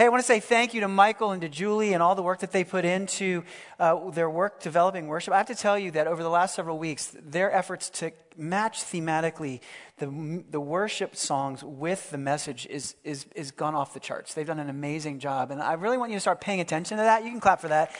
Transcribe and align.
Hey, 0.00 0.06
I 0.06 0.08
want 0.08 0.22
to 0.22 0.26
say 0.26 0.40
thank 0.40 0.72
you 0.72 0.80
to 0.80 0.88
Michael 0.88 1.32
and 1.32 1.42
to 1.42 1.48
Julie 1.50 1.92
and 1.92 2.02
all 2.02 2.14
the 2.14 2.22
work 2.22 2.38
that 2.38 2.52
they 2.52 2.64
put 2.64 2.86
into 2.86 3.44
uh, 3.78 4.08
their 4.08 4.30
work 4.30 4.62
developing 4.62 5.08
worship. 5.08 5.34
I 5.34 5.36
have 5.36 5.48
to 5.48 5.54
tell 5.54 5.78
you 5.78 5.90
that 5.90 6.06
over 6.06 6.22
the 6.22 6.30
last 6.30 6.54
several 6.54 6.78
weeks, 6.78 7.14
their 7.22 7.52
efforts 7.52 7.90
to 7.90 8.12
match 8.34 8.78
thematically 8.82 9.60
the, 9.98 10.42
the 10.50 10.58
worship 10.58 11.16
songs 11.16 11.62
with 11.62 12.08
the 12.08 12.16
message 12.16 12.66
is, 12.70 12.94
is, 13.04 13.26
is 13.34 13.50
gone 13.50 13.74
off 13.74 13.92
the 13.92 14.00
charts. 14.00 14.32
They've 14.32 14.46
done 14.46 14.58
an 14.58 14.70
amazing 14.70 15.18
job. 15.18 15.50
And 15.50 15.60
I 15.60 15.74
really 15.74 15.98
want 15.98 16.12
you 16.12 16.16
to 16.16 16.20
start 16.22 16.40
paying 16.40 16.60
attention 16.60 16.96
to 16.96 17.02
that. 17.02 17.22
You 17.22 17.30
can 17.30 17.40
clap 17.40 17.60
for 17.60 17.68
that. 17.68 17.94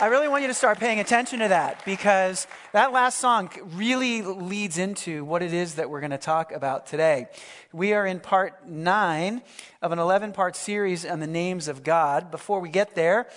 I 0.00 0.06
really 0.06 0.28
want 0.28 0.42
you 0.42 0.48
to 0.48 0.54
start 0.54 0.78
paying 0.80 0.98
attention 0.98 1.38
to 1.38 1.48
that 1.48 1.84
because 1.84 2.46
that 2.72 2.92
last 2.92 3.18
song 3.18 3.48
really 3.74 4.22
leads 4.22 4.76
into 4.76 5.24
what 5.24 5.40
it 5.42 5.52
is 5.52 5.76
that 5.76 5.88
we're 5.88 6.00
going 6.00 6.10
to 6.10 6.18
talk 6.18 6.50
about 6.50 6.86
today. 6.86 7.28
We 7.72 7.92
are 7.92 8.04
in 8.04 8.18
part 8.18 8.66
nine 8.66 9.42
of 9.82 9.92
an 9.92 10.00
11 10.00 10.32
part 10.32 10.56
series 10.56 11.06
on 11.06 11.20
the 11.20 11.26
names 11.26 11.68
of 11.68 11.84
God. 11.84 12.30
Before 12.30 12.58
we 12.58 12.70
get 12.70 12.94
there, 12.94 13.28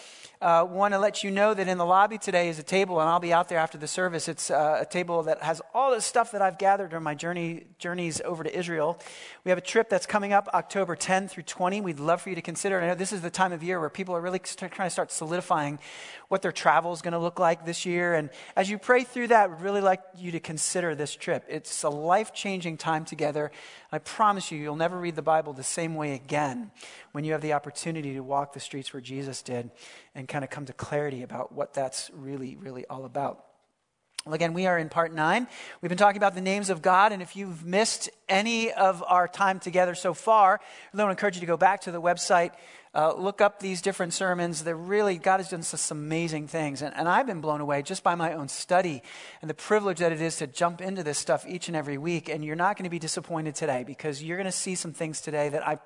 uh, 0.42 0.66
want 0.70 0.94
to 0.94 1.00
let 1.00 1.24
you 1.24 1.32
know 1.32 1.54
that 1.54 1.68
in 1.68 1.78
the 1.78 1.86
lobby 1.86 2.18
today 2.18 2.50
is 2.50 2.60
a 2.60 2.64
table, 2.64 3.00
and 3.00 3.10
I'll 3.10 3.20
be 3.20 3.34
out 3.34 3.50
there 3.50 3.58
after 3.58 3.78
the 3.78 3.88
service. 3.88 4.28
It's 4.28 4.52
uh, 4.52 4.80
a 4.82 4.86
table 4.86 5.24
that 5.24 5.42
has 5.42 5.62
all 5.74 5.92
the 5.92 6.02
stuff 6.02 6.32
that 6.32 6.42
I've 6.42 6.60
gathered 6.60 6.92
during 6.92 7.04
my 7.04 7.16
journey, 7.16 7.66
journeys 7.80 8.22
over 8.22 8.44
to 8.44 8.56
Israel. 8.56 9.00
We 9.44 9.50
have 9.50 9.58
a 9.58 9.62
trip 9.62 9.90
that's 9.90 10.06
coming 10.06 10.34
up 10.34 10.48
October 10.54 10.96
10 10.96 11.28
through 11.28 11.44
20. 11.44 11.82
We'd 11.82 12.00
love 12.00 12.22
for 12.22 12.30
you 12.30 12.36
to 12.36 12.42
consider. 12.42 12.80
I 12.80 12.88
know 12.88 12.96
this 12.96 13.12
is 13.12 13.22
the 13.22 13.32
time 13.32 13.52
of 13.52 13.64
year 13.64 13.80
where 13.80 13.90
people 13.90 14.16
are 14.16 14.22
really 14.22 14.40
trying 14.40 14.70
to 14.70 14.90
start 14.90 15.12
solidifying 15.12 15.80
what 16.28 16.42
their 16.42 16.52
travel 16.52 16.94
is 16.94 17.02
going 17.02 17.14
to 17.14 17.20
look 17.20 17.40
like 17.40 17.66
this 17.66 17.86
year. 17.86 18.14
And 18.14 18.30
as 18.56 18.70
you 18.70 18.78
pray 18.78 19.04
through 19.04 19.30
that, 19.30 19.50
we'd 19.50 19.62
really 19.62 19.82
like 19.82 20.02
you 20.18 20.32
to 20.32 20.40
consider 20.40 20.94
this 20.94 21.16
trip. 21.16 21.46
It's 21.48 21.84
a 21.84 21.90
life 21.90 22.34
changing 22.34 22.78
time 22.78 23.06
together. 23.06 23.52
I 23.92 24.00
promise 24.00 24.52
you, 24.52 24.60
you'll 24.60 24.76
never 24.76 25.00
read 25.00 25.16
the 25.16 25.22
Bible 25.22 25.54
the 25.54 25.64
same 25.64 25.96
way 25.96 26.14
again 26.14 26.72
when 27.14 27.24
you 27.24 27.32
have 27.32 27.42
the 27.42 27.54
opportunity 27.54 28.14
to 28.14 28.20
walk 28.20 28.54
the 28.54 28.60
streets 28.60 28.94
where 28.94 29.02
Jesus 29.02 29.42
did 29.42 29.72
and 30.18 30.28
kind 30.28 30.44
of 30.44 30.50
come 30.50 30.66
to 30.66 30.74
clarity 30.74 31.22
about 31.22 31.54
what 31.54 31.74
that's 31.74 32.10
really, 32.14 32.58
really 32.58 32.86
all 32.88 33.06
about. 33.06 33.46
Well, 34.26 34.34
again, 34.34 34.54
we 34.54 34.66
are 34.66 34.78
in 34.78 34.90
part 34.90 35.14
nine. 35.14 35.48
We've 35.80 35.88
been 35.88 35.98
talking 35.98 36.18
about 36.18 36.36
the 36.36 36.42
names 36.42 36.70
of 36.70 36.82
God, 36.82 37.14
and 37.14 37.22
if 37.22 37.38
you've 37.38 37.66
missed 37.66 38.10
any 38.28 38.74
of 38.74 39.02
our 39.08 39.28
time 39.28 39.60
together 39.60 39.96
so 39.96 40.14
far, 40.14 40.60
I 40.94 40.98
want 40.98 41.08
to 41.08 41.12
encourage 41.12 41.36
you 41.36 41.42
to 41.42 41.48
go 41.48 41.56
back 41.56 41.82
to 41.82 41.92
the 41.92 42.02
website, 42.02 42.52
uh, 42.94 43.14
look 43.14 43.42
up 43.42 43.60
these 43.60 43.82
different 43.82 44.12
sermons. 44.12 44.64
They're 44.64 44.76
really, 44.76 45.18
God 45.18 45.38
has 45.38 45.50
done 45.50 45.62
some 45.62 46.00
amazing 46.00 46.48
things. 46.48 46.82
And, 46.82 46.96
and 46.96 47.08
I've 47.08 47.28
been 47.28 47.42
blown 47.42 47.62
away 47.62 47.84
just 47.84 48.04
by 48.04 48.16
my 48.16 48.34
own 48.34 48.48
study 48.48 49.04
and 49.42 49.50
the 49.50 49.54
privilege 49.54 50.00
that 50.00 50.12
it 50.12 50.20
is 50.20 50.38
to 50.38 50.48
jump 50.48 50.82
into 50.82 51.04
this 51.04 51.20
stuff 51.20 51.46
each 51.48 51.68
and 51.68 51.78
every 51.78 52.00
week. 52.00 52.28
And 52.28 52.44
you're 52.44 52.56
not 52.56 52.76
going 52.76 52.86
to 52.86 52.90
be 52.90 53.00
disappointed 53.00 53.54
today 53.54 53.84
because 53.86 54.24
you're 54.24 54.38
going 54.38 54.46
to 54.46 54.52
see 54.52 54.74
some 54.74 54.94
things 54.94 55.22
today 55.22 55.50
that 55.50 55.66
I 55.66 55.78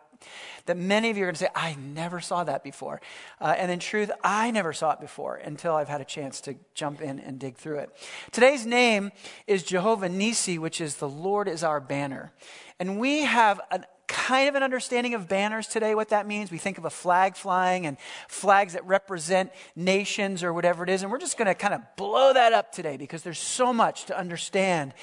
that 0.65 0.77
many 0.77 1.09
of 1.09 1.17
you 1.17 1.23
are 1.23 1.27
going 1.27 1.35
to 1.35 1.39
say, 1.39 1.49
I 1.55 1.75
never 1.75 2.19
saw 2.19 2.43
that 2.43 2.63
before. 2.63 3.01
Uh, 3.39 3.55
and 3.57 3.71
in 3.71 3.79
truth, 3.79 4.11
I 4.23 4.51
never 4.51 4.73
saw 4.73 4.91
it 4.91 4.99
before 4.99 5.35
until 5.35 5.75
I've 5.75 5.89
had 5.89 6.01
a 6.01 6.05
chance 6.05 6.41
to 6.41 6.55
jump 6.73 7.01
in 7.01 7.19
and 7.19 7.39
dig 7.39 7.55
through 7.55 7.79
it. 7.79 7.89
Today's 8.31 8.65
name 8.65 9.11
is 9.47 9.63
Jehovah 9.63 10.09
Nissi, 10.09 10.57
which 10.57 10.81
is 10.81 10.95
the 10.95 11.09
Lord 11.09 11.47
is 11.47 11.63
our 11.63 11.79
banner. 11.79 12.31
And 12.79 12.99
we 12.99 13.21
have 13.21 13.61
an 13.71 13.85
kind 14.11 14.49
of 14.49 14.55
an 14.55 14.63
understanding 14.63 15.13
of 15.13 15.29
banners 15.29 15.67
today, 15.67 15.95
what 15.95 16.09
that 16.09 16.27
means. 16.27 16.51
We 16.51 16.57
think 16.57 16.77
of 16.77 16.83
a 16.83 16.89
flag 16.89 17.37
flying 17.37 17.85
and 17.85 17.97
flags 18.27 18.73
that 18.73 18.85
represent 18.85 19.51
nations 19.73 20.43
or 20.43 20.51
whatever 20.51 20.83
it 20.83 20.89
is. 20.89 21.01
And 21.01 21.09
we're 21.09 21.17
just 21.17 21.37
going 21.37 21.47
to 21.47 21.55
kind 21.55 21.73
of 21.73 21.81
blow 21.95 22.33
that 22.33 22.51
up 22.51 22.73
today 22.73 22.97
because 22.97 23.23
there's 23.23 23.39
so 23.39 23.71
much 23.71 24.05
to 24.05 24.17
understand 24.17 24.93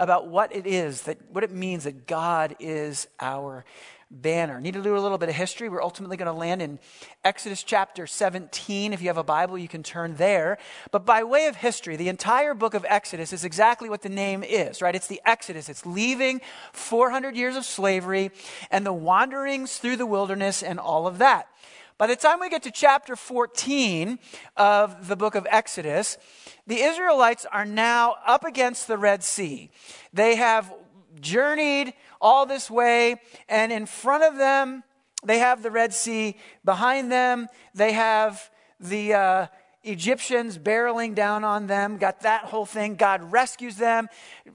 about 0.00 0.26
what 0.26 0.54
it 0.54 0.66
is 0.66 1.02
that, 1.02 1.18
what 1.30 1.44
it 1.44 1.52
means 1.52 1.84
that 1.84 2.08
God 2.08 2.56
is 2.58 3.06
our 3.20 3.64
banner. 4.10 4.60
Need 4.60 4.74
to 4.74 4.82
do 4.82 4.96
a 4.96 5.00
little 5.00 5.18
bit 5.18 5.28
of 5.28 5.34
history. 5.34 5.68
We're 5.68 5.82
ultimately 5.82 6.16
going 6.16 6.26
to 6.26 6.32
land 6.32 6.62
in 6.62 6.78
Exodus 7.24 7.62
chapter 7.62 8.06
17. 8.06 8.92
If 8.92 9.02
you 9.02 9.08
have 9.08 9.18
a 9.18 9.24
Bible, 9.24 9.58
you 9.58 9.68
can 9.68 9.82
turn 9.82 10.14
there. 10.14 10.58
But 10.92 11.04
by 11.04 11.24
way 11.24 11.46
of 11.46 11.56
history, 11.56 11.96
the 11.96 12.08
entire 12.08 12.54
book 12.54 12.74
of 12.74 12.86
Exodus 12.88 13.32
is 13.32 13.44
exactly 13.44 13.88
what 13.88 14.02
the 14.02 14.08
name 14.08 14.44
is, 14.44 14.80
right? 14.80 14.94
It's 14.94 15.08
the 15.08 15.20
Exodus. 15.26 15.68
It's 15.68 15.84
leaving 15.84 16.40
400 16.72 17.36
years 17.36 17.56
of 17.56 17.64
slavery 17.64 18.30
and 18.70 18.86
the 18.86 18.92
wanderings 18.92 19.78
through 19.78 19.96
the 19.96 20.06
wilderness 20.06 20.62
and 20.62 20.78
all 20.78 21.06
of 21.06 21.18
that. 21.18 21.48
By 21.98 22.06
the 22.06 22.16
time 22.16 22.40
we 22.40 22.50
get 22.50 22.62
to 22.64 22.70
chapter 22.70 23.16
14 23.16 24.18
of 24.56 25.08
the 25.08 25.16
book 25.16 25.34
of 25.34 25.46
Exodus, 25.50 26.18
the 26.66 26.80
Israelites 26.80 27.46
are 27.50 27.64
now 27.64 28.16
up 28.26 28.44
against 28.44 28.86
the 28.86 28.98
Red 28.98 29.24
Sea. 29.24 29.70
They 30.12 30.36
have 30.36 30.72
journeyed 31.20 31.94
all 32.26 32.44
this 32.44 32.68
way, 32.68 33.20
and 33.48 33.70
in 33.70 33.86
front 33.86 34.24
of 34.24 34.36
them, 34.36 34.82
they 35.24 35.38
have 35.38 35.62
the 35.62 35.70
Red 35.70 35.94
Sea. 35.94 36.36
Behind 36.64 37.12
them, 37.12 37.46
they 37.72 37.92
have 37.92 38.50
the 38.80 39.14
uh, 39.14 39.46
Egyptians 39.86 40.58
barreling 40.58 41.14
down 41.14 41.44
on 41.44 41.66
them. 41.66 41.96
Got 41.96 42.22
that 42.22 42.44
whole 42.44 42.66
thing. 42.66 42.96
God 42.96 43.32
rescues 43.32 43.76
them. 43.76 44.08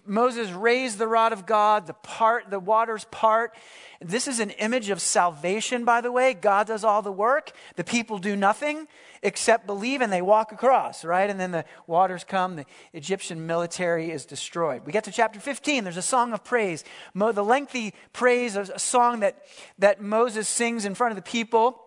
Moses 0.06 0.52
raised 0.52 0.98
the 0.98 1.08
rod 1.08 1.34
of 1.34 1.46
God. 1.46 1.88
The 1.88 1.94
part, 1.94 2.50
the 2.50 2.60
waters 2.60 3.06
part. 3.12 3.56
This 4.02 4.28
is 4.28 4.40
an 4.40 4.50
image 4.52 4.90
of 4.90 5.00
salvation, 5.00 5.86
by 5.86 6.02
the 6.02 6.12
way. 6.12 6.34
God 6.34 6.68
does 6.68 6.84
all 6.84 7.02
the 7.02 7.12
work. 7.12 7.52
The 7.76 7.84
people 7.84 8.18
do 8.18 8.36
nothing 8.36 8.88
except 9.24 9.68
believe 9.68 10.02
and 10.02 10.12
they 10.12 10.22
walk 10.22 10.52
across, 10.52 11.06
right? 11.06 11.30
And 11.30 11.40
then 11.40 11.52
the 11.52 11.66
waters 11.86 12.24
come, 12.24 12.56
the 12.56 12.66
Egyptian 12.94 13.46
military 13.46 14.12
is 14.12 14.26
destroyed. 14.26 14.82
We 14.86 14.92
get 14.92 15.04
to 15.04 15.12
chapter 15.12 15.40
15, 15.40 15.84
there's 15.84 15.98
a 15.98 16.02
song 16.02 16.34
of 16.34 16.44
praise. 16.44 16.84
Mo, 17.14 17.32
the 17.32 17.44
lengthy 17.44 17.94
praise, 18.14 18.56
a 18.56 18.80
song 18.80 19.20
that, 19.20 19.46
that 19.78 20.02
Moses 20.02 20.48
sings 20.48 20.86
in 20.86 20.96
front 20.96 21.12
of 21.12 21.16
the 21.16 21.30
people. 21.30 21.80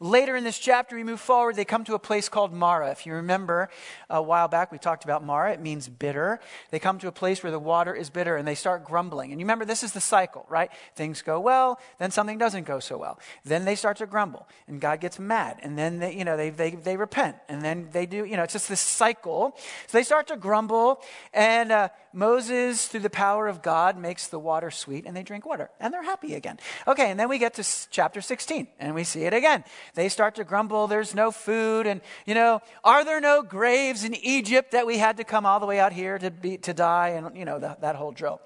Later 0.00 0.36
in 0.36 0.44
this 0.44 0.58
chapter, 0.58 0.96
we 0.96 1.04
move 1.04 1.20
forward. 1.20 1.56
They 1.56 1.64
come 1.64 1.84
to 1.84 1.94
a 1.94 1.98
place 1.98 2.28
called 2.28 2.52
Marah. 2.52 2.90
If 2.90 3.06
you 3.06 3.14
remember 3.14 3.68
a 4.10 4.22
while 4.22 4.48
back, 4.48 4.72
we 4.72 4.78
talked 4.78 5.04
about 5.04 5.24
Marah. 5.24 5.52
It 5.52 5.60
means 5.60 5.88
bitter. 5.88 6.40
They 6.70 6.78
come 6.78 6.98
to 7.00 7.08
a 7.08 7.12
place 7.12 7.42
where 7.42 7.52
the 7.52 7.58
water 7.58 7.94
is 7.94 8.10
bitter 8.10 8.36
and 8.36 8.46
they 8.46 8.54
start 8.54 8.84
grumbling. 8.84 9.32
And 9.32 9.40
you 9.40 9.44
remember, 9.44 9.64
this 9.64 9.82
is 9.82 9.92
the 9.92 10.00
cycle, 10.00 10.46
right? 10.48 10.70
Things 10.94 11.22
go 11.22 11.40
well, 11.40 11.80
then 11.98 12.10
something 12.10 12.38
doesn't 12.38 12.64
go 12.64 12.80
so 12.80 12.96
well. 12.96 13.18
Then 13.44 13.64
they 13.64 13.74
start 13.74 13.98
to 13.98 14.06
grumble 14.06 14.48
and 14.66 14.80
God 14.80 15.00
gets 15.00 15.18
mad. 15.18 15.58
And 15.62 15.78
then 15.78 15.98
they, 15.98 16.14
you 16.14 16.24
know, 16.24 16.36
they, 16.36 16.50
they, 16.50 16.70
they 16.70 16.96
repent. 16.96 17.36
And 17.48 17.62
then 17.62 17.88
they 17.92 18.06
do, 18.06 18.24
you 18.24 18.36
know, 18.36 18.42
it's 18.42 18.52
just 18.52 18.68
this 18.68 18.80
cycle. 18.80 19.54
So 19.86 19.98
they 19.98 20.04
start 20.04 20.28
to 20.28 20.36
grumble 20.36 21.00
and 21.32 21.72
uh, 21.72 21.88
Moses, 22.12 22.86
through 22.86 23.00
the 23.00 23.10
power 23.10 23.48
of 23.48 23.62
God, 23.62 23.98
makes 23.98 24.28
the 24.28 24.38
water 24.38 24.70
sweet 24.70 25.04
and 25.06 25.16
they 25.16 25.22
drink 25.22 25.46
water 25.46 25.70
and 25.80 25.92
they're 25.92 26.02
happy 26.02 26.34
again. 26.34 26.58
Okay, 26.86 27.10
and 27.10 27.18
then 27.18 27.28
we 27.28 27.38
get 27.38 27.54
to 27.54 27.64
chapter 27.90 28.20
16 28.20 28.66
and 28.78 28.94
we 28.94 29.04
see 29.04 29.24
it 29.24 29.34
again. 29.34 29.64
They 29.94 30.08
start 30.08 30.34
to 30.36 30.44
grumble, 30.44 30.86
there's 30.86 31.14
no 31.14 31.30
food, 31.30 31.86
and, 31.86 32.00
you 32.26 32.34
know, 32.34 32.60
are 32.84 33.04
there 33.04 33.20
no 33.20 33.42
graves 33.42 34.04
in 34.04 34.14
Egypt 34.14 34.72
that 34.72 34.86
we 34.86 34.98
had 34.98 35.16
to 35.18 35.24
come 35.24 35.46
all 35.46 35.60
the 35.60 35.66
way 35.66 35.78
out 35.80 35.92
here 35.92 36.18
to, 36.18 36.30
be, 36.30 36.58
to 36.58 36.74
die? 36.74 37.08
And, 37.10 37.36
you 37.36 37.44
know, 37.44 37.58
that, 37.58 37.80
that 37.80 37.96
whole 37.96 38.12
drill. 38.12 38.40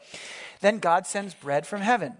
Then 0.60 0.78
God 0.78 1.06
sends 1.06 1.34
bread 1.34 1.66
from 1.66 1.81
heaven. 1.81 2.15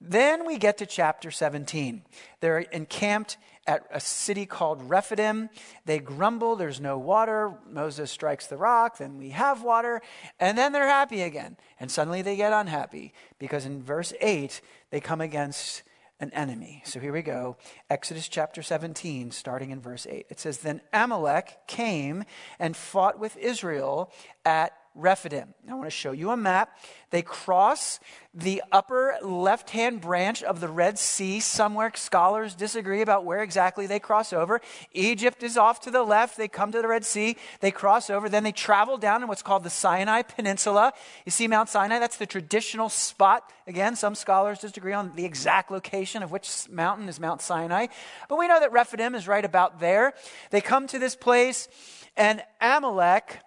Then 0.00 0.46
we 0.46 0.58
get 0.58 0.78
to 0.78 0.86
chapter 0.86 1.30
17. 1.30 2.02
They're 2.40 2.60
encamped 2.60 3.36
at 3.66 3.86
a 3.92 4.00
city 4.00 4.46
called 4.46 4.88
Rephidim. 4.88 5.50
They 5.84 5.98
grumble, 5.98 6.56
there's 6.56 6.80
no 6.80 6.96
water. 6.98 7.52
Moses 7.68 8.10
strikes 8.10 8.46
the 8.46 8.56
rock, 8.56 8.98
then 8.98 9.18
we 9.18 9.30
have 9.30 9.62
water, 9.62 10.00
and 10.40 10.56
then 10.56 10.72
they're 10.72 10.86
happy 10.86 11.22
again. 11.22 11.56
And 11.78 11.90
suddenly 11.90 12.22
they 12.22 12.36
get 12.36 12.52
unhappy 12.52 13.12
because 13.38 13.66
in 13.66 13.82
verse 13.82 14.12
8, 14.20 14.60
they 14.90 15.00
come 15.00 15.20
against 15.20 15.82
an 16.20 16.32
enemy. 16.32 16.82
So 16.84 17.00
here 17.00 17.12
we 17.12 17.22
go. 17.22 17.56
Exodus 17.88 18.28
chapter 18.28 18.62
17, 18.62 19.30
starting 19.30 19.70
in 19.70 19.80
verse 19.80 20.06
8. 20.08 20.26
It 20.28 20.40
says, 20.40 20.58
Then 20.58 20.80
Amalek 20.92 21.58
came 21.66 22.24
and 22.58 22.76
fought 22.76 23.18
with 23.18 23.36
Israel 23.36 24.12
at 24.44 24.72
Rephidim. 24.98 25.54
I 25.70 25.74
want 25.74 25.86
to 25.86 25.90
show 25.90 26.10
you 26.10 26.30
a 26.30 26.36
map. 26.36 26.76
They 27.10 27.22
cross 27.22 28.00
the 28.34 28.62
upper 28.72 29.14
left 29.22 29.70
hand 29.70 30.00
branch 30.00 30.42
of 30.42 30.58
the 30.58 30.68
Red 30.68 30.98
Sea. 30.98 31.38
Somewhere 31.38 31.92
scholars 31.94 32.56
disagree 32.56 33.00
about 33.00 33.24
where 33.24 33.40
exactly 33.40 33.86
they 33.86 34.00
cross 34.00 34.32
over. 34.32 34.60
Egypt 34.92 35.44
is 35.44 35.56
off 35.56 35.80
to 35.82 35.92
the 35.92 36.02
left. 36.02 36.36
They 36.36 36.48
come 36.48 36.72
to 36.72 36.82
the 36.82 36.88
Red 36.88 37.04
Sea. 37.04 37.36
They 37.60 37.70
cross 37.70 38.10
over. 38.10 38.28
Then 38.28 38.42
they 38.42 38.50
travel 38.50 38.98
down 38.98 39.22
in 39.22 39.28
what's 39.28 39.40
called 39.40 39.62
the 39.62 39.70
Sinai 39.70 40.22
Peninsula. 40.22 40.92
You 41.24 41.30
see 41.30 41.46
Mount 41.46 41.68
Sinai? 41.68 42.00
That's 42.00 42.16
the 42.16 42.26
traditional 42.26 42.88
spot. 42.88 43.48
Again, 43.68 43.94
some 43.94 44.16
scholars 44.16 44.58
disagree 44.58 44.94
on 44.94 45.12
the 45.14 45.24
exact 45.24 45.70
location 45.70 46.24
of 46.24 46.32
which 46.32 46.68
mountain 46.68 47.08
is 47.08 47.20
Mount 47.20 47.40
Sinai. 47.40 47.86
But 48.28 48.36
we 48.36 48.48
know 48.48 48.58
that 48.58 48.72
Rephidim 48.72 49.14
is 49.14 49.28
right 49.28 49.44
about 49.44 49.78
there. 49.78 50.14
They 50.50 50.60
come 50.60 50.88
to 50.88 50.98
this 50.98 51.14
place, 51.14 51.68
and 52.16 52.42
Amalek 52.60 53.38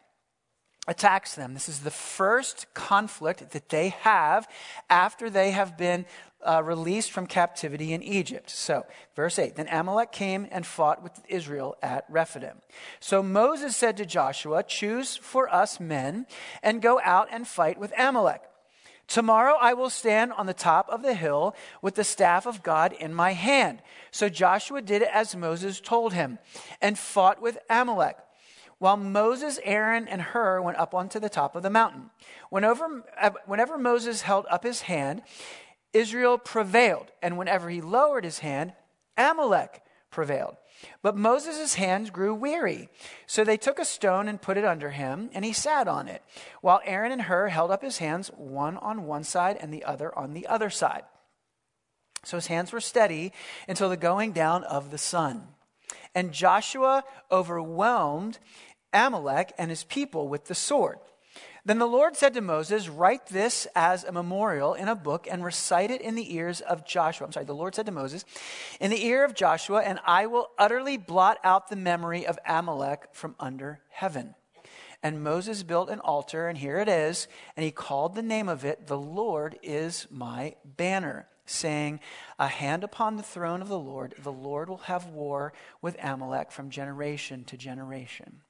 attacks 0.87 1.35
them. 1.35 1.53
This 1.53 1.69
is 1.69 1.79
the 1.79 1.91
first 1.91 2.65
conflict 2.73 3.51
that 3.51 3.69
they 3.69 3.89
have 3.89 4.47
after 4.89 5.29
they 5.29 5.51
have 5.51 5.77
been 5.77 6.05
uh, 6.43 6.61
released 6.63 7.11
from 7.11 7.27
captivity 7.27 7.93
in 7.93 8.01
Egypt. 8.01 8.49
So, 8.49 8.85
verse 9.15 9.37
8 9.37 9.55
Then 9.55 9.67
Amalek 9.67 10.11
came 10.11 10.47
and 10.51 10.65
fought 10.65 11.03
with 11.03 11.13
Israel 11.27 11.77
at 11.83 12.05
Rephidim. 12.09 12.57
So 12.99 13.21
Moses 13.21 13.75
said 13.75 13.97
to 13.97 14.05
Joshua, 14.05 14.63
Choose 14.63 15.15
for 15.17 15.53
us 15.53 15.79
men 15.79 16.25
and 16.63 16.81
go 16.81 16.99
out 17.03 17.27
and 17.31 17.47
fight 17.47 17.77
with 17.77 17.93
Amalek. 17.97 18.41
Tomorrow 19.07 19.57
I 19.59 19.73
will 19.73 19.89
stand 19.89 20.31
on 20.33 20.45
the 20.45 20.53
top 20.53 20.89
of 20.89 21.03
the 21.03 21.13
hill 21.13 21.53
with 21.81 21.95
the 21.95 22.03
staff 22.03 22.47
of 22.47 22.63
God 22.63 22.93
in 22.93 23.13
my 23.13 23.33
hand. 23.33 23.81
So 24.09 24.29
Joshua 24.29 24.81
did 24.81 25.03
as 25.03 25.35
Moses 25.35 25.79
told 25.79 26.13
him 26.13 26.39
and 26.81 26.97
fought 26.97 27.41
with 27.41 27.57
Amalek. 27.69 28.17
While 28.81 28.97
Moses, 28.97 29.59
Aaron, 29.63 30.07
and 30.07 30.23
Hur 30.23 30.59
went 30.59 30.79
up 30.79 30.95
onto 30.95 31.19
the 31.19 31.29
top 31.29 31.55
of 31.55 31.61
the 31.61 31.69
mountain. 31.69 32.09
Whenever, 32.49 33.03
uh, 33.15 33.29
whenever 33.45 33.77
Moses 33.77 34.23
held 34.23 34.47
up 34.49 34.63
his 34.63 34.81
hand, 34.81 35.21
Israel 35.93 36.39
prevailed. 36.39 37.11
And 37.21 37.37
whenever 37.37 37.69
he 37.69 37.79
lowered 37.79 38.23
his 38.23 38.39
hand, 38.39 38.73
Amalek 39.15 39.83
prevailed. 40.09 40.55
But 41.03 41.15
Moses' 41.15 41.75
hands 41.75 42.09
grew 42.09 42.33
weary. 42.33 42.89
So 43.27 43.43
they 43.43 43.55
took 43.55 43.77
a 43.77 43.85
stone 43.85 44.27
and 44.27 44.41
put 44.41 44.57
it 44.57 44.65
under 44.65 44.89
him, 44.89 45.29
and 45.31 45.45
he 45.45 45.53
sat 45.53 45.87
on 45.87 46.07
it, 46.07 46.23
while 46.61 46.81
Aaron 46.83 47.11
and 47.11 47.21
Hur 47.21 47.49
held 47.49 47.69
up 47.69 47.83
his 47.83 47.99
hands, 47.99 48.31
one 48.35 48.77
on 48.77 49.05
one 49.05 49.23
side 49.23 49.57
and 49.61 49.71
the 49.71 49.83
other 49.83 50.17
on 50.17 50.33
the 50.33 50.47
other 50.47 50.71
side. 50.71 51.03
So 52.23 52.37
his 52.37 52.47
hands 52.47 52.71
were 52.71 52.81
steady 52.81 53.31
until 53.67 53.89
the 53.89 53.95
going 53.95 54.31
down 54.31 54.63
of 54.63 54.89
the 54.89 54.97
sun. 54.97 55.49
And 56.13 56.33
Joshua 56.33 57.03
overwhelmed 57.31 58.39
Amalek 58.93 59.53
and 59.57 59.69
his 59.69 59.83
people 59.83 60.27
with 60.27 60.45
the 60.45 60.55
sword. 60.55 60.99
Then 61.63 61.77
the 61.77 61.85
Lord 61.85 62.15
said 62.15 62.33
to 62.33 62.41
Moses, 62.41 62.89
Write 62.89 63.27
this 63.27 63.67
as 63.75 64.03
a 64.03 64.11
memorial 64.11 64.73
in 64.73 64.87
a 64.87 64.95
book 64.95 65.27
and 65.29 65.43
recite 65.43 65.91
it 65.91 66.01
in 66.01 66.15
the 66.15 66.35
ears 66.35 66.59
of 66.61 66.85
Joshua. 66.85 67.27
I'm 67.27 67.33
sorry, 67.33 67.45
the 67.45 67.53
Lord 67.53 67.75
said 67.75 67.85
to 67.85 67.91
Moses, 67.91 68.25
In 68.79 68.89
the 68.89 69.05
ear 69.05 69.23
of 69.23 69.35
Joshua, 69.35 69.81
and 69.81 69.99
I 70.05 70.25
will 70.25 70.49
utterly 70.57 70.97
blot 70.97 71.37
out 71.43 71.69
the 71.69 71.75
memory 71.75 72.25
of 72.25 72.39
Amalek 72.47 73.09
from 73.11 73.35
under 73.39 73.79
heaven. 73.89 74.33
And 75.03 75.23
Moses 75.23 75.61
built 75.61 75.89
an 75.89 75.99
altar, 75.99 76.47
and 76.47 76.57
here 76.57 76.79
it 76.79 76.89
is, 76.89 77.27
and 77.55 77.63
he 77.63 77.71
called 77.71 78.15
the 78.15 78.21
name 78.21 78.49
of 78.49 78.65
it, 78.65 78.87
The 78.87 78.97
Lord 78.97 79.57
is 79.61 80.07
my 80.09 80.55
banner, 80.63 81.27
saying, 81.45 81.99
A 82.39 82.47
hand 82.47 82.83
upon 82.83 83.17
the 83.17 83.23
throne 83.23 83.61
of 83.61 83.67
the 83.67 83.79
Lord, 83.79 84.15
the 84.17 84.31
Lord 84.31 84.67
will 84.67 84.77
have 84.77 85.07
war 85.07 85.53
with 85.81 85.97
Amalek 86.01 86.51
from 86.51 86.71
generation 86.71 87.43
to 87.45 87.57
generation. 87.57 88.41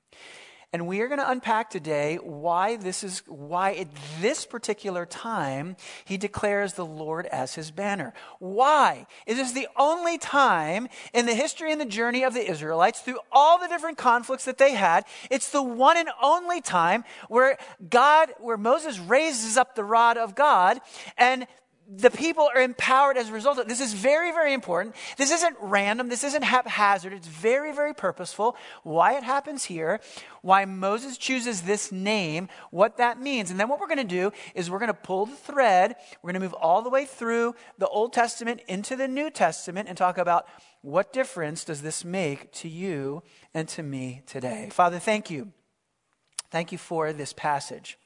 And 0.73 0.87
we 0.87 1.01
are 1.01 1.09
going 1.09 1.19
to 1.19 1.29
unpack 1.29 1.69
today 1.69 2.15
why 2.15 2.77
this 2.77 3.03
is, 3.03 3.23
why 3.27 3.73
at 3.73 3.89
this 4.21 4.45
particular 4.45 5.05
time 5.05 5.75
he 6.05 6.15
declares 6.15 6.73
the 6.73 6.85
Lord 6.85 7.25
as 7.25 7.55
his 7.55 7.71
banner. 7.71 8.13
Why? 8.39 9.05
Is 9.27 9.35
this 9.35 9.51
the 9.51 9.67
only 9.75 10.17
time 10.17 10.87
in 11.13 11.25
the 11.25 11.33
history 11.33 11.73
and 11.73 11.81
the 11.81 11.85
journey 11.85 12.23
of 12.23 12.33
the 12.33 12.49
Israelites, 12.49 13.01
through 13.01 13.19
all 13.33 13.59
the 13.59 13.67
different 13.67 13.97
conflicts 13.97 14.45
that 14.45 14.57
they 14.57 14.71
had, 14.71 15.03
it's 15.29 15.49
the 15.49 15.61
one 15.61 15.97
and 15.97 16.09
only 16.23 16.61
time 16.61 17.03
where 17.27 17.57
God, 17.89 18.31
where 18.39 18.55
Moses 18.55 18.97
raises 18.97 19.57
up 19.57 19.75
the 19.75 19.83
rod 19.83 20.15
of 20.15 20.35
God 20.35 20.79
and 21.17 21.47
the 21.87 22.09
people 22.09 22.49
are 22.53 22.61
empowered 22.61 23.17
as 23.17 23.29
a 23.29 23.33
result 23.33 23.57
of 23.57 23.67
this 23.67 23.81
is 23.81 23.93
very 23.93 24.31
very 24.31 24.53
important. 24.53 24.95
This 25.17 25.31
isn't 25.31 25.55
random. 25.59 26.09
This 26.09 26.23
isn't 26.23 26.43
haphazard. 26.43 27.13
It's 27.13 27.27
very 27.27 27.73
very 27.73 27.93
purposeful. 27.93 28.55
Why 28.83 29.17
it 29.17 29.23
happens 29.23 29.65
here 29.65 29.99
why 30.41 30.65
moses 30.65 31.17
chooses 31.17 31.61
this 31.61 31.91
name 31.91 32.49
what 32.71 32.97
that 32.97 33.19
means. 33.21 33.51
And 33.51 33.59
then 33.59 33.69
what 33.69 33.79
we're 33.79 33.87
going 33.87 33.97
to 33.97 34.03
do 34.03 34.31
is 34.55 34.69
we're 34.69 34.79
going 34.79 34.87
to 34.87 34.93
pull 34.93 35.25
the 35.25 35.35
thread. 35.35 35.95
We're 36.21 36.31
going 36.31 36.41
to 36.41 36.47
move 36.47 36.53
all 36.53 36.81
the 36.81 36.89
way 36.89 37.05
through 37.05 37.55
the 37.77 37.87
old 37.87 38.13
testament 38.13 38.61
into 38.67 38.95
the 38.95 39.07
new 39.07 39.29
testament 39.29 39.87
and 39.87 39.97
talk 39.97 40.17
about 40.17 40.47
what 40.81 41.13
difference 41.13 41.63
does 41.63 41.81
this 41.81 42.03
make 42.03 42.51
to 42.53 42.67
you 42.67 43.21
and 43.53 43.67
to 43.69 43.83
me 43.83 44.21
today. 44.25 44.69
Father 44.71 44.99
thank 44.99 45.29
you. 45.29 45.51
Thank 46.49 46.71
you 46.71 46.77
for 46.77 47.13
this 47.13 47.33
passage 47.33 47.97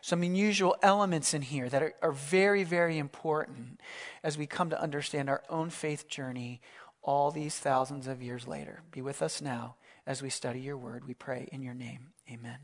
some 0.00 0.22
unusual 0.22 0.76
elements 0.82 1.34
in 1.34 1.42
here 1.42 1.68
that 1.68 1.82
are, 1.82 1.94
are 2.02 2.12
very, 2.12 2.64
very 2.64 2.98
important 2.98 3.80
as 4.22 4.38
we 4.38 4.46
come 4.46 4.70
to 4.70 4.80
understand 4.80 5.28
our 5.28 5.42
own 5.48 5.70
faith 5.70 6.08
journey 6.08 6.60
all 7.02 7.30
these 7.30 7.58
thousands 7.58 8.06
of 8.06 8.22
years 8.22 8.46
later. 8.46 8.82
Be 8.90 9.02
with 9.02 9.22
us 9.22 9.40
now 9.40 9.76
as 10.06 10.22
we 10.22 10.30
study 10.30 10.60
your 10.60 10.76
word. 10.76 11.06
We 11.06 11.14
pray 11.14 11.48
in 11.52 11.62
your 11.62 11.74
name. 11.74 12.12
Amen. 12.30 12.58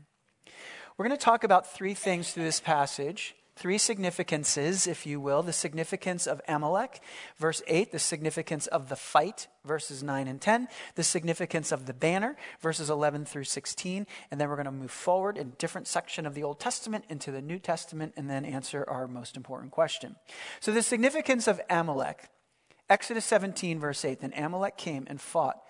We're 0.97 1.07
going 1.07 1.17
to 1.17 1.23
talk 1.23 1.43
about 1.43 1.71
three 1.71 1.93
things 1.93 2.31
through 2.31 2.43
this 2.43 2.59
passage 2.59 3.35
three 3.57 3.77
significances, 3.77 4.87
if 4.87 5.05
you 5.05 5.19
will 5.19 5.41
the 5.41 5.53
significance 5.53 6.27
of 6.27 6.41
Amalek, 6.47 7.01
verse 7.37 7.61
8, 7.67 7.91
the 7.91 7.99
significance 7.99 8.67
of 8.67 8.89
the 8.89 8.95
fight, 8.95 9.47
verses 9.65 10.03
9 10.03 10.27
and 10.27 10.39
10, 10.39 10.67
the 10.95 11.03
significance 11.03 11.71
of 11.71 11.85
the 11.85 11.93
banner, 11.93 12.37
verses 12.61 12.89
11 12.89 13.25
through 13.25 13.43
16, 13.43 14.05
and 14.29 14.39
then 14.39 14.47
we're 14.47 14.55
going 14.55 14.65
to 14.65 14.71
move 14.71 14.91
forward 14.91 15.37
in 15.37 15.53
different 15.57 15.87
section 15.87 16.25
of 16.25 16.35
the 16.35 16.43
Old 16.43 16.59
Testament 16.59 17.05
into 17.09 17.31
the 17.31 17.41
New 17.41 17.59
Testament 17.59 18.13
and 18.15 18.29
then 18.29 18.45
answer 18.45 18.85
our 18.87 19.07
most 19.07 19.35
important 19.35 19.71
question. 19.71 20.15
So, 20.59 20.71
the 20.71 20.83
significance 20.83 21.47
of 21.47 21.59
Amalek, 21.69 22.29
Exodus 22.89 23.25
17, 23.25 23.79
verse 23.79 24.05
8, 24.05 24.21
then 24.21 24.33
Amalek 24.33 24.77
came 24.77 25.05
and 25.07 25.19
fought 25.19 25.61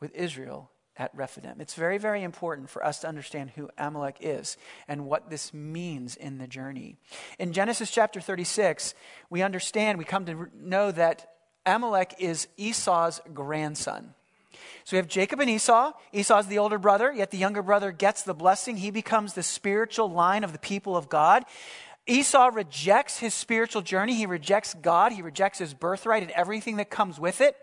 with 0.00 0.14
Israel 0.14 0.70
at 1.00 1.10
Rephidim. 1.14 1.62
It's 1.62 1.74
very, 1.74 1.96
very 1.96 2.22
important 2.22 2.68
for 2.68 2.84
us 2.84 2.98
to 3.00 3.08
understand 3.08 3.52
who 3.56 3.70
Amalek 3.78 4.18
is 4.20 4.58
and 4.86 5.06
what 5.06 5.30
this 5.30 5.54
means 5.54 6.14
in 6.14 6.36
the 6.36 6.46
journey. 6.46 6.96
In 7.38 7.54
Genesis 7.54 7.90
chapter 7.90 8.20
36, 8.20 8.94
we 9.30 9.40
understand, 9.40 9.98
we 9.98 10.04
come 10.04 10.26
to 10.26 10.48
know 10.54 10.90
that 10.92 11.32
Amalek 11.64 12.16
is 12.18 12.48
Esau's 12.58 13.18
grandson. 13.32 14.12
So 14.84 14.94
we 14.94 14.98
have 14.98 15.08
Jacob 15.08 15.40
and 15.40 15.48
Esau. 15.48 15.92
Esau's 16.12 16.48
the 16.48 16.58
older 16.58 16.78
brother, 16.78 17.10
yet 17.10 17.30
the 17.30 17.38
younger 17.38 17.62
brother 17.62 17.92
gets 17.92 18.22
the 18.22 18.34
blessing. 18.34 18.76
He 18.76 18.90
becomes 18.90 19.32
the 19.32 19.42
spiritual 19.42 20.10
line 20.10 20.44
of 20.44 20.52
the 20.52 20.58
people 20.58 20.98
of 20.98 21.08
God. 21.08 21.44
Esau 22.06 22.50
rejects 22.52 23.18
his 23.18 23.32
spiritual 23.32 23.80
journey. 23.80 24.14
He 24.14 24.26
rejects 24.26 24.74
God. 24.74 25.12
He 25.12 25.22
rejects 25.22 25.58
his 25.58 25.72
birthright 25.72 26.22
and 26.22 26.32
everything 26.32 26.76
that 26.76 26.90
comes 26.90 27.18
with 27.18 27.40
it. 27.40 27.56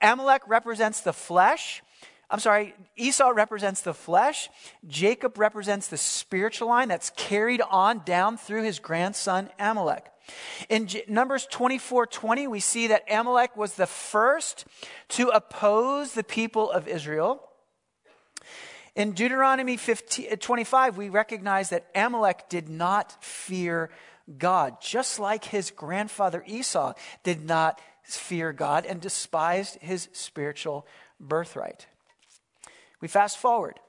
Amalek 0.00 0.42
represents 0.48 1.02
the 1.02 1.12
flesh. 1.12 1.82
I'm 2.30 2.38
sorry, 2.38 2.74
Esau 2.96 3.30
represents 3.30 3.80
the 3.80 3.92
flesh. 3.92 4.48
Jacob 4.86 5.36
represents 5.36 5.88
the 5.88 5.96
spiritual 5.96 6.68
line 6.68 6.88
that's 6.88 7.10
carried 7.16 7.60
on 7.60 8.02
down 8.04 8.36
through 8.36 8.62
his 8.62 8.78
grandson 8.78 9.50
Amalek. 9.58 10.06
In 10.68 10.86
J- 10.86 11.04
Numbers 11.08 11.46
24 11.50 12.06
20, 12.06 12.46
we 12.46 12.60
see 12.60 12.86
that 12.86 13.02
Amalek 13.10 13.56
was 13.56 13.74
the 13.74 13.88
first 13.88 14.64
to 15.08 15.28
oppose 15.28 16.12
the 16.12 16.22
people 16.22 16.70
of 16.70 16.86
Israel. 16.86 17.42
In 18.94 19.12
Deuteronomy 19.12 19.76
15, 19.76 20.32
uh, 20.32 20.36
25, 20.36 20.96
we 20.96 21.08
recognize 21.08 21.70
that 21.70 21.86
Amalek 21.96 22.48
did 22.48 22.68
not 22.68 23.22
fear 23.24 23.90
God, 24.38 24.80
just 24.80 25.18
like 25.18 25.44
his 25.46 25.70
grandfather 25.72 26.44
Esau 26.46 26.94
did 27.24 27.44
not 27.44 27.80
fear 28.04 28.52
God 28.52 28.86
and 28.86 29.00
despised 29.00 29.78
his 29.80 30.08
spiritual 30.12 30.86
birthright. 31.18 31.86
We 33.00 33.08
fast 33.08 33.38
forward. 33.38 33.80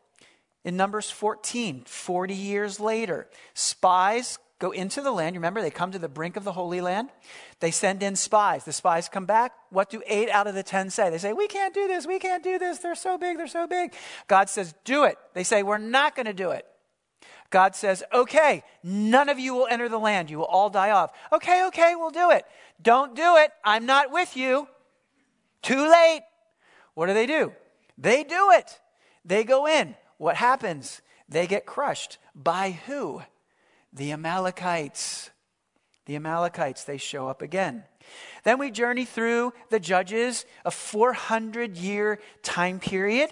In 0.64 0.78
Numbers 0.78 1.10
14, 1.10 1.84
40 1.86 2.34
years 2.34 2.80
later, 2.80 3.28
spies 3.54 4.38
go 4.60 4.72
into 4.72 5.02
the 5.02 5.12
land. 5.12 5.36
Remember, 5.36 5.60
they 5.62 5.72
come 5.72 5.92
to 5.92 6.00
the 6.00 6.08
brink 6.08 6.38
of 6.38 6.44
the 6.44 6.52
Holy 6.52 6.82
Land. 6.82 7.10
They 7.60 7.72
send 7.72 8.04
in 8.04 8.16
spies. 8.16 8.64
The 8.64 8.72
spies 8.72 9.10
come 9.10 9.26
back. 9.26 9.54
What 9.72 9.90
do 9.90 10.04
eight 10.06 10.30
out 10.30 10.46
of 10.46 10.54
the 10.54 10.64
ten 10.64 10.92
say? 10.92 11.10
They 11.10 11.18
say, 11.18 11.34
We 11.34 11.48
can't 11.48 11.74
do 11.74 11.88
this. 11.88 12.06
We 12.06 12.20
can't 12.20 12.44
do 12.44 12.60
this. 12.60 12.78
They're 12.78 12.96
so 12.96 13.18
big. 13.18 13.38
They're 13.38 13.48
so 13.48 13.66
big. 13.66 13.94
God 14.28 14.50
says, 14.50 14.76
Do 14.86 15.04
it. 15.04 15.18
They 15.34 15.44
say, 15.44 15.64
We're 15.64 15.80
not 15.80 16.16
going 16.16 16.28
to 16.28 16.34
do 16.34 16.52
it. 16.52 16.66
God 17.50 17.76
says, 17.76 18.04
Okay, 18.14 18.64
none 18.84 19.30
of 19.30 19.40
you 19.40 19.56
will 19.56 19.68
enter 19.68 19.90
the 19.90 19.98
land. 19.98 20.30
You 20.30 20.38
will 20.38 20.46
all 20.46 20.70
die 20.70 20.92
off. 20.92 21.12
Okay, 21.34 21.66
okay, 21.68 21.96
we'll 21.96 22.12
do 22.12 22.30
it. 22.30 22.46
Don't 22.82 23.16
do 23.16 23.38
it. 23.38 23.52
I'm 23.66 23.88
not 23.88 24.12
with 24.12 24.38
you. 24.38 24.68
Too 25.64 25.90
late. 25.90 26.22
What 26.94 27.08
do 27.08 27.14
they 27.16 27.26
do? 27.26 27.54
They 27.98 28.24
do 28.24 28.52
it. 28.52 28.80
They 29.26 29.44
go 29.44 29.68
in. 29.68 29.96
What 30.18 30.36
happens? 30.36 31.02
They 31.30 31.48
get 31.48 31.66
crushed. 31.66 32.18
By 32.36 32.72
who? 32.86 33.22
The 33.94 34.12
Amalekites. 34.12 35.32
The 36.06 36.16
Amalekites, 36.16 36.84
they 36.84 36.98
show 36.98 37.28
up 37.30 37.42
again. 37.42 37.84
Then 38.44 38.58
we 38.58 38.72
journey 38.72 39.06
through 39.06 39.54
the 39.70 39.80
Judges, 39.80 40.46
a 40.66 40.72
400 40.72 41.78
year 41.78 42.20
time 42.42 42.80
period. 42.80 43.32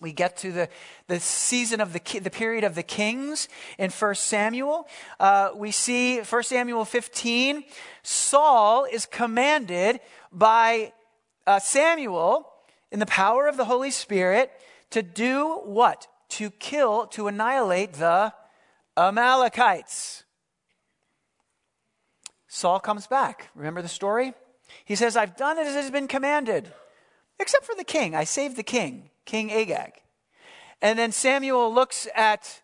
We 0.00 0.12
get 0.12 0.36
to 0.38 0.52
the, 0.52 0.68
the 1.06 1.18
season 1.18 1.80
of 1.80 1.92
the, 1.94 2.20
the 2.20 2.30
period 2.30 2.64
of 2.64 2.74
the 2.74 2.82
kings 2.82 3.48
in 3.78 3.90
1 3.90 4.14
Samuel. 4.16 4.86
Uh, 5.18 5.50
we 5.54 5.70
see 5.70 6.18
1 6.20 6.42
Samuel 6.42 6.84
15. 6.84 7.64
Saul 8.02 8.84
is 8.84 9.06
commanded 9.06 10.00
by 10.30 10.92
uh, 11.46 11.58
Samuel 11.58 12.46
in 12.92 12.98
the 12.98 13.06
power 13.06 13.48
of 13.48 13.56
the 13.56 13.64
Holy 13.64 13.90
Spirit 13.90 14.52
to 14.90 15.02
do 15.02 15.60
what? 15.64 16.06
To 16.30 16.50
kill, 16.50 17.06
to 17.08 17.28
annihilate 17.28 17.94
the 17.94 18.32
Amalekites. 18.96 20.24
Saul 22.48 22.78
comes 22.78 23.06
back. 23.06 23.50
Remember 23.54 23.82
the 23.82 23.88
story? 23.88 24.34
He 24.84 24.94
says, 24.94 25.16
I've 25.16 25.36
done 25.36 25.58
it 25.58 25.66
as 25.66 25.74
has 25.74 25.90
been 25.90 26.08
commanded, 26.08 26.72
except 27.40 27.64
for 27.64 27.74
the 27.74 27.84
king. 27.84 28.14
I 28.14 28.24
saved 28.24 28.56
the 28.56 28.62
king, 28.62 29.10
King 29.24 29.52
Agag. 29.52 29.94
And 30.80 30.98
then 30.98 31.12
Samuel 31.12 31.72
looks 31.72 32.06
at 32.14 32.62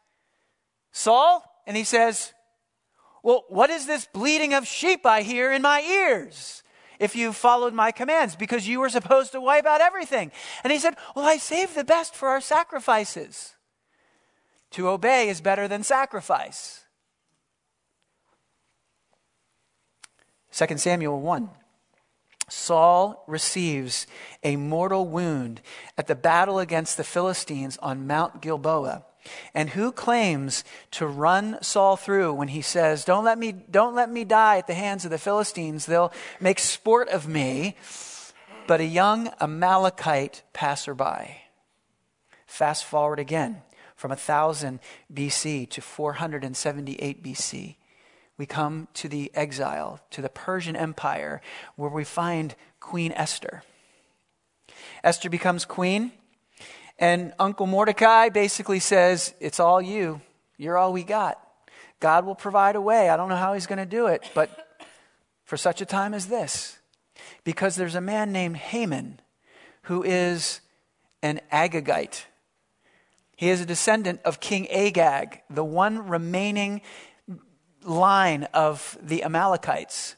Saul 0.93 1.45
and 1.67 1.77
he 1.77 1.85
says, 1.85 2.33
Well, 3.23 3.45
what 3.49 3.71
is 3.71 3.87
this 3.87 4.07
bleating 4.13 4.55
of 4.55 4.67
sheep 4.67 5.07
I 5.07 5.23
hear 5.23 5.53
in 5.53 5.63
my 5.63 5.81
ears? 5.81 6.63
If 7.01 7.17
you 7.17 7.33
followed 7.33 7.73
my 7.73 7.91
commands, 7.91 8.37
because 8.37 8.69
you 8.69 8.79
were 8.79 8.91
supposed 8.91 9.33
to 9.33 9.41
wipe 9.41 9.65
out 9.65 9.81
everything. 9.81 10.31
And 10.63 10.73
he 10.73 10.79
said, 10.79 10.97
Well, 11.17 11.25
I 11.27 11.39
saved 11.39 11.75
the 11.75 11.83
best 11.83 12.15
for 12.15 12.29
our 12.29 12.43
sacrifices. 12.43 13.55
To 14.73 14.89
obey 14.89 15.31
is 15.31 15.41
better 15.41 15.67
than 15.67 15.83
sacrifice. 15.83 16.85
2 20.53 20.77
Samuel 20.77 21.21
1. 21.21 21.49
Saul 22.49 23.25
receives 23.27 24.07
a 24.43 24.57
mortal 24.57 25.07
wound 25.07 25.63
at 25.97 26.07
the 26.07 26.15
battle 26.15 26.59
against 26.59 26.97
the 26.97 27.05
Philistines 27.05 27.79
on 27.79 28.07
Mount 28.07 28.43
Gilboa. 28.43 29.07
And 29.55 29.71
who 29.71 29.93
claims 29.93 30.65
to 30.93 31.07
run 31.07 31.59
Saul 31.63 31.97
through 31.97 32.35
when 32.35 32.49
he 32.49 32.63
says, 32.63 33.05
Don't 33.05 33.25
let 33.25 33.39
me, 33.39 33.53
don't 33.53 33.95
let 33.95 34.11
me 34.11 34.25
die 34.25 34.59
at 34.59 34.67
the 34.67 34.75
hands 34.75 35.05
of 35.05 35.11
the 35.11 35.19
Philistines, 35.19 35.87
they'll 35.87 36.13
make 36.41 36.59
sport 36.59 37.09
of 37.09 37.29
me, 37.29 37.77
but 38.67 38.81
a 38.81 38.85
young 38.85 39.31
Amalekite 39.41 40.43
passerby. 40.53 41.43
Fast 42.47 42.85
forward 42.85 43.19
again 43.19 43.63
from 43.95 44.11
1000 44.11 44.81
BC 45.13 45.69
to 45.69 45.81
478 45.81 47.23
BC. 47.23 47.77
We 48.39 48.47
come 48.47 48.89
to 48.95 49.09
the 49.09 49.31
exile, 49.35 50.01
to 50.11 50.23
the 50.23 50.31
Persian 50.31 50.75
Empire, 50.75 51.43
where 51.77 51.91
we 51.91 52.05
find 52.05 52.55
Queen 52.81 53.13
Esther. 53.13 53.63
Esther 55.05 55.29
becomes 55.29 55.67
queen. 55.67 56.13
And 57.01 57.33
Uncle 57.39 57.67
Mordecai 57.67 58.29
basically 58.29 58.79
says, 58.79 59.35
It's 59.41 59.59
all 59.59 59.81
you. 59.81 60.21
You're 60.59 60.77
all 60.77 60.93
we 60.93 61.03
got. 61.03 61.41
God 61.99 62.27
will 62.27 62.35
provide 62.35 62.77
a 62.77 62.81
way. 62.81 63.09
I 63.09 63.17
don't 63.17 63.31
know 63.31 63.37
how 63.37 63.55
he's 63.55 63.67
going 63.67 63.79
to 63.79 63.87
do 63.87 64.07
it, 64.07 64.23
but 64.35 64.79
for 65.45 65.57
such 65.57 65.81
a 65.81 65.87
time 65.87 66.15
as 66.15 66.27
this, 66.27 66.79
because 67.43 67.77
there's 67.77 67.95
a 67.95 68.01
man 68.01 68.33
named 68.33 68.57
Haman 68.57 69.21
who 69.85 70.03
is 70.03 70.61
an 71.23 71.41
Agagite. 71.51 72.25
He 73.37 73.49
is 73.49 73.63
a 73.63 73.67
descendant 73.67 74.21
of 74.25 74.41
King 74.41 74.71
Agag, 74.71 75.41
the 75.49 75.65
one 75.65 76.07
remaining 76.09 76.83
line 77.83 78.45
of 78.53 78.99
the 79.03 79.25
Amalekites. 79.25 80.17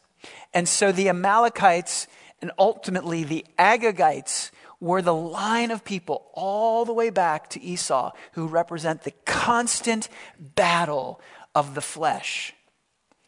And 0.52 0.68
so 0.68 0.90
the 0.90 1.08
Amalekites 1.08 2.08
and 2.40 2.50
ultimately 2.58 3.22
the 3.22 3.44
Agagites 3.58 4.50
were 4.82 5.00
the 5.00 5.14
line 5.14 5.70
of 5.70 5.84
people 5.84 6.26
all 6.34 6.84
the 6.84 6.92
way 6.92 7.08
back 7.08 7.48
to 7.48 7.62
Esau 7.62 8.10
who 8.32 8.48
represent 8.48 9.04
the 9.04 9.12
constant 9.24 10.08
battle 10.40 11.20
of 11.54 11.76
the 11.76 11.80
flesh, 11.80 12.52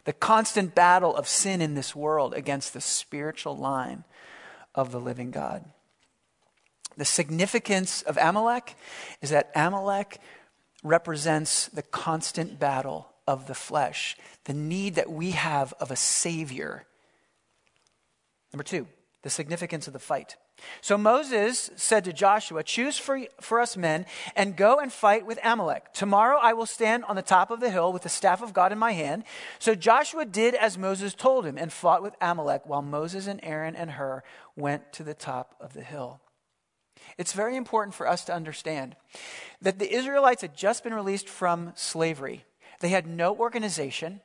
the 0.04 0.12
constant 0.12 0.74
battle 0.74 1.14
of 1.14 1.28
sin 1.28 1.62
in 1.62 1.76
this 1.76 1.94
world 1.94 2.34
against 2.34 2.72
the 2.72 2.80
spiritual 2.80 3.56
line 3.56 4.02
of 4.74 4.90
the 4.90 4.98
living 4.98 5.30
God. 5.30 5.64
The 6.96 7.04
significance 7.04 8.02
of 8.02 8.18
Amalek 8.20 8.74
is 9.22 9.30
that 9.30 9.52
Amalek 9.54 10.18
represents 10.82 11.68
the 11.68 11.82
constant 11.82 12.58
battle 12.58 13.12
of 13.28 13.46
the 13.46 13.54
flesh, 13.54 14.16
the 14.42 14.52
need 14.52 14.96
that 14.96 15.10
we 15.10 15.30
have 15.30 15.72
of 15.74 15.92
a 15.92 15.96
Savior. 15.96 16.84
Number 18.52 18.64
two, 18.64 18.88
the 19.22 19.30
significance 19.30 19.86
of 19.86 19.92
the 19.92 20.00
fight. 20.00 20.34
So 20.80 20.98
Moses 20.98 21.70
said 21.76 22.04
to 22.04 22.12
Joshua, 22.12 22.62
Choose 22.62 22.98
for, 22.98 23.20
for 23.40 23.60
us 23.60 23.76
men 23.76 24.06
and 24.36 24.56
go 24.56 24.78
and 24.78 24.92
fight 24.92 25.26
with 25.26 25.38
Amalek. 25.42 25.92
Tomorrow 25.92 26.38
I 26.42 26.52
will 26.52 26.66
stand 26.66 27.04
on 27.04 27.16
the 27.16 27.22
top 27.22 27.50
of 27.50 27.60
the 27.60 27.70
hill 27.70 27.92
with 27.92 28.02
the 28.02 28.08
staff 28.08 28.42
of 28.42 28.52
God 28.52 28.72
in 28.72 28.78
my 28.78 28.92
hand. 28.92 29.24
So 29.58 29.74
Joshua 29.74 30.24
did 30.24 30.54
as 30.54 30.78
Moses 30.78 31.14
told 31.14 31.46
him 31.46 31.58
and 31.58 31.72
fought 31.72 32.02
with 32.02 32.14
Amalek 32.20 32.62
while 32.66 32.82
Moses 32.82 33.26
and 33.26 33.40
Aaron 33.42 33.76
and 33.76 33.92
Hur 33.92 34.22
went 34.56 34.92
to 34.94 35.02
the 35.02 35.14
top 35.14 35.54
of 35.60 35.72
the 35.72 35.82
hill. 35.82 36.20
It's 37.18 37.32
very 37.32 37.56
important 37.56 37.94
for 37.94 38.08
us 38.08 38.24
to 38.24 38.34
understand 38.34 38.96
that 39.60 39.78
the 39.78 39.92
Israelites 39.92 40.42
had 40.42 40.56
just 40.56 40.82
been 40.82 40.94
released 40.94 41.28
from 41.28 41.72
slavery. 41.76 42.44
They 42.80 42.88
had 42.88 43.06
no 43.06 43.36
organization, 43.36 44.20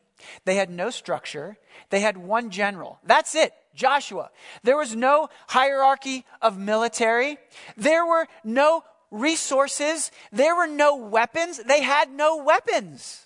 they 0.45 0.55
had 0.55 0.69
no 0.69 0.89
structure, 0.89 1.57
they 1.89 2.01
had 2.01 2.17
one 2.17 2.49
general. 2.49 2.99
That's 3.03 3.35
it. 3.35 3.53
Joshua. 3.79 4.29
There 4.61 4.77
was 4.77 4.95
no 4.95 5.29
hierarchy 5.47 6.25
of 6.41 6.59
military. 6.59 7.37
There 7.77 8.05
were 8.05 8.27
no 8.43 8.83
resources. 9.09 10.11
There 10.31 10.55
were 10.55 10.67
no 10.67 10.95
weapons. 10.97 11.61
They 11.65 11.81
had 11.81 12.11
no 12.11 12.37
weapons. 12.37 13.25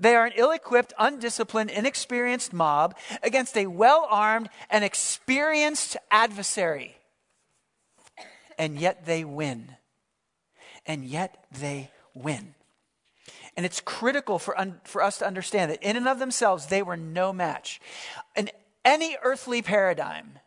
They 0.00 0.14
are 0.14 0.26
an 0.26 0.32
ill 0.36 0.50
equipped, 0.50 0.92
undisciplined, 0.98 1.70
inexperienced 1.70 2.52
mob 2.52 2.96
against 3.22 3.56
a 3.56 3.66
well 3.66 4.06
armed 4.10 4.48
and 4.68 4.84
experienced 4.84 5.96
adversary. 6.10 6.96
And 8.58 8.78
yet 8.78 9.06
they 9.06 9.24
win. 9.24 9.76
And 10.86 11.04
yet 11.04 11.46
they 11.52 11.90
win. 12.14 12.54
And 13.58 13.66
it's 13.66 13.80
critical 13.80 14.38
for, 14.38 14.56
un, 14.56 14.80
for 14.84 15.02
us 15.02 15.18
to 15.18 15.26
understand 15.26 15.72
that 15.72 15.82
in 15.82 15.96
and 15.96 16.06
of 16.06 16.20
themselves, 16.20 16.66
they 16.66 16.80
were 16.80 16.96
no 16.96 17.32
match. 17.32 17.80
In 18.36 18.50
any 18.84 19.16
earthly 19.24 19.62
paradigm, 19.62 20.38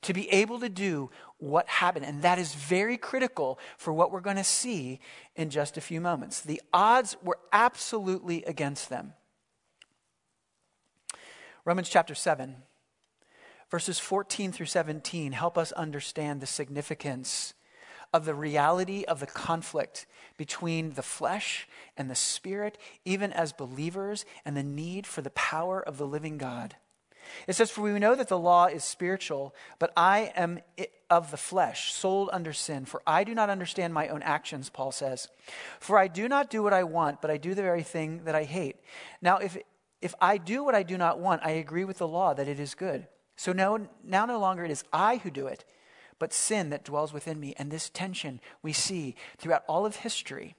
to 0.00 0.14
be 0.14 0.30
able 0.30 0.58
to 0.60 0.70
do 0.70 1.10
what 1.36 1.68
happened. 1.68 2.06
And 2.06 2.22
that 2.22 2.38
is 2.38 2.54
very 2.54 2.96
critical 2.96 3.58
for 3.76 3.92
what 3.92 4.10
we're 4.10 4.22
going 4.22 4.36
to 4.36 4.44
see 4.44 4.98
in 5.36 5.50
just 5.50 5.76
a 5.76 5.82
few 5.82 6.00
moments. 6.00 6.40
The 6.40 6.62
odds 6.72 7.18
were 7.22 7.38
absolutely 7.52 8.42
against 8.44 8.88
them. 8.88 9.12
Romans 11.66 11.90
chapter 11.90 12.14
7, 12.14 12.56
verses 13.70 13.98
14 13.98 14.52
through 14.52 14.64
17 14.64 15.32
help 15.32 15.58
us 15.58 15.70
understand 15.72 16.40
the 16.40 16.46
significance 16.46 17.52
of 18.12 18.24
the 18.24 18.34
reality 18.34 19.04
of 19.04 19.20
the 19.20 19.26
conflict 19.26 20.06
between 20.36 20.94
the 20.94 21.02
flesh 21.02 21.68
and 21.96 22.10
the 22.10 22.14
spirit, 22.14 22.78
even 23.04 23.32
as 23.32 23.52
believers, 23.52 24.24
and 24.44 24.56
the 24.56 24.62
need 24.62 25.06
for 25.06 25.22
the 25.22 25.30
power 25.30 25.80
of 25.80 25.98
the 25.98 26.06
living 26.06 26.38
God. 26.38 26.76
It 27.46 27.54
says, 27.54 27.70
For 27.70 27.82
we 27.82 27.98
know 27.98 28.14
that 28.14 28.28
the 28.28 28.38
law 28.38 28.66
is 28.66 28.84
spiritual, 28.84 29.54
but 29.78 29.92
I 29.96 30.32
am 30.36 30.60
of 31.08 31.30
the 31.30 31.36
flesh, 31.36 31.92
sold 31.92 32.30
under 32.32 32.52
sin. 32.52 32.84
For 32.84 33.02
I 33.06 33.24
do 33.24 33.34
not 33.34 33.50
understand 33.50 33.94
my 33.94 34.08
own 34.08 34.22
actions, 34.22 34.70
Paul 34.70 34.92
says. 34.92 35.28
For 35.78 35.98
I 35.98 36.08
do 36.08 36.28
not 36.28 36.50
do 36.50 36.62
what 36.62 36.72
I 36.72 36.84
want, 36.84 37.20
but 37.20 37.30
I 37.30 37.36
do 37.36 37.54
the 37.54 37.62
very 37.62 37.82
thing 37.82 38.22
that 38.24 38.34
I 38.34 38.44
hate. 38.44 38.76
Now, 39.20 39.38
if, 39.38 39.56
if 40.00 40.14
I 40.20 40.38
do 40.38 40.64
what 40.64 40.74
I 40.74 40.82
do 40.82 40.98
not 40.98 41.20
want, 41.20 41.42
I 41.44 41.50
agree 41.50 41.84
with 41.84 41.98
the 41.98 42.08
law 42.08 42.34
that 42.34 42.48
it 42.48 42.58
is 42.58 42.74
good. 42.74 43.06
So 43.36 43.52
now, 43.52 43.78
now 44.04 44.26
no 44.26 44.38
longer 44.38 44.64
it 44.64 44.70
is 44.70 44.84
I 44.92 45.16
who 45.16 45.30
do 45.30 45.46
it 45.46 45.64
but 46.22 46.32
sin 46.32 46.70
that 46.70 46.84
dwells 46.84 47.12
within 47.12 47.40
me. 47.40 47.52
And 47.58 47.68
this 47.68 47.90
tension 47.90 48.38
we 48.62 48.72
see 48.72 49.16
throughout 49.38 49.64
all 49.66 49.84
of 49.84 49.96
history, 49.96 50.54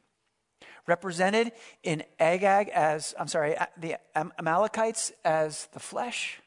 represented 0.87 1.53
in 1.83 2.03
Agag 2.19 2.67
as, 2.67 3.15
I'm 3.17 3.29
sorry, 3.29 3.55
the 3.77 3.95
Amalekites 4.13 5.13
as 5.23 5.69
the 5.71 5.79
flesh. 5.79 6.41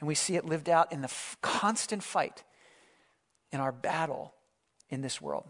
And 0.00 0.08
we 0.08 0.14
see 0.14 0.34
it 0.34 0.46
lived 0.46 0.70
out 0.70 0.90
in 0.90 1.02
the 1.02 1.08
f- 1.08 1.36
constant 1.42 2.02
fight 2.02 2.42
in 3.52 3.60
our 3.60 3.70
battle 3.70 4.32
in 4.88 5.02
this 5.02 5.20
world. 5.20 5.46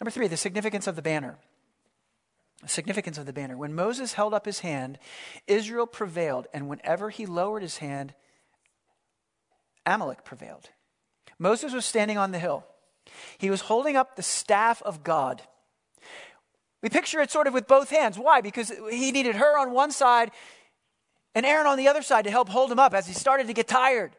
Number 0.00 0.12
three, 0.12 0.28
the 0.28 0.36
significance 0.36 0.86
of 0.86 0.94
the 0.94 1.02
banner. 1.02 1.38
The 2.62 2.68
significance 2.68 3.18
of 3.18 3.26
the 3.26 3.32
banner. 3.32 3.56
When 3.56 3.74
Moses 3.74 4.12
held 4.12 4.32
up 4.32 4.46
his 4.46 4.60
hand, 4.60 5.00
Israel 5.48 5.88
prevailed, 5.88 6.46
and 6.54 6.68
whenever 6.68 7.10
he 7.10 7.26
lowered 7.26 7.62
his 7.62 7.78
hand, 7.78 8.14
Amalek 9.84 10.24
prevailed. 10.24 10.70
Moses 11.38 11.72
was 11.72 11.84
standing 11.84 12.18
on 12.18 12.32
the 12.32 12.38
hill. 12.38 12.64
He 13.38 13.50
was 13.50 13.62
holding 13.62 13.96
up 13.96 14.16
the 14.16 14.22
staff 14.22 14.82
of 14.82 15.02
God. 15.02 15.42
We 16.82 16.88
picture 16.88 17.20
it 17.20 17.30
sort 17.30 17.46
of 17.46 17.54
with 17.54 17.66
both 17.66 17.90
hands. 17.90 18.18
Why? 18.18 18.40
Because 18.40 18.72
he 18.90 19.10
needed 19.10 19.36
Hur 19.36 19.58
on 19.58 19.72
one 19.72 19.90
side 19.90 20.30
and 21.34 21.44
Aaron 21.44 21.66
on 21.66 21.78
the 21.78 21.88
other 21.88 22.02
side 22.02 22.24
to 22.24 22.30
help 22.30 22.48
hold 22.48 22.70
him 22.70 22.78
up 22.78 22.94
as 22.94 23.06
he 23.06 23.14
started 23.14 23.46
to 23.46 23.52
get 23.52 23.68
tired. 23.68 24.12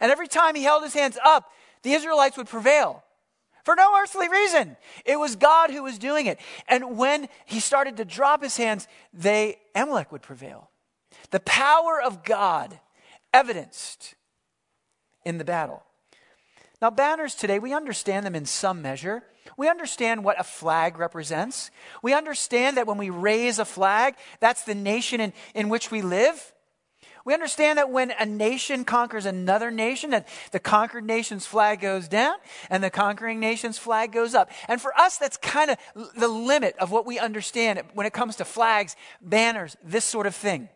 And 0.00 0.10
every 0.10 0.28
time 0.28 0.54
he 0.54 0.62
held 0.62 0.82
his 0.82 0.94
hands 0.94 1.18
up, 1.24 1.50
the 1.82 1.92
Israelites 1.92 2.36
would 2.36 2.48
prevail 2.48 3.02
for 3.64 3.74
no 3.74 3.98
earthly 4.00 4.28
reason. 4.28 4.76
It 5.04 5.18
was 5.18 5.36
God 5.36 5.70
who 5.70 5.82
was 5.82 5.98
doing 5.98 6.26
it. 6.26 6.38
And 6.68 6.96
when 6.96 7.28
he 7.44 7.60
started 7.60 7.96
to 7.98 8.04
drop 8.04 8.42
his 8.42 8.56
hands, 8.56 8.86
they 9.12 9.58
Amalek 9.74 10.12
would 10.12 10.22
prevail. 10.22 10.70
The 11.30 11.40
power 11.40 12.00
of 12.00 12.24
God 12.24 12.78
evidenced 13.34 14.14
in 15.24 15.38
the 15.38 15.44
battle. 15.44 15.82
Now, 16.80 16.90
banners 16.90 17.34
today, 17.34 17.58
we 17.58 17.72
understand 17.72 18.26
them 18.26 18.34
in 18.34 18.44
some 18.44 18.82
measure. 18.82 19.22
We 19.56 19.68
understand 19.68 20.24
what 20.24 20.38
a 20.38 20.44
flag 20.44 20.98
represents. 20.98 21.70
We 22.02 22.12
understand 22.12 22.76
that 22.76 22.86
when 22.86 22.98
we 22.98 23.10
raise 23.10 23.58
a 23.58 23.64
flag, 23.64 24.14
that's 24.40 24.64
the 24.64 24.74
nation 24.74 25.20
in, 25.20 25.32
in 25.54 25.68
which 25.68 25.90
we 25.90 26.02
live. 26.02 26.52
We 27.24 27.34
understand 27.34 27.78
that 27.78 27.90
when 27.90 28.12
a 28.12 28.24
nation 28.24 28.84
conquers 28.84 29.26
another 29.26 29.72
nation, 29.72 30.10
that 30.10 30.28
the 30.52 30.60
conquered 30.60 31.04
nation's 31.04 31.44
flag 31.44 31.80
goes 31.80 32.06
down 32.06 32.36
and 32.70 32.84
the 32.84 32.90
conquering 32.90 33.40
nation's 33.40 33.78
flag 33.78 34.12
goes 34.12 34.32
up. 34.32 34.48
And 34.68 34.80
for 34.80 34.96
us, 34.96 35.16
that's 35.16 35.36
kind 35.38 35.72
of 35.72 35.78
the 36.16 36.28
limit 36.28 36.76
of 36.78 36.92
what 36.92 37.04
we 37.04 37.18
understand 37.18 37.82
when 37.94 38.06
it 38.06 38.12
comes 38.12 38.36
to 38.36 38.44
flags, 38.44 38.94
banners, 39.20 39.76
this 39.82 40.04
sort 40.04 40.26
of 40.26 40.36
thing. 40.36 40.68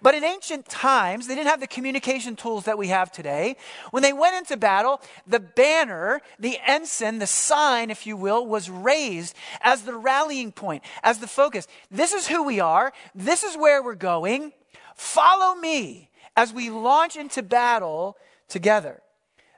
But 0.00 0.14
in 0.14 0.24
ancient 0.24 0.68
times, 0.68 1.26
they 1.26 1.34
didn't 1.34 1.48
have 1.48 1.60
the 1.60 1.66
communication 1.66 2.36
tools 2.36 2.64
that 2.64 2.78
we 2.78 2.88
have 2.88 3.12
today. 3.12 3.56
When 3.90 4.02
they 4.02 4.12
went 4.12 4.36
into 4.36 4.56
battle, 4.56 5.00
the 5.26 5.40
banner, 5.40 6.20
the 6.38 6.58
ensign, 6.66 7.18
the 7.18 7.26
sign, 7.26 7.90
if 7.90 8.06
you 8.06 8.16
will, 8.16 8.46
was 8.46 8.70
raised 8.70 9.36
as 9.60 9.82
the 9.82 9.94
rallying 9.94 10.52
point, 10.52 10.82
as 11.02 11.18
the 11.18 11.26
focus. 11.26 11.66
This 11.90 12.12
is 12.12 12.28
who 12.28 12.42
we 12.42 12.60
are. 12.60 12.92
This 13.14 13.42
is 13.42 13.56
where 13.56 13.82
we're 13.82 13.94
going. 13.94 14.52
Follow 14.94 15.54
me 15.54 16.10
as 16.36 16.52
we 16.52 16.70
launch 16.70 17.16
into 17.16 17.42
battle 17.42 18.16
together. 18.48 19.02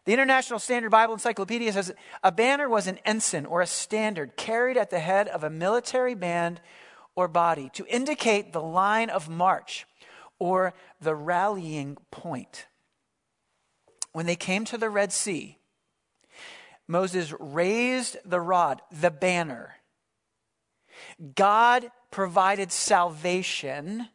The 0.04 0.12
International 0.12 0.59
Standard 0.59 0.90
Bible 0.90 1.14
Encyclopedia 1.14 1.73
says 1.73 1.92
a 2.23 2.30
banner 2.30 2.68
was 2.68 2.87
an 2.87 2.99
ensign 3.06 3.47
or 3.47 3.62
a 3.62 3.66
standard 3.66 4.37
carried 4.37 4.76
at 4.76 4.90
the 4.90 4.99
head 4.99 5.28
of 5.28 5.44
a 5.44 5.50
military 5.50 6.14
band 6.14 6.61
or 7.16 7.26
body 7.26 7.71
to 7.75 7.87
indicate 7.87 8.52
the 8.52 8.61
line 8.62 9.09
of 9.09 9.28
march 9.28 9.87
or 10.44 10.74
the 11.00 11.14
rallying 11.14 11.96
point. 12.10 12.66
When 14.12 14.26
they 14.26 14.36
came 14.36 14.66
to 14.66 14.76
the 14.76 14.90
Red 14.90 15.10
Sea, 15.10 15.56
Moses 16.86 17.32
raised 17.40 18.18
the 18.26 18.42
rod, 18.42 18.82
the 18.92 19.10
banner. 19.10 19.76
God 21.34 21.90
provided 22.10 22.70
salvation 22.70 24.10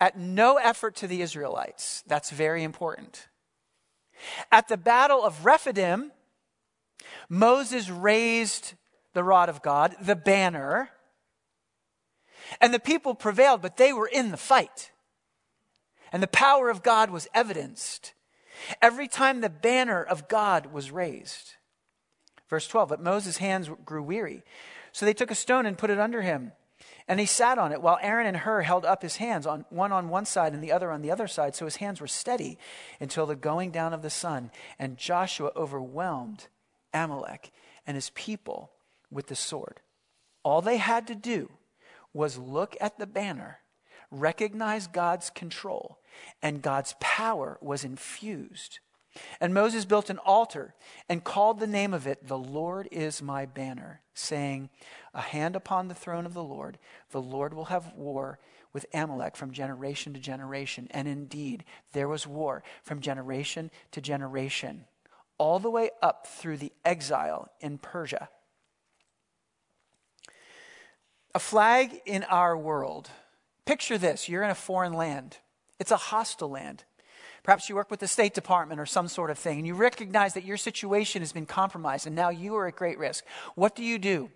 at 0.00 0.18
no 0.18 0.56
effort 0.56 0.96
to 0.96 1.06
the 1.06 1.22
Israelites. 1.22 2.02
That's 2.08 2.30
very 2.30 2.64
important. 2.64 3.28
At 4.50 4.66
the 4.66 4.76
Battle 4.76 5.22
of 5.22 5.44
Rephidim, 5.44 6.10
Moses 7.28 7.88
raised 7.88 8.74
the 9.14 9.22
rod 9.22 9.48
of 9.48 9.62
God, 9.62 9.94
the 10.02 10.16
banner, 10.16 10.90
and 12.60 12.72
the 12.72 12.80
people 12.80 13.14
prevailed, 13.14 13.62
but 13.62 13.76
they 13.76 13.92
were 13.92 14.06
in 14.06 14.30
the 14.30 14.36
fight. 14.36 14.90
And 16.12 16.22
the 16.22 16.28
power 16.28 16.68
of 16.68 16.82
God 16.82 17.10
was 17.10 17.28
evidenced 17.34 18.12
every 18.80 19.08
time 19.08 19.40
the 19.40 19.48
banner 19.48 20.02
of 20.02 20.28
God 20.28 20.66
was 20.66 20.90
raised. 20.90 21.54
Verse 22.48 22.68
12, 22.68 22.90
but 22.90 23.02
Moses' 23.02 23.38
hands 23.38 23.70
grew 23.84 24.02
weary. 24.02 24.42
So 24.92 25.06
they 25.06 25.14
took 25.14 25.30
a 25.30 25.34
stone 25.34 25.64
and 25.64 25.78
put 25.78 25.90
it 25.90 25.98
under 25.98 26.20
him. 26.20 26.52
And 27.08 27.18
he 27.18 27.26
sat 27.26 27.58
on 27.58 27.72
it 27.72 27.82
while 27.82 27.98
Aaron 28.02 28.26
and 28.26 28.36
Hur 28.36 28.62
held 28.62 28.84
up 28.84 29.02
his 29.02 29.16
hands, 29.16 29.46
on, 29.46 29.64
one 29.70 29.90
on 29.90 30.08
one 30.08 30.26
side 30.26 30.52
and 30.52 30.62
the 30.62 30.72
other 30.72 30.90
on 30.92 31.02
the 31.02 31.10
other 31.10 31.26
side. 31.26 31.54
So 31.54 31.64
his 31.64 31.76
hands 31.76 32.00
were 32.00 32.06
steady 32.06 32.58
until 33.00 33.26
the 33.26 33.34
going 33.34 33.70
down 33.70 33.92
of 33.92 34.02
the 34.02 34.10
sun. 34.10 34.50
And 34.78 34.98
Joshua 34.98 35.50
overwhelmed 35.56 36.48
Amalek 36.92 37.50
and 37.86 37.96
his 37.96 38.10
people 38.10 38.70
with 39.10 39.28
the 39.28 39.34
sword. 39.34 39.80
All 40.42 40.60
they 40.60 40.76
had 40.76 41.06
to 41.06 41.14
do 41.14 41.50
was 42.12 42.38
look 42.38 42.76
at 42.80 42.98
the 42.98 43.06
banner, 43.06 43.58
recognize 44.10 44.86
God's 44.86 45.30
control, 45.30 45.98
and 46.42 46.62
God's 46.62 46.94
power 47.00 47.58
was 47.60 47.84
infused. 47.84 48.80
And 49.40 49.52
Moses 49.52 49.84
built 49.84 50.10
an 50.10 50.18
altar 50.18 50.74
and 51.08 51.24
called 51.24 51.60
the 51.60 51.66
name 51.66 51.92
of 51.92 52.06
it, 52.06 52.26
The 52.26 52.38
Lord 52.38 52.88
is 52.90 53.20
my 53.20 53.44
banner, 53.44 54.00
saying, 54.14 54.70
A 55.12 55.20
hand 55.20 55.54
upon 55.54 55.88
the 55.88 55.94
throne 55.94 56.24
of 56.24 56.34
the 56.34 56.42
Lord, 56.42 56.78
the 57.10 57.20
Lord 57.20 57.52
will 57.52 57.66
have 57.66 57.92
war 57.94 58.38
with 58.72 58.86
Amalek 58.94 59.36
from 59.36 59.52
generation 59.52 60.14
to 60.14 60.20
generation. 60.20 60.88
And 60.92 61.06
indeed, 61.06 61.64
there 61.92 62.08
was 62.08 62.26
war 62.26 62.62
from 62.82 63.00
generation 63.00 63.70
to 63.90 64.00
generation, 64.00 64.86
all 65.36 65.58
the 65.58 65.70
way 65.70 65.90
up 66.00 66.26
through 66.26 66.56
the 66.56 66.72
exile 66.84 67.50
in 67.60 67.78
Persia. 67.78 68.30
A 71.34 71.38
flag 71.38 72.00
in 72.04 72.24
our 72.24 72.56
world. 72.56 73.10
Picture 73.64 73.96
this 73.96 74.28
you're 74.28 74.42
in 74.42 74.50
a 74.50 74.54
foreign 74.54 74.92
land, 74.92 75.38
it's 75.78 75.90
a 75.90 75.96
hostile 75.96 76.50
land. 76.50 76.84
Perhaps 77.42 77.68
you 77.68 77.74
work 77.74 77.90
with 77.90 77.98
the 77.98 78.06
State 78.06 78.34
Department 78.34 78.80
or 78.80 78.86
some 78.86 79.08
sort 79.08 79.30
of 79.30 79.38
thing, 79.38 79.58
and 79.58 79.66
you 79.66 79.74
recognize 79.74 80.34
that 80.34 80.44
your 80.44 80.56
situation 80.56 81.22
has 81.22 81.32
been 81.32 81.46
compromised, 81.46 82.06
and 82.06 82.14
now 82.14 82.28
you 82.28 82.54
are 82.54 82.68
at 82.68 82.76
great 82.76 82.98
risk. 82.98 83.24
What 83.56 83.74
do 83.74 83.82
you 83.82 83.98
do? 83.98 84.30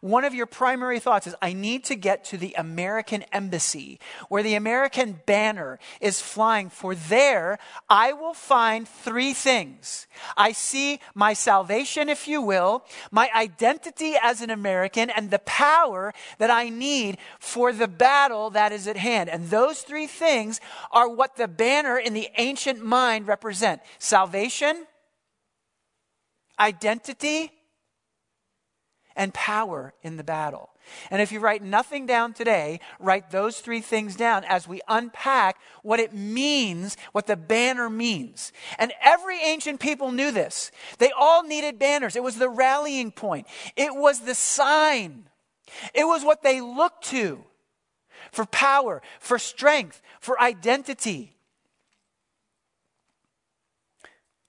One 0.00 0.24
of 0.24 0.34
your 0.34 0.46
primary 0.46 0.98
thoughts 0.98 1.26
is, 1.26 1.34
I 1.40 1.52
need 1.52 1.84
to 1.84 1.94
get 1.94 2.24
to 2.26 2.36
the 2.36 2.54
American 2.58 3.22
embassy 3.32 4.00
where 4.28 4.42
the 4.42 4.54
American 4.54 5.20
banner 5.26 5.78
is 6.00 6.20
flying, 6.20 6.70
for 6.70 6.94
there 6.94 7.58
I 7.88 8.12
will 8.12 8.34
find 8.34 8.88
three 8.88 9.32
things. 9.32 10.06
I 10.36 10.52
see 10.52 11.00
my 11.14 11.32
salvation, 11.32 12.08
if 12.08 12.26
you 12.26 12.42
will, 12.42 12.84
my 13.10 13.30
identity 13.34 14.14
as 14.20 14.40
an 14.40 14.50
American, 14.50 15.08
and 15.10 15.30
the 15.30 15.38
power 15.40 16.12
that 16.38 16.50
I 16.50 16.68
need 16.68 17.18
for 17.38 17.72
the 17.72 17.88
battle 17.88 18.50
that 18.50 18.72
is 18.72 18.88
at 18.88 18.96
hand. 18.96 19.30
And 19.30 19.50
those 19.50 19.82
three 19.82 20.06
things 20.06 20.60
are 20.90 21.08
what 21.08 21.36
the 21.36 21.48
banner 21.48 21.96
in 21.96 22.12
the 22.12 22.28
ancient 22.38 22.84
mind 22.84 23.28
represent 23.28 23.80
salvation, 23.98 24.86
identity, 26.58 27.52
and 29.16 29.34
power 29.34 29.94
in 30.02 30.16
the 30.16 30.24
battle. 30.24 30.70
And 31.10 31.22
if 31.22 31.30
you 31.32 31.40
write 31.40 31.62
nothing 31.62 32.06
down 32.06 32.32
today, 32.32 32.80
write 32.98 33.30
those 33.30 33.60
three 33.60 33.80
things 33.80 34.16
down 34.16 34.44
as 34.44 34.66
we 34.66 34.80
unpack 34.88 35.56
what 35.82 36.00
it 36.00 36.12
means, 36.12 36.96
what 37.12 37.26
the 37.26 37.36
banner 37.36 37.88
means. 37.88 38.52
And 38.78 38.92
every 39.00 39.40
ancient 39.42 39.80
people 39.80 40.10
knew 40.10 40.30
this. 40.30 40.72
They 40.98 41.12
all 41.16 41.44
needed 41.44 41.78
banners. 41.78 42.16
It 42.16 42.22
was 42.22 42.36
the 42.36 42.48
rallying 42.48 43.12
point, 43.12 43.46
it 43.76 43.94
was 43.94 44.20
the 44.20 44.34
sign, 44.34 45.28
it 45.94 46.04
was 46.04 46.24
what 46.24 46.42
they 46.42 46.60
looked 46.60 47.04
to 47.06 47.44
for 48.30 48.46
power, 48.46 49.02
for 49.20 49.38
strength, 49.38 50.00
for 50.20 50.40
identity. 50.40 51.36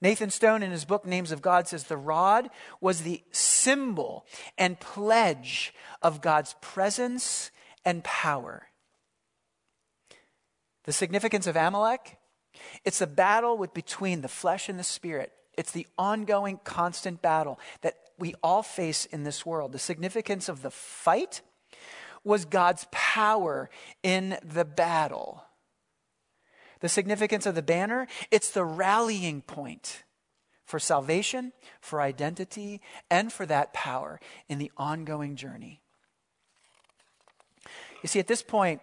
Nathan 0.04 0.30
Stone, 0.30 0.62
in 0.62 0.72
his 0.72 0.86
book 0.86 1.06
Names 1.06 1.32
of 1.32 1.42
God, 1.42 1.68
says 1.68 1.86
the 1.86 1.98
rod 1.98 2.50
was 2.82 3.02
the 3.02 3.24
symbol 3.32 4.26
and 4.58 4.80
pledge 4.80 5.74
of 6.02 6.22
God's 6.22 6.56
presence 6.62 7.50
and 7.86 8.04
power. 8.04 8.68
The 10.84 10.94
significance 10.94 11.48
of 11.48 11.56
Amalek 11.56 12.18
it's 12.86 13.02
a 13.02 13.08
battle 13.08 13.58
with, 13.58 13.74
between 13.74 14.22
the 14.22 14.28
flesh 14.28 14.70
and 14.70 14.78
the 14.78 14.84
spirit. 14.84 15.32
It's 15.58 15.72
the 15.72 15.88
ongoing, 15.98 16.60
constant 16.64 17.22
battle 17.22 17.60
that 17.82 17.96
we 18.18 18.36
all 18.44 18.64
face 18.64 19.06
in 19.06 19.24
this 19.24 19.46
world. 19.46 19.72
The 19.72 19.80
significance 19.80 20.50
of 20.50 20.62
the 20.62 20.72
fight 20.72 21.42
was 22.24 22.46
God's 22.46 22.86
power 22.92 23.70
in 24.02 24.38
the 24.44 24.66
battle. 24.66 25.44
The 26.84 26.90
significance 26.90 27.46
of 27.46 27.56
the 27.56 27.62
banner, 27.62 28.08
it's 28.30 28.50
the 28.50 28.66
rallying 28.66 29.42
point 29.42 30.04
for 30.66 30.80
salvation, 30.80 31.54
for 31.80 32.02
identity, 32.02 32.82
and 33.10 33.32
for 33.32 33.46
that 33.46 33.74
power 33.74 34.20
in 34.50 34.60
the 34.60 34.70
ongoing 34.76 35.38
journey. 35.38 35.80
You 38.02 38.10
see, 38.10 38.20
at 38.20 38.28
this 38.28 38.42
point 38.44 38.82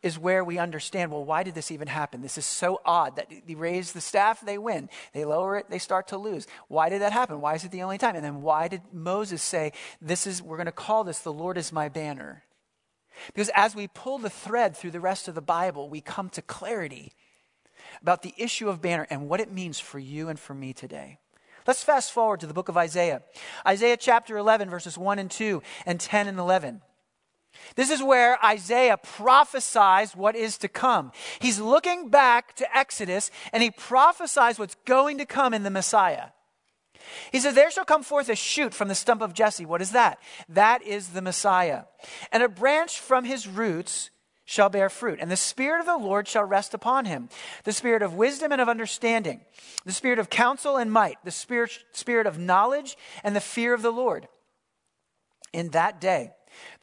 is 0.00 0.16
where 0.16 0.44
we 0.44 0.58
understand 0.58 1.10
well, 1.10 1.24
why 1.24 1.42
did 1.42 1.56
this 1.56 1.72
even 1.72 1.88
happen? 1.88 2.22
This 2.22 2.38
is 2.38 2.46
so 2.46 2.80
odd 2.84 3.16
that 3.16 3.28
they 3.48 3.56
raise 3.56 3.90
the 3.90 4.00
staff, 4.00 4.40
they 4.40 4.56
win. 4.56 4.88
They 5.12 5.24
lower 5.24 5.56
it, 5.56 5.68
they 5.68 5.80
start 5.80 6.06
to 6.08 6.16
lose. 6.16 6.46
Why 6.68 6.88
did 6.88 7.02
that 7.02 7.12
happen? 7.12 7.40
Why 7.40 7.54
is 7.54 7.64
it 7.64 7.72
the 7.72 7.82
only 7.82 7.98
time? 7.98 8.14
And 8.14 8.24
then 8.24 8.42
why 8.42 8.68
did 8.68 8.82
Moses 8.92 9.42
say, 9.42 9.72
This 10.00 10.28
is, 10.28 10.40
we're 10.40 10.56
going 10.56 10.66
to 10.66 10.72
call 10.72 11.02
this, 11.02 11.18
the 11.18 11.32
Lord 11.32 11.58
is 11.58 11.72
my 11.72 11.88
banner? 11.88 12.44
Because 13.26 13.50
as 13.56 13.74
we 13.74 13.88
pull 13.88 14.18
the 14.18 14.30
thread 14.30 14.76
through 14.76 14.92
the 14.92 15.00
rest 15.00 15.26
of 15.26 15.34
the 15.34 15.42
Bible, 15.42 15.88
we 15.88 16.00
come 16.00 16.28
to 16.30 16.40
clarity 16.40 17.12
about 18.04 18.20
the 18.20 18.34
issue 18.36 18.68
of 18.68 18.82
banner 18.82 19.06
and 19.08 19.30
what 19.30 19.40
it 19.40 19.50
means 19.50 19.80
for 19.80 19.98
you 19.98 20.28
and 20.28 20.38
for 20.38 20.52
me 20.52 20.74
today. 20.74 21.16
Let's 21.66 21.82
fast 21.82 22.12
forward 22.12 22.40
to 22.40 22.46
the 22.46 22.52
book 22.52 22.68
of 22.68 22.76
Isaiah. 22.76 23.22
Isaiah 23.66 23.96
chapter 23.96 24.36
11, 24.36 24.68
verses 24.68 24.98
1 24.98 25.18
and 25.18 25.30
2, 25.30 25.62
and 25.86 25.98
10 25.98 26.28
and 26.28 26.38
11. 26.38 26.82
This 27.76 27.90
is 27.90 28.02
where 28.02 28.44
Isaiah 28.44 28.98
prophesies 28.98 30.14
what 30.14 30.36
is 30.36 30.58
to 30.58 30.68
come. 30.68 31.12
He's 31.38 31.58
looking 31.58 32.10
back 32.10 32.54
to 32.56 32.76
Exodus 32.76 33.30
and 33.54 33.62
he 33.62 33.70
prophesies 33.70 34.58
what's 34.58 34.76
going 34.84 35.16
to 35.16 35.24
come 35.24 35.54
in 35.54 35.62
the 35.62 35.70
Messiah. 35.70 36.26
He 37.32 37.40
says, 37.40 37.54
There 37.54 37.70
shall 37.70 37.86
come 37.86 38.02
forth 38.02 38.28
a 38.28 38.36
shoot 38.36 38.74
from 38.74 38.88
the 38.88 38.94
stump 38.94 39.22
of 39.22 39.32
Jesse. 39.32 39.64
What 39.64 39.80
is 39.80 39.92
that? 39.92 40.18
That 40.50 40.82
is 40.82 41.08
the 41.08 41.22
Messiah. 41.22 41.84
And 42.32 42.42
a 42.42 42.50
branch 42.50 43.00
from 43.00 43.24
his 43.24 43.48
roots 43.48 44.10
shall 44.44 44.68
bear 44.68 44.90
fruit, 44.90 45.18
and 45.20 45.30
the 45.30 45.36
Spirit 45.36 45.80
of 45.80 45.86
the 45.86 45.96
Lord 45.96 46.28
shall 46.28 46.44
rest 46.44 46.74
upon 46.74 47.06
him 47.06 47.28
the 47.64 47.72
Spirit 47.72 48.02
of 48.02 48.14
wisdom 48.14 48.52
and 48.52 48.60
of 48.60 48.68
understanding, 48.68 49.40
the 49.84 49.92
Spirit 49.92 50.18
of 50.18 50.30
counsel 50.30 50.76
and 50.76 50.92
might, 50.92 51.16
the 51.24 51.30
Spirit, 51.30 51.78
spirit 51.92 52.26
of 52.26 52.38
knowledge 52.38 52.96
and 53.22 53.34
the 53.34 53.40
fear 53.40 53.72
of 53.72 53.82
the 53.82 53.90
Lord. 53.90 54.28
In 55.52 55.70
that 55.70 56.00
day, 56.00 56.32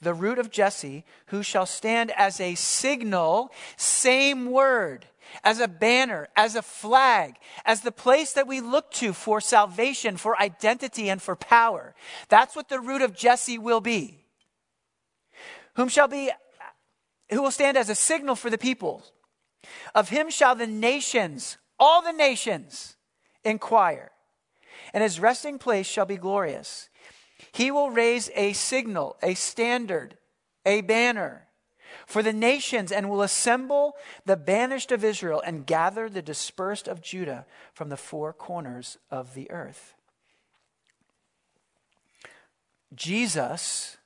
the 0.02 0.14
root 0.14 0.40
of 0.40 0.50
Jesse, 0.50 1.06
who 1.28 1.44
shall 1.44 1.66
stand 1.66 2.12
as 2.18 2.40
a 2.40 2.56
signal, 2.56 3.52
same 3.78 4.52
word, 4.52 5.06
as 5.44 5.60
a 5.60 5.68
banner, 5.68 6.28
as 6.36 6.56
a 6.56 6.62
flag, 6.62 7.36
as 7.66 7.82
the 7.82 7.92
place 7.92 8.34
that 8.34 8.48
we 8.48 8.60
look 8.60 8.92
to 8.92 9.14
for 9.14 9.40
salvation, 9.40 10.18
for 10.18 10.40
identity, 10.42 11.10
and 11.10 11.22
for 11.22 11.36
power. 11.36 11.94
That's 12.30 12.56
what 12.56 12.70
the 12.70 12.80
root 12.80 13.02
of 13.02 13.16
Jesse 13.16 13.58
will 13.58 13.82
be. 13.82 14.18
Whom 15.76 15.88
shall 15.88 16.08
be, 16.08 16.32
who 17.32 17.42
will 17.42 17.52
stand 17.52 17.78
as 17.78 17.90
a 17.90 17.96
signal 17.96 18.36
for 18.36 18.50
the 18.50 18.58
people. 18.58 19.04
Of 19.96 20.10
him 20.10 20.30
shall 20.30 20.56
the 20.56 20.68
nations, 20.68 21.58
all 21.80 22.02
the 22.02 22.12
nations, 22.12 22.96
inquire, 23.44 24.12
and 24.94 25.04
his 25.04 25.20
resting 25.20 25.60
place 25.60 25.88
shall 25.88 26.06
be 26.06 26.18
glorious. 26.18 26.90
He 27.52 27.72
will 27.72 27.90
raise 27.90 28.30
a 28.36 28.54
signal, 28.54 29.18
a 29.22 29.34
standard, 29.34 30.18
a 30.66 30.82
banner 30.82 31.48
for 32.06 32.24
the 32.24 32.34
nations 32.34 32.92
and 32.92 33.10
will 33.10 33.22
assemble 33.22 33.96
the 34.26 34.38
banished 34.38 34.92
of 34.92 35.04
Israel 35.04 35.42
and 35.46 35.66
gather 35.66 36.10
the 36.10 36.22
dispersed 36.22 36.88
of 36.88 37.02
Judah 37.02 37.46
from 37.74 37.90
the 37.90 37.98
four 37.98 38.34
corners 38.34 38.98
of 39.10 39.34
the 39.34 39.50
earth. 39.52 39.94
Jesus, 42.94 43.98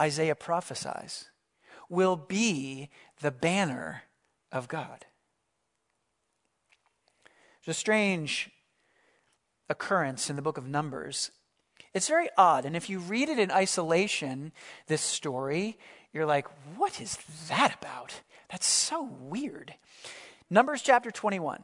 Isaiah 0.00 0.34
prophesies, 0.34 1.30
will 1.88 2.16
be 2.16 2.90
the 3.20 3.30
banner 3.30 4.02
of 4.52 4.68
God. 4.68 5.06
It's 7.58 7.68
a 7.68 7.74
strange 7.74 8.50
occurrence 9.68 10.30
in 10.30 10.36
the 10.36 10.42
book 10.42 10.58
of 10.58 10.66
Numbers. 10.66 11.30
It's 11.94 12.08
very 12.08 12.28
odd. 12.36 12.64
And 12.64 12.76
if 12.76 12.90
you 12.90 12.98
read 12.98 13.28
it 13.28 13.38
in 13.38 13.50
isolation, 13.50 14.52
this 14.86 15.00
story, 15.00 15.78
you're 16.12 16.26
like, 16.26 16.46
what 16.76 17.00
is 17.00 17.18
that 17.48 17.74
about? 17.80 18.20
That's 18.50 18.66
so 18.66 19.02
weird. 19.20 19.74
Numbers 20.48 20.82
chapter 20.82 21.10
21. 21.10 21.62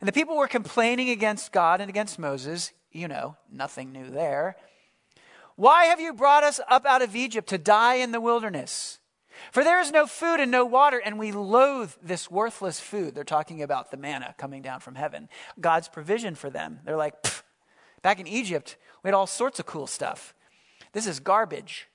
And 0.00 0.08
the 0.08 0.12
people 0.12 0.36
were 0.36 0.48
complaining 0.48 1.10
against 1.10 1.52
God 1.52 1.80
and 1.80 1.88
against 1.88 2.18
Moses. 2.18 2.72
You 2.92 3.08
know, 3.08 3.36
nothing 3.50 3.92
new 3.92 4.10
there. 4.10 4.56
Why 5.58 5.86
have 5.86 5.98
you 5.98 6.12
brought 6.12 6.44
us 6.44 6.60
up 6.68 6.86
out 6.86 7.02
of 7.02 7.16
Egypt 7.16 7.48
to 7.48 7.58
die 7.58 7.96
in 7.96 8.12
the 8.12 8.20
wilderness? 8.20 9.00
For 9.50 9.64
there 9.64 9.80
is 9.80 9.90
no 9.90 10.06
food 10.06 10.38
and 10.38 10.52
no 10.52 10.64
water, 10.64 11.02
and 11.04 11.18
we 11.18 11.32
loathe 11.32 11.94
this 12.00 12.30
worthless 12.30 12.78
food. 12.78 13.12
They're 13.12 13.24
talking 13.24 13.60
about 13.60 13.90
the 13.90 13.96
manna 13.96 14.36
coming 14.38 14.62
down 14.62 14.78
from 14.78 14.94
heaven, 14.94 15.28
God's 15.60 15.88
provision 15.88 16.36
for 16.36 16.48
them. 16.48 16.78
They're 16.84 16.96
like, 16.96 17.14
back 18.02 18.20
in 18.20 18.28
Egypt, 18.28 18.76
we 19.02 19.08
had 19.08 19.14
all 19.14 19.26
sorts 19.26 19.58
of 19.58 19.66
cool 19.66 19.88
stuff. 19.88 20.32
This 20.92 21.08
is 21.08 21.18
garbage. 21.18 21.88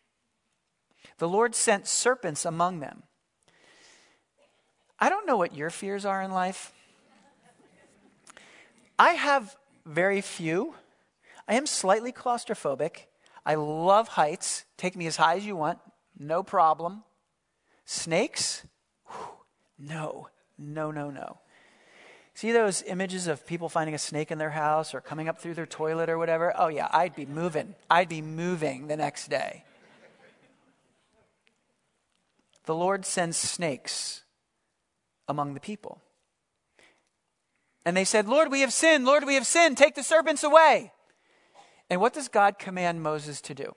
The 1.20 1.30
Lord 1.30 1.56
sent 1.56 1.88
serpents 1.88 2.44
among 2.44 2.82
them. 2.82 3.04
I 5.00 5.08
don't 5.08 5.26
know 5.26 5.38
what 5.38 5.56
your 5.56 5.70
fears 5.70 6.04
are 6.04 6.22
in 6.22 6.32
life. 6.32 6.74
I 9.00 9.12
have 9.12 9.56
very 9.86 10.20
few. 10.20 10.76
I 11.48 11.54
am 11.54 11.66
slightly 11.66 12.12
claustrophobic. 12.12 13.06
I 13.46 13.56
love 13.56 14.10
heights. 14.10 14.66
Take 14.78 14.96
me 14.96 15.08
as 15.08 15.18
high 15.18 15.36
as 15.36 15.46
you 15.46 15.56
want, 15.56 15.80
no 16.18 16.44
problem. 16.44 17.04
Snakes? 17.86 18.66
Whew, 19.08 19.28
no, 19.78 20.30
no, 20.58 20.92
no, 20.92 21.10
no. 21.10 21.40
See 22.36 22.52
those 22.52 22.82
images 22.84 23.28
of 23.28 23.46
people 23.46 23.70
finding 23.70 23.94
a 23.94 24.00
snake 24.00 24.32
in 24.32 24.40
their 24.40 24.50
house 24.50 24.94
or 24.94 25.02
coming 25.02 25.30
up 25.30 25.40
through 25.40 25.54
their 25.54 25.68
toilet 25.68 26.10
or 26.10 26.18
whatever? 26.18 26.54
Oh, 26.58 26.68
yeah, 26.68 26.88
I'd 26.92 27.16
be 27.16 27.26
moving. 27.26 27.76
I'd 27.90 28.10
be 28.10 28.22
moving 28.22 28.88
the 28.88 28.98
next 28.98 29.30
day. 29.30 29.66
The 32.66 32.74
Lord 32.74 33.06
sends 33.06 33.38
snakes 33.38 34.24
among 35.28 35.54
the 35.54 35.60
people. 35.60 36.02
And 37.86 37.96
they 37.96 38.06
said, 38.06 38.28
Lord, 38.28 38.50
we 38.50 38.62
have 38.62 38.74
sinned. 38.74 39.06
Lord, 39.06 39.26
we 39.26 39.36
have 39.36 39.46
sinned. 39.46 39.78
Take 39.78 39.96
the 39.96 40.04
serpents 40.04 40.44
away. 40.44 40.92
And 41.94 42.02
what 42.02 42.14
does 42.14 42.28
God 42.28 42.58
command 42.58 43.04
Moses 43.04 43.40
to 43.42 43.54
do? 43.54 43.76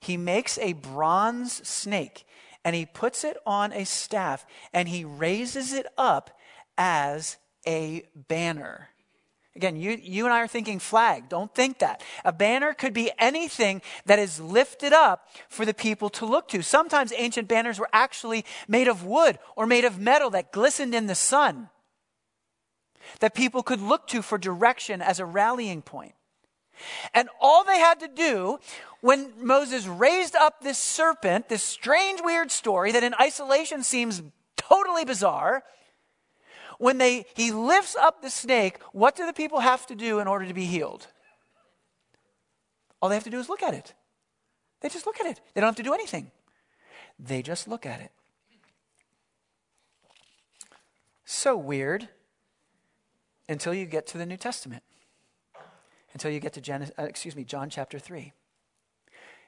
He 0.00 0.16
makes 0.16 0.58
a 0.58 0.72
bronze 0.72 1.64
snake 1.64 2.26
and 2.64 2.74
he 2.74 2.84
puts 2.84 3.22
it 3.22 3.36
on 3.46 3.72
a 3.72 3.84
staff 3.84 4.44
and 4.72 4.88
he 4.88 5.04
raises 5.04 5.72
it 5.72 5.86
up 5.96 6.36
as 6.76 7.36
a 7.64 8.02
banner. 8.16 8.88
Again, 9.54 9.76
you, 9.76 9.92
you 9.92 10.24
and 10.24 10.34
I 10.34 10.40
are 10.40 10.48
thinking 10.48 10.80
flag. 10.80 11.28
Don't 11.28 11.54
think 11.54 11.78
that. 11.78 12.02
A 12.24 12.32
banner 12.32 12.74
could 12.74 12.92
be 12.92 13.12
anything 13.16 13.80
that 14.06 14.18
is 14.18 14.40
lifted 14.40 14.92
up 14.92 15.28
for 15.48 15.64
the 15.64 15.72
people 15.72 16.10
to 16.10 16.26
look 16.26 16.48
to. 16.48 16.62
Sometimes 16.62 17.12
ancient 17.16 17.46
banners 17.46 17.78
were 17.78 17.88
actually 17.92 18.44
made 18.66 18.88
of 18.88 19.04
wood 19.04 19.38
or 19.54 19.68
made 19.68 19.84
of 19.84 20.00
metal 20.00 20.30
that 20.30 20.50
glistened 20.50 20.96
in 20.96 21.06
the 21.06 21.14
sun 21.14 21.68
that 23.20 23.36
people 23.36 23.62
could 23.62 23.80
look 23.80 24.08
to 24.08 24.20
for 24.20 24.36
direction 24.36 25.00
as 25.00 25.20
a 25.20 25.24
rallying 25.24 25.80
point. 25.80 26.16
And 27.14 27.28
all 27.40 27.64
they 27.64 27.78
had 27.78 28.00
to 28.00 28.08
do 28.08 28.58
when 29.00 29.32
Moses 29.40 29.86
raised 29.86 30.34
up 30.34 30.62
this 30.62 30.78
serpent, 30.78 31.48
this 31.48 31.62
strange, 31.62 32.20
weird 32.22 32.50
story 32.50 32.92
that 32.92 33.04
in 33.04 33.14
isolation 33.20 33.82
seems 33.82 34.22
totally 34.56 35.04
bizarre, 35.04 35.62
when 36.78 36.98
they, 36.98 37.26
he 37.34 37.52
lifts 37.52 37.96
up 37.96 38.20
the 38.20 38.30
snake, 38.30 38.78
what 38.92 39.16
do 39.16 39.26
the 39.26 39.32
people 39.32 39.60
have 39.60 39.86
to 39.86 39.94
do 39.94 40.18
in 40.18 40.26
order 40.26 40.46
to 40.46 40.54
be 40.54 40.66
healed? 40.66 41.06
All 43.00 43.08
they 43.08 43.14
have 43.14 43.24
to 43.24 43.30
do 43.30 43.38
is 43.38 43.48
look 43.48 43.62
at 43.62 43.74
it. 43.74 43.94
They 44.80 44.88
just 44.88 45.06
look 45.06 45.20
at 45.20 45.26
it. 45.26 45.40
They 45.54 45.60
don't 45.60 45.68
have 45.68 45.76
to 45.76 45.82
do 45.82 45.94
anything. 45.94 46.30
They 47.18 47.42
just 47.42 47.66
look 47.68 47.86
at 47.86 48.00
it. 48.00 48.10
So 51.24 51.56
weird 51.56 52.08
until 53.48 53.74
you 53.74 53.86
get 53.86 54.06
to 54.08 54.18
the 54.18 54.26
New 54.26 54.36
Testament 54.36 54.82
until 56.16 56.30
you 56.30 56.40
get 56.40 56.54
to 56.54 56.62
Genesis, 56.62 56.94
uh, 56.98 57.02
excuse 57.02 57.36
me, 57.36 57.44
John 57.44 57.68
chapter 57.68 57.98
3. 57.98 58.32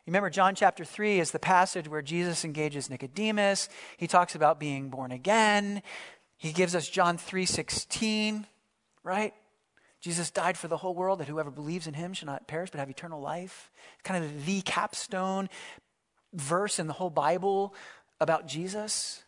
Remember, 0.07 0.28
John 0.28 0.54
chapter 0.54 0.85
3 0.85 1.18
is 1.18 1.31
the 1.31 1.38
passage 1.38 1.88
where 1.88 2.02
Jesus 2.02 2.44
engages 2.44 2.90
Nicodemus. 2.90 3.70
He 3.96 4.07
talks 4.07 4.35
about 4.35 4.61
being 4.61 4.90
born 4.90 5.11
again. 5.11 5.83
He 6.37 6.52
gives 6.52 6.74
us 6.74 6.87
John 6.87 7.16
3:16, 7.16 8.46
right? 9.02 9.33
Jesus 10.00 10.31
died 10.31 10.59
for 10.59 10.68
the 10.68 10.76
whole 10.76 10.94
world 10.94 11.20
that 11.20 11.28
whoever 11.28 11.50
believes 11.50 11.87
in 11.87 11.94
him 11.94 12.12
shall 12.12 12.26
not 12.26 12.46
perish 12.46 12.70
but 12.70 12.81
have 12.81 12.90
eternal 12.90 13.22
life. 13.22 13.70
Kind 14.04 14.22
of 14.22 14.44
the 14.44 14.61
capstone 14.61 15.48
verse 16.35 16.78
in 16.78 16.87
the 16.87 16.92
whole 16.92 17.09
Bible 17.09 17.74
about 18.20 18.46
Jesus. 18.46 19.24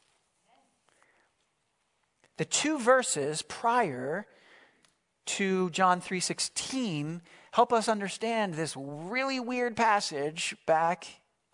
The 2.36 2.44
two 2.44 2.78
verses 2.78 3.40
prior 3.40 4.26
to 5.36 5.70
John 5.70 6.00
3:16 6.00 7.22
help 7.52 7.72
us 7.72 7.88
understand 7.88 8.54
this 8.54 8.76
really 8.76 9.38
weird 9.38 9.76
passage 9.76 10.56
back 10.66 11.06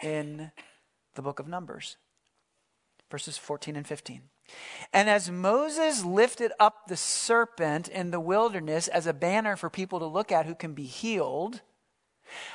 in 0.02 0.50
the 1.14 1.22
book 1.22 1.38
of 1.38 1.46
Numbers. 1.46 1.96
Verses 3.10 3.36
14 3.36 3.76
and 3.76 3.86
15. 3.86 4.22
And 4.92 5.10
as 5.10 5.30
Moses 5.30 6.04
lifted 6.04 6.52
up 6.58 6.86
the 6.86 6.96
serpent 6.96 7.88
in 7.88 8.10
the 8.10 8.20
wilderness 8.20 8.88
as 8.88 9.06
a 9.06 9.12
banner 9.12 9.56
for 9.56 9.68
people 9.68 9.98
to 9.98 10.06
look 10.06 10.32
at 10.32 10.46
who 10.46 10.54
can 10.54 10.72
be 10.72 10.84
healed, 10.84 11.60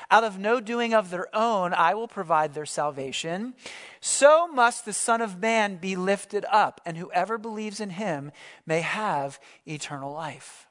out 0.10 0.24
of 0.24 0.40
no 0.40 0.60
doing 0.60 0.94
of 0.94 1.10
their 1.10 1.34
own, 1.36 1.74
I 1.74 1.94
will 1.94 2.08
provide 2.08 2.54
their 2.54 2.66
salvation. 2.66 3.54
So 4.00 4.48
must 4.48 4.86
the 4.86 4.94
Son 4.94 5.22
of 5.22 5.40
Man 5.40 5.78
be 5.78 5.96
lifted 5.96 6.46
up, 6.50 6.82
and 6.86 6.98
whoever 6.98 7.38
believes 7.38 7.80
in 7.80 7.92
him 7.92 8.32
may 8.66 8.82
have 8.82 9.40
eternal 9.66 10.12
life. 10.12 10.68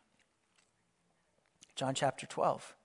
John 1.80 1.94
chapter 1.94 2.26
12. 2.26 2.76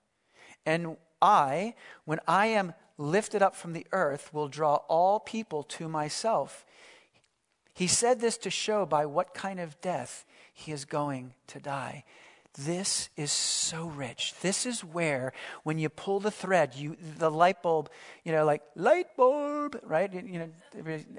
And 0.64 0.96
I, 1.20 1.74
when 2.06 2.18
I 2.26 2.46
am 2.46 2.72
lifted 2.96 3.42
up 3.42 3.54
from 3.54 3.74
the 3.74 3.86
earth, 3.92 4.32
will 4.32 4.48
draw 4.48 4.76
all 4.88 5.20
people 5.20 5.62
to 5.64 5.86
myself. 5.86 6.64
He 7.74 7.88
said 7.88 8.20
this 8.20 8.38
to 8.38 8.48
show 8.48 8.86
by 8.86 9.04
what 9.04 9.34
kind 9.34 9.60
of 9.60 9.78
death 9.82 10.24
he 10.50 10.72
is 10.72 10.86
going 10.86 11.34
to 11.48 11.60
die. 11.60 12.04
This 12.58 13.10
is 13.18 13.30
so 13.30 13.84
rich. 13.84 14.32
This 14.40 14.64
is 14.64 14.82
where, 14.82 15.34
when 15.62 15.78
you 15.78 15.90
pull 15.90 16.18
the 16.18 16.30
thread, 16.30 16.74
you 16.74 16.96
the 17.18 17.30
light 17.30 17.62
bulb, 17.62 17.90
you 18.24 18.32
know, 18.32 18.46
like 18.46 18.62
light 18.76 19.14
bulb, 19.14 19.78
right? 19.82 20.10
You 20.10 20.38
know, 20.38 20.48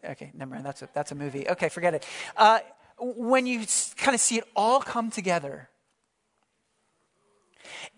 okay, 0.04 0.32
never 0.34 0.56
mind. 0.56 0.66
That's 0.66 0.82
a 0.82 0.90
that's 0.96 1.12
a 1.12 1.16
movie. 1.16 1.48
Okay, 1.48 1.70
forget 1.70 1.94
it. 1.94 2.08
Uh, 2.36 2.58
when 2.98 3.46
you 3.46 3.68
kind 3.98 4.16
of 4.16 4.20
see 4.20 4.40
it 4.40 4.46
all 4.56 4.80
come 4.80 5.12
together, 5.12 5.70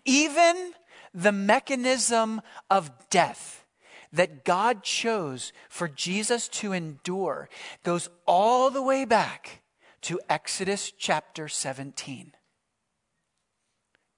even 0.04 0.72
the 1.14 1.32
mechanism 1.32 2.40
of 2.70 2.90
death 3.10 3.64
that 4.12 4.44
God 4.44 4.82
chose 4.82 5.52
for 5.68 5.88
Jesus 5.88 6.48
to 6.48 6.72
endure 6.72 7.48
goes 7.82 8.08
all 8.26 8.70
the 8.70 8.82
way 8.82 9.04
back 9.04 9.62
to 10.02 10.20
Exodus 10.28 10.92
chapter 10.96 11.48
17. 11.48 12.32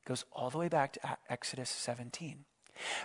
Goes 0.06 0.24
all 0.32 0.50
the 0.50 0.58
way 0.58 0.68
back 0.68 0.94
to 0.94 1.18
Exodus 1.28 1.70
17. 1.70 2.44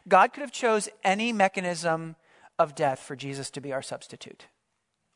God 0.08 0.34
could 0.34 0.42
have 0.42 0.52
chose 0.52 0.90
any 1.04 1.34
mechanism 1.34 2.16
of 2.58 2.76
death 2.76 3.00
for 3.00 3.16
Jesus 3.16 3.52
to 3.52 3.62
be 3.62 3.74
our 3.74 3.82
substitute. 3.82 4.48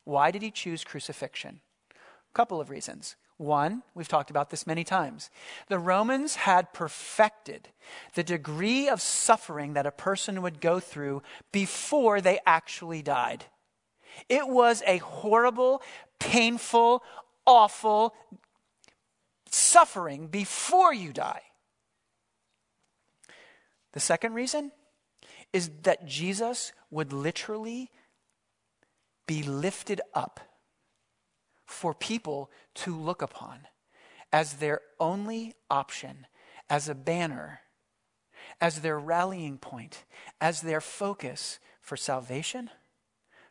Why 0.04 0.30
did 0.30 0.42
he 0.42 0.50
choose 0.50 0.84
crucifixion? 0.84 1.60
A 1.90 2.34
couple 2.34 2.60
of 2.60 2.70
reasons. 2.70 3.16
One, 3.42 3.82
we've 3.92 4.06
talked 4.06 4.30
about 4.30 4.50
this 4.50 4.68
many 4.68 4.84
times. 4.84 5.28
The 5.66 5.78
Romans 5.78 6.36
had 6.36 6.72
perfected 6.72 7.70
the 8.14 8.22
degree 8.22 8.88
of 8.88 9.00
suffering 9.00 9.72
that 9.72 9.84
a 9.84 9.90
person 9.90 10.42
would 10.42 10.60
go 10.60 10.78
through 10.78 11.22
before 11.50 12.20
they 12.20 12.38
actually 12.46 13.02
died. 13.02 13.46
It 14.28 14.46
was 14.46 14.84
a 14.86 14.98
horrible, 14.98 15.82
painful, 16.20 17.02
awful 17.44 18.14
suffering 19.50 20.28
before 20.28 20.94
you 20.94 21.12
die. 21.12 21.42
The 23.92 24.00
second 24.00 24.34
reason 24.34 24.70
is 25.52 25.68
that 25.82 26.06
Jesus 26.06 26.72
would 26.92 27.12
literally 27.12 27.90
be 29.26 29.42
lifted 29.42 30.00
up 30.14 30.38
for 31.72 31.94
people 31.94 32.50
to 32.74 32.94
look 32.94 33.22
upon 33.22 33.60
as 34.32 34.54
their 34.54 34.80
only 35.00 35.54
option, 35.70 36.26
as 36.70 36.88
a 36.88 36.94
banner, 36.94 37.60
as 38.60 38.80
their 38.80 38.98
rallying 38.98 39.58
point, 39.58 40.04
as 40.40 40.60
their 40.60 40.80
focus 40.80 41.58
for 41.80 41.96
salvation, 41.96 42.70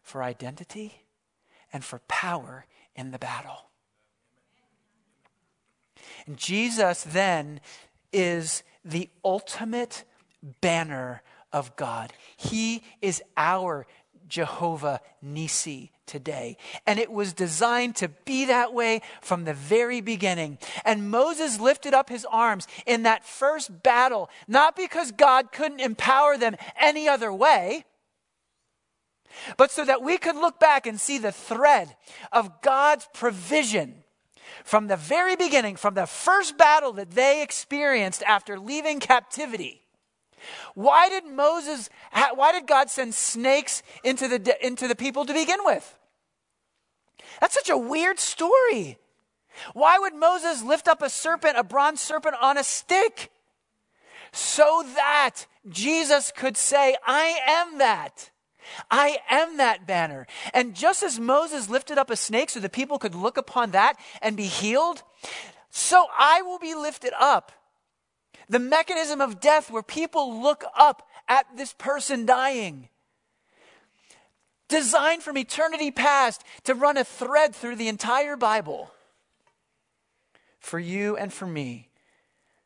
for 0.02 0.24
identity, 0.24 1.06
and 1.74 1.84
for 1.84 2.00
power 2.08 2.66
in 2.96 3.12
the 3.12 3.20
battle. 3.20 3.70
And 6.26 6.38
Jesus 6.38 7.04
then 7.04 7.60
is 8.14 8.64
the 8.84 9.10
ultimate 9.24 10.04
banner 10.62 11.22
of 11.54 11.76
God. 11.76 12.14
He 12.38 12.84
is 13.02 13.22
our 13.36 13.86
Jehovah 14.28 15.02
Nissi 15.24 15.90
today. 16.06 16.58
And 16.86 17.00
it 17.00 17.12
was 17.12 17.34
designed 17.34 17.96
to 17.98 18.10
be 18.10 18.46
that 18.46 18.74
way 18.74 19.02
from 19.22 19.46
the 19.46 19.54
very 19.54 20.02
beginning. 20.02 20.58
And 20.84 21.10
Moses 21.10 21.60
lifted 21.60 21.94
up 21.94 22.10
his 22.10 22.26
arms 22.30 22.68
in 22.86 23.04
that 23.04 23.26
first 23.26 23.84
battle, 23.84 24.30
not 24.48 24.76
because 24.76 25.12
God 25.12 25.52
couldn't 25.52 25.80
empower 25.80 26.38
them 26.38 26.56
any 26.80 27.08
other 27.08 27.32
way, 27.32 27.86
but 29.58 29.72
so 29.72 29.86
that 29.86 30.02
we 30.02 30.18
could 30.18 30.36
look 30.36 30.60
back 30.60 30.86
and 30.86 31.00
see 31.00 31.18
the 31.18 31.32
thread 31.32 31.96
of 32.32 32.62
God's 32.62 33.08
provision 33.14 34.04
from 34.64 34.88
the 34.88 34.98
very 34.98 35.36
beginning, 35.36 35.76
from 35.76 35.94
the 35.94 36.06
first 36.06 36.58
battle 36.58 36.94
that 36.94 37.12
they 37.12 37.42
experienced 37.42 38.24
after 38.24 38.60
leaving 38.60 39.00
captivity. 39.00 39.81
Why 40.76 41.10
did 41.10 41.26
Moses, 41.26 41.90
why 42.36 42.52
did 42.52 42.68
God 42.68 42.90
send 42.90 43.14
snakes 43.14 43.84
into 44.04 44.28
the, 44.28 44.66
into 44.66 44.88
the 44.88 44.96
people 44.96 45.26
to 45.26 45.34
begin 45.34 45.60
with? 45.64 45.98
That's 47.40 47.54
such 47.54 47.70
a 47.70 47.78
weird 47.78 48.20
story. 48.20 48.98
Why 49.74 50.00
would 50.00 50.16
Moses 50.16 50.64
lift 50.64 50.88
up 50.88 51.02
a 51.02 51.10
serpent, 51.10 51.58
a 51.58 51.64
bronze 51.64 52.02
serpent 52.02 52.36
on 52.42 52.58
a 52.58 52.64
stick? 52.64 53.32
So 54.32 54.84
that 54.96 55.46
Jesus 55.68 56.32
could 56.36 56.56
say, 56.56 56.96
I 57.06 57.40
am 57.48 57.78
that. 57.80 58.32
I 58.90 59.18
am 59.30 59.58
that 59.58 59.86
banner. 59.86 60.28
And 60.54 60.76
just 60.76 61.04
as 61.04 61.20
Moses 61.20 61.70
lifted 61.70 61.98
up 61.98 62.10
a 62.10 62.16
snake 62.16 62.50
so 62.50 62.60
the 62.60 62.70
people 62.70 62.98
could 62.98 63.16
look 63.16 63.38
upon 63.38 63.72
that 63.72 63.98
and 64.22 64.38
be 64.38 64.46
healed, 64.46 65.04
so 65.70 66.08
I 66.18 66.42
will 66.44 66.60
be 66.60 66.74
lifted 66.74 67.14
up. 67.20 67.52
The 68.52 68.60
mechanism 68.60 69.22
of 69.22 69.40
death 69.40 69.72
where 69.72 69.82
people 69.82 70.42
look 70.42 70.66
up 70.78 71.08
at 71.30 71.46
this 71.56 71.72
person 71.72 72.26
dying. 72.26 72.90
Designed 74.68 75.24
from 75.24 75.38
eternity 75.38 75.90
past 75.90 76.44
to 76.66 76.76
run 76.76 76.98
a 76.98 77.06
thread 77.06 77.56
through 77.56 77.78
the 77.78 77.88
entire 77.88 78.36
Bible. 78.36 78.92
For 80.60 80.80
you 80.80 81.16
and 81.16 81.32
for 81.32 81.48
me 81.48 81.88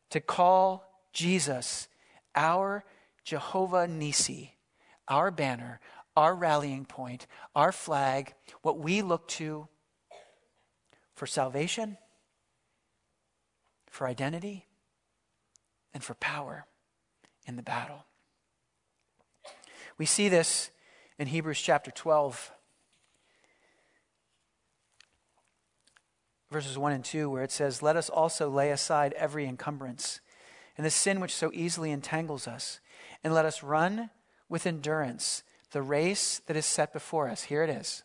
to 0.09 0.19
call 0.19 0.91
Jesus 1.13 1.87
our 2.33 2.83
Jehovah 3.23 3.85
Nissi, 3.85 4.53
our 5.07 5.29
banner, 5.29 5.79
our 6.17 6.33
rallying 6.33 6.85
point, 6.85 7.27
our 7.55 7.71
flag, 7.71 8.33
what 8.63 8.79
we 8.79 9.03
look 9.03 9.27
to 9.27 9.67
for 11.13 11.27
salvation, 11.27 11.97
for 13.91 14.07
identity, 14.07 14.65
and 15.95 16.03
for 16.03 16.13
power 16.15 16.67
in 17.47 17.55
the 17.55 17.63
battle. 17.63 18.05
We 19.97 20.05
see 20.05 20.29
this 20.29 20.69
in 21.17 21.27
Hebrews 21.27 21.61
chapter 21.61 21.89
12, 21.89 22.51
verses 26.51 26.77
1 26.77 26.91
and 26.91 27.03
2, 27.03 27.29
where 27.29 27.43
it 27.43 27.51
says, 27.51 27.81
Let 27.81 27.95
us 27.95 28.09
also 28.09 28.49
lay 28.49 28.71
aside 28.71 29.13
every 29.13 29.47
encumbrance 29.47 30.19
and 30.77 30.85
the 30.85 30.91
sin 30.91 31.21
which 31.21 31.33
so 31.33 31.49
easily 31.53 31.91
entangles 31.91 32.47
us, 32.47 32.81
and 33.23 33.33
let 33.33 33.45
us 33.45 33.63
run 33.63 34.09
with 34.49 34.67
endurance 34.67 35.43
the 35.71 35.81
race 35.81 36.41
that 36.47 36.57
is 36.57 36.65
set 36.65 36.91
before 36.91 37.29
us. 37.29 37.43
Here 37.43 37.63
it 37.63 37.69
is 37.69 38.03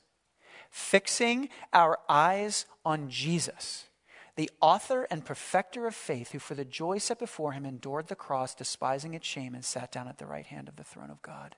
fixing 0.70 1.48
our 1.72 1.98
eyes 2.09 2.66
on 2.85 3.11
Jesus, 3.11 3.87
the 4.40 4.50
author 4.62 5.07
and 5.11 5.22
perfecter 5.22 5.87
of 5.87 5.94
faith, 5.94 6.33
who 6.33 6.38
for 6.38 6.55
the 6.55 6.64
joy 6.64 6.96
set 6.96 7.18
before 7.18 7.53
him 7.53 7.66
endured 7.66 8.07
the 8.07 8.16
cross, 8.16 8.55
despising 8.55 9.12
its 9.12 9.26
shame, 9.26 9.55
and 9.55 9.62
sat 9.62 9.92
down 9.92 10.09
at 10.09 10.16
the 10.16 10.24
right 10.24 10.46
hand 10.46 10.66
of 10.66 10.76
the 10.76 10.83
throne 10.83 11.11
of 11.11 11.20
God. 11.20 11.57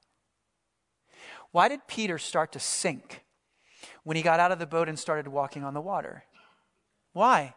Why 1.52 1.68
did 1.68 1.86
Peter 1.86 2.18
start 2.18 2.50
to 2.50 2.58
sink 2.58 3.22
when 4.02 4.16
he 4.16 4.22
got 4.24 4.40
out 4.40 4.50
of 4.50 4.58
the 4.58 4.66
boat 4.66 4.88
and 4.88 4.98
started 4.98 5.28
walking 5.28 5.62
on 5.62 5.74
the 5.74 5.80
water? 5.80 6.24
Why? 7.12 7.54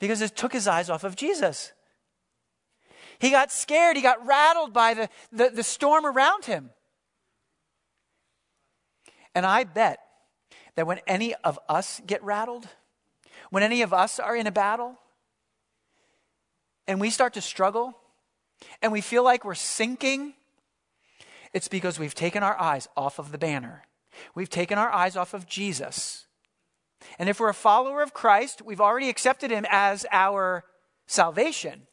Because 0.00 0.20
it 0.20 0.34
took 0.34 0.52
his 0.52 0.66
eyes 0.66 0.90
off 0.90 1.04
of 1.04 1.14
Jesus. 1.14 1.72
He 3.20 3.30
got 3.30 3.52
scared. 3.52 3.94
He 3.94 4.02
got 4.02 4.26
rattled 4.26 4.72
by 4.72 4.94
the, 4.94 5.08
the, 5.30 5.50
the 5.50 5.62
storm 5.62 6.04
around 6.04 6.46
him. 6.46 6.70
And 9.36 9.46
I 9.46 9.62
bet 9.62 10.00
that 10.74 10.88
when 10.88 10.98
any 11.06 11.32
of 11.44 11.60
us 11.68 12.00
get 12.04 12.24
rattled, 12.24 12.66
when 13.50 13.62
any 13.62 13.82
of 13.82 13.92
us 13.92 14.18
are 14.18 14.36
in 14.36 14.46
a 14.46 14.52
battle, 14.52 14.96
and 16.86 17.00
we 17.00 17.10
start 17.10 17.34
to 17.34 17.40
struggle, 17.40 17.96
and 18.80 18.92
we 18.92 19.00
feel 19.00 19.24
like 19.24 19.44
we're 19.44 19.54
sinking, 19.54 20.34
it's 21.52 21.68
because 21.68 21.98
we've 21.98 22.14
taken 22.14 22.42
our 22.42 22.58
eyes 22.60 22.88
off 22.96 23.18
of 23.18 23.32
the 23.32 23.38
banner. 23.38 23.84
We've 24.34 24.50
taken 24.50 24.78
our 24.78 24.90
eyes 24.90 25.16
off 25.16 25.34
of 25.34 25.46
Jesus. 25.46 26.26
And 27.18 27.28
if 27.28 27.40
we're 27.40 27.50
a 27.50 27.54
follower 27.54 28.02
of 28.02 28.14
Christ, 28.14 28.62
we've 28.62 28.80
already 28.80 29.08
accepted 29.08 29.50
him 29.50 29.66
as 29.70 30.06
our 30.10 30.64
salvation. 31.06 31.86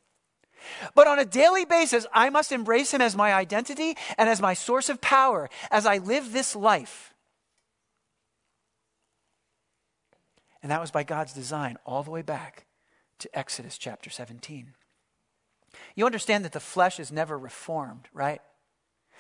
But 0.96 1.08
on 1.08 1.20
a 1.20 1.26
daily 1.26 1.66
basis, 1.66 2.06
I 2.14 2.30
must 2.30 2.52
embrace 2.52 2.94
him 2.94 3.02
as 3.02 3.16
my 3.16 3.34
identity 3.34 3.96
and 4.18 4.30
as 4.30 4.42
my 4.42 4.54
source 4.54 4.90
of 4.90 5.02
power 5.02 5.50
as 5.70 5.86
I 5.86 5.98
live 5.98 6.32
this 6.32 6.56
life. 6.56 7.13
And 10.64 10.72
that 10.72 10.82
was 10.82 10.92
by 10.92 11.04
God's 11.04 11.34
design 11.34 11.78
all 11.86 12.02
the 12.02 12.12
way 12.12 12.22
back 12.22 12.66
to 13.20 13.38
Exodus 13.38 13.78
chapter 13.78 14.10
17. 14.10 14.74
You 15.96 16.06
understand 16.06 16.46
that 16.46 16.54
the 16.54 16.60
flesh 16.62 17.00
is 17.00 17.12
never 17.12 17.38
reformed, 17.38 18.08
right? 18.14 18.42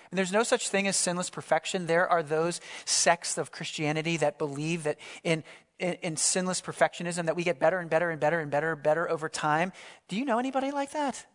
And 0.09 0.17
there's 0.17 0.31
no 0.31 0.43
such 0.43 0.69
thing 0.69 0.87
as 0.87 0.95
sinless 0.95 1.29
perfection. 1.29 1.85
There 1.85 2.07
are 2.07 2.23
those 2.23 2.61
sects 2.85 3.37
of 3.37 3.51
Christianity 3.51 4.17
that 4.17 4.37
believe 4.37 4.83
that 4.83 4.99
in, 5.23 5.43
in, 5.79 5.93
in, 6.01 6.17
sinless 6.17 6.61
perfectionism 6.61 7.25
that 7.25 7.35
we 7.35 7.43
get 7.43 7.59
better 7.59 7.79
and 7.79 7.89
better 7.89 8.09
and 8.09 8.19
better 8.19 8.39
and 8.39 8.49
better 8.49 8.73
and 8.73 8.83
better 8.83 9.09
over 9.09 9.27
time. 9.27 9.73
Do 10.07 10.15
you 10.15 10.23
know 10.23 10.39
anybody 10.39 10.71
like 10.71 10.91
that? 10.91 11.25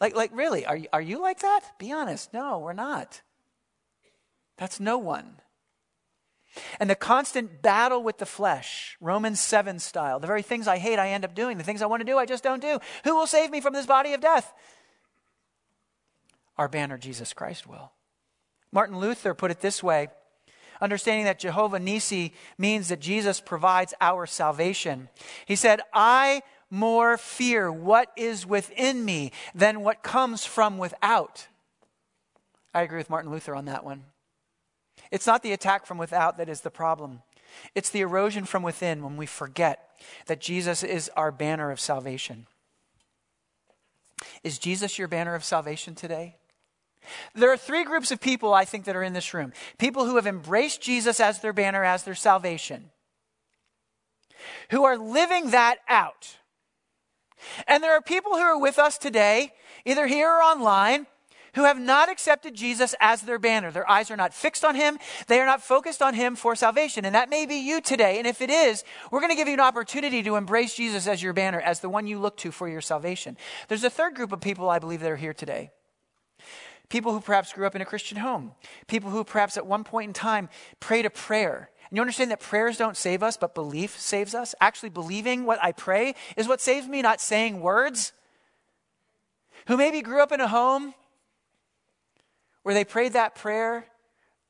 Like, 0.00 0.14
like 0.14 0.30
really, 0.34 0.66
are, 0.66 0.76
you, 0.76 0.86
are 0.92 1.00
you 1.00 1.20
like 1.20 1.40
that? 1.40 1.62
Be 1.78 1.92
honest. 1.92 2.32
No, 2.32 2.58
we're 2.58 2.72
not. 2.72 3.22
That's 4.58 4.78
no 4.78 4.98
one. 4.98 5.40
And 6.78 6.88
the 6.88 6.94
constant 6.94 7.62
battle 7.62 8.02
with 8.02 8.18
the 8.18 8.26
flesh, 8.26 8.96
Romans 9.00 9.40
7 9.40 9.78
style. 9.78 10.20
The 10.20 10.26
very 10.26 10.42
things 10.42 10.68
I 10.68 10.78
hate, 10.78 10.98
I 10.98 11.08
end 11.08 11.24
up 11.24 11.34
doing. 11.34 11.58
The 11.58 11.64
things 11.64 11.82
I 11.82 11.86
want 11.86 12.00
to 12.00 12.06
do, 12.06 12.18
I 12.18 12.26
just 12.26 12.44
don't 12.44 12.62
do. 12.62 12.78
Who 13.04 13.14
will 13.14 13.26
save 13.26 13.50
me 13.50 13.60
from 13.60 13.72
this 13.72 13.86
body 13.86 14.12
of 14.12 14.20
death? 14.20 14.52
Our 16.56 16.68
banner, 16.68 16.98
Jesus 16.98 17.32
Christ, 17.32 17.66
will. 17.66 17.92
Martin 18.72 18.98
Luther 18.98 19.34
put 19.34 19.50
it 19.50 19.60
this 19.60 19.82
way 19.82 20.08
understanding 20.80 21.24
that 21.24 21.38
Jehovah 21.38 21.78
Nissi 21.78 22.32
means 22.58 22.88
that 22.88 23.00
Jesus 23.00 23.40
provides 23.40 23.94
our 24.00 24.26
salvation. 24.26 25.08
He 25.46 25.56
said, 25.56 25.80
I 25.92 26.42
more 26.70 27.16
fear 27.16 27.70
what 27.70 28.10
is 28.16 28.44
within 28.44 29.04
me 29.04 29.32
than 29.54 29.80
what 29.80 30.02
comes 30.02 30.44
from 30.44 30.76
without. 30.76 31.46
I 32.74 32.82
agree 32.82 32.98
with 32.98 33.08
Martin 33.08 33.30
Luther 33.30 33.54
on 33.54 33.66
that 33.66 33.84
one. 33.84 34.04
It's 35.10 35.26
not 35.26 35.42
the 35.42 35.52
attack 35.52 35.86
from 35.86 35.98
without 35.98 36.36
that 36.38 36.48
is 36.48 36.62
the 36.62 36.70
problem. 36.70 37.22
It's 37.74 37.90
the 37.90 38.00
erosion 38.00 38.44
from 38.44 38.62
within 38.62 39.02
when 39.02 39.16
we 39.16 39.26
forget 39.26 39.90
that 40.26 40.40
Jesus 40.40 40.82
is 40.82 41.10
our 41.16 41.30
banner 41.30 41.70
of 41.70 41.80
salvation. 41.80 42.46
Is 44.42 44.58
Jesus 44.58 44.98
your 44.98 45.08
banner 45.08 45.34
of 45.34 45.44
salvation 45.44 45.94
today? 45.94 46.36
There 47.34 47.52
are 47.52 47.56
three 47.56 47.84
groups 47.84 48.10
of 48.10 48.20
people 48.20 48.54
I 48.54 48.64
think 48.64 48.84
that 48.84 48.96
are 48.96 49.02
in 49.02 49.12
this 49.12 49.34
room 49.34 49.52
people 49.78 50.06
who 50.06 50.16
have 50.16 50.26
embraced 50.26 50.80
Jesus 50.80 51.20
as 51.20 51.40
their 51.40 51.52
banner, 51.52 51.84
as 51.84 52.04
their 52.04 52.14
salvation, 52.14 52.90
who 54.70 54.84
are 54.84 54.96
living 54.96 55.50
that 55.50 55.78
out. 55.88 56.36
And 57.66 57.82
there 57.82 57.92
are 57.92 58.00
people 58.00 58.32
who 58.32 58.40
are 58.40 58.58
with 58.58 58.78
us 58.78 58.96
today, 58.96 59.52
either 59.84 60.06
here 60.06 60.30
or 60.30 60.42
online, 60.42 61.06
who 61.54 61.64
have 61.64 61.78
not 61.78 62.08
accepted 62.08 62.54
Jesus 62.54 62.94
as 63.00 63.22
their 63.22 63.38
banner. 63.38 63.70
Their 63.70 63.88
eyes 63.90 64.10
are 64.10 64.16
not 64.16 64.34
fixed 64.34 64.64
on 64.64 64.74
him. 64.74 64.98
They 65.26 65.40
are 65.40 65.46
not 65.46 65.62
focused 65.62 66.02
on 66.02 66.14
him 66.14 66.36
for 66.36 66.54
salvation. 66.54 67.04
And 67.04 67.14
that 67.14 67.30
may 67.30 67.46
be 67.46 67.56
you 67.56 67.80
today. 67.80 68.18
And 68.18 68.26
if 68.26 68.40
it 68.40 68.50
is, 68.50 68.84
we're 69.10 69.20
going 69.20 69.30
to 69.30 69.36
give 69.36 69.48
you 69.48 69.54
an 69.54 69.60
opportunity 69.60 70.22
to 70.22 70.36
embrace 70.36 70.74
Jesus 70.74 71.06
as 71.06 71.22
your 71.22 71.32
banner, 71.32 71.60
as 71.60 71.80
the 71.80 71.88
one 71.88 72.06
you 72.06 72.18
look 72.18 72.36
to 72.38 72.50
for 72.50 72.68
your 72.68 72.80
salvation. 72.80 73.36
There's 73.68 73.84
a 73.84 73.90
third 73.90 74.14
group 74.14 74.32
of 74.32 74.40
people 74.40 74.68
I 74.68 74.78
believe 74.78 75.00
that 75.00 75.10
are 75.10 75.16
here 75.16 75.34
today. 75.34 75.70
People 76.88 77.12
who 77.12 77.20
perhaps 77.20 77.52
grew 77.52 77.66
up 77.66 77.74
in 77.74 77.82
a 77.82 77.86
Christian 77.86 78.18
home. 78.18 78.52
People 78.86 79.10
who 79.10 79.24
perhaps 79.24 79.56
at 79.56 79.66
one 79.66 79.84
point 79.84 80.08
in 80.08 80.12
time 80.12 80.48
prayed 80.80 81.06
a 81.06 81.10
prayer. 81.10 81.70
And 81.88 81.96
you 81.96 82.02
understand 82.02 82.30
that 82.30 82.40
prayers 82.40 82.76
don't 82.76 82.96
save 82.96 83.22
us, 83.22 83.36
but 83.36 83.54
belief 83.54 83.98
saves 83.98 84.34
us? 84.34 84.54
Actually, 84.60 84.90
believing 84.90 85.44
what 85.44 85.62
I 85.62 85.72
pray 85.72 86.14
is 86.36 86.48
what 86.48 86.60
saves 86.60 86.88
me, 86.88 87.02
not 87.02 87.20
saying 87.20 87.60
words. 87.60 88.12
Who 89.66 89.76
maybe 89.76 90.02
grew 90.02 90.20
up 90.20 90.32
in 90.32 90.40
a 90.40 90.48
home 90.48 90.94
where 92.64 92.74
they 92.74 92.84
prayed 92.84 93.12
that 93.12 93.36
prayer, 93.36 93.86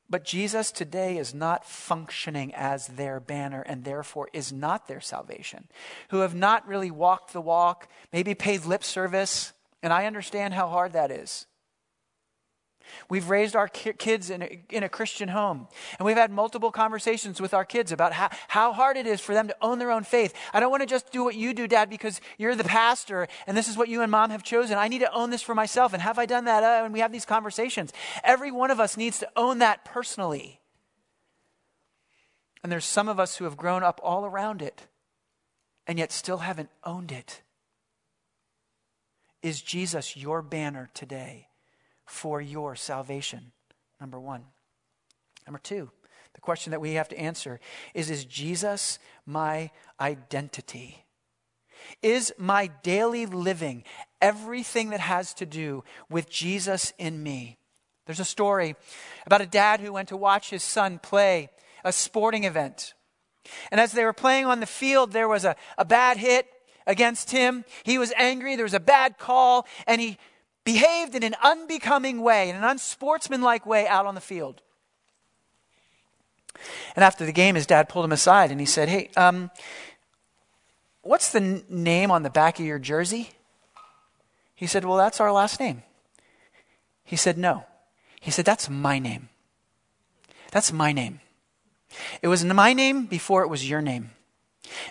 but 0.09 0.23
Jesus 0.23 0.71
today 0.71 1.17
is 1.17 1.33
not 1.33 1.65
functioning 1.65 2.53
as 2.55 2.87
their 2.87 3.19
banner 3.19 3.61
and 3.61 3.83
therefore 3.83 4.29
is 4.33 4.51
not 4.51 4.87
their 4.87 5.01
salvation. 5.01 5.67
Who 6.09 6.19
have 6.19 6.33
not 6.33 6.67
really 6.67 6.91
walked 6.91 7.33
the 7.33 7.41
walk, 7.41 7.87
maybe 8.13 8.33
paid 8.33 8.65
lip 8.65 8.83
service, 8.83 9.53
and 9.83 9.91
I 9.91 10.05
understand 10.05 10.53
how 10.53 10.67
hard 10.67 10.93
that 10.93 11.11
is. 11.11 11.45
We've 13.09 13.29
raised 13.29 13.55
our 13.55 13.67
kids 13.67 14.29
in 14.29 14.41
a, 14.41 14.59
in 14.69 14.83
a 14.83 14.89
Christian 14.89 15.29
home, 15.29 15.67
and 15.97 16.05
we've 16.05 16.17
had 16.17 16.31
multiple 16.31 16.71
conversations 16.71 17.41
with 17.41 17.53
our 17.53 17.65
kids 17.65 17.91
about 17.91 18.13
how, 18.13 18.29
how 18.47 18.73
hard 18.73 18.97
it 18.97 19.07
is 19.07 19.21
for 19.21 19.33
them 19.33 19.47
to 19.47 19.55
own 19.61 19.79
their 19.79 19.91
own 19.91 20.03
faith. 20.03 20.33
I 20.53 20.59
don't 20.59 20.71
want 20.71 20.81
to 20.81 20.87
just 20.87 21.11
do 21.11 21.23
what 21.23 21.35
you 21.35 21.53
do, 21.53 21.67
Dad, 21.67 21.89
because 21.89 22.21
you're 22.37 22.55
the 22.55 22.63
pastor 22.63 23.27
and 23.47 23.55
this 23.55 23.67
is 23.67 23.77
what 23.77 23.89
you 23.89 24.01
and 24.01 24.11
mom 24.11 24.29
have 24.29 24.43
chosen. 24.43 24.77
I 24.77 24.87
need 24.87 24.99
to 24.99 25.13
own 25.13 25.29
this 25.29 25.41
for 25.41 25.55
myself. 25.55 25.93
And 25.93 26.01
have 26.01 26.19
I 26.19 26.25
done 26.25 26.45
that? 26.45 26.63
Uh, 26.63 26.85
and 26.85 26.93
we 26.93 26.99
have 26.99 27.11
these 27.11 27.25
conversations. 27.25 27.93
Every 28.23 28.51
one 28.51 28.71
of 28.71 28.79
us 28.79 28.97
needs 28.97 29.19
to 29.19 29.29
own 29.35 29.59
that 29.59 29.85
personally. 29.85 30.59
And 32.63 32.71
there's 32.71 32.85
some 32.85 33.07
of 33.07 33.19
us 33.19 33.37
who 33.37 33.45
have 33.45 33.57
grown 33.57 33.83
up 33.83 33.99
all 34.03 34.25
around 34.25 34.61
it 34.61 34.87
and 35.87 35.99
yet 35.99 36.11
still 36.11 36.37
haven't 36.37 36.69
owned 36.83 37.11
it. 37.11 37.41
Is 39.43 39.61
Jesus 39.61 40.17
your 40.17 40.41
banner 40.41 40.89
today? 40.93 41.49
For 42.05 42.41
your 42.41 42.75
salvation. 42.75 43.51
Number 43.99 44.19
one. 44.19 44.43
Number 45.47 45.59
two, 45.59 45.91
the 46.33 46.41
question 46.41 46.71
that 46.71 46.81
we 46.81 46.93
have 46.93 47.09
to 47.09 47.19
answer 47.19 47.59
is 47.93 48.09
Is 48.09 48.25
Jesus 48.25 48.99
my 49.25 49.71
identity? 49.99 51.05
Is 52.01 52.33
my 52.37 52.67
daily 52.83 53.25
living 53.25 53.83
everything 54.21 54.89
that 54.89 54.99
has 54.99 55.33
to 55.35 55.45
do 55.45 55.83
with 56.09 56.29
Jesus 56.29 56.93
in 56.97 57.21
me? 57.21 57.57
There's 58.05 58.19
a 58.19 58.25
story 58.25 58.75
about 59.25 59.41
a 59.41 59.45
dad 59.45 59.79
who 59.79 59.93
went 59.93 60.09
to 60.09 60.17
watch 60.17 60.49
his 60.49 60.63
son 60.63 60.99
play 60.99 61.49
a 61.83 61.91
sporting 61.93 62.43
event. 62.43 62.93
And 63.71 63.79
as 63.79 63.91
they 63.91 64.03
were 64.03 64.13
playing 64.13 64.45
on 64.45 64.59
the 64.59 64.65
field, 64.65 65.11
there 65.11 65.27
was 65.27 65.45
a, 65.45 65.55
a 65.77 65.85
bad 65.85 66.17
hit 66.17 66.47
against 66.87 67.31
him. 67.31 67.63
He 67.83 67.97
was 67.97 68.11
angry. 68.17 68.55
There 68.55 68.65
was 68.65 68.73
a 68.73 68.79
bad 68.79 69.17
call, 69.17 69.67
and 69.87 70.01
he 70.01 70.17
behaved 70.65 71.15
in 71.15 71.23
an 71.23 71.35
unbecoming 71.41 72.21
way, 72.21 72.49
in 72.49 72.55
an 72.55 72.63
unsportsmanlike 72.63 73.65
way 73.65 73.87
out 73.87 74.05
on 74.05 74.15
the 74.15 74.21
field. 74.21 74.61
And 76.95 77.03
after 77.03 77.25
the 77.25 77.31
game, 77.31 77.55
his 77.55 77.65
dad 77.65 77.87
pulled 77.87 78.05
him 78.05 78.11
aside 78.11 78.51
and 78.51 78.59
he 78.59 78.65
said, 78.65 78.89
Hey, 78.89 79.09
um, 79.15 79.51
what's 81.01 81.31
the 81.31 81.41
n- 81.41 81.63
name 81.69 82.11
on 82.11 82.23
the 82.23 82.29
back 82.29 82.59
of 82.59 82.65
your 82.65 82.79
jersey? 82.79 83.29
He 84.55 84.67
said, 84.67 84.83
Well, 84.83 84.97
that's 84.97 85.21
our 85.21 85.31
last 85.31 85.59
name. 85.59 85.83
He 87.03 87.15
said, 87.15 87.37
No. 87.37 87.65
He 88.19 88.31
said, 88.31 88.45
That's 88.45 88.69
my 88.69 88.99
name. 88.99 89.29
That's 90.51 90.71
my 90.71 90.91
name. 90.91 91.19
It 92.21 92.27
was 92.27 92.43
my 92.43 92.73
name 92.73 93.05
before 93.05 93.43
it 93.43 93.49
was 93.49 93.69
your 93.69 93.81
name. 93.81 94.11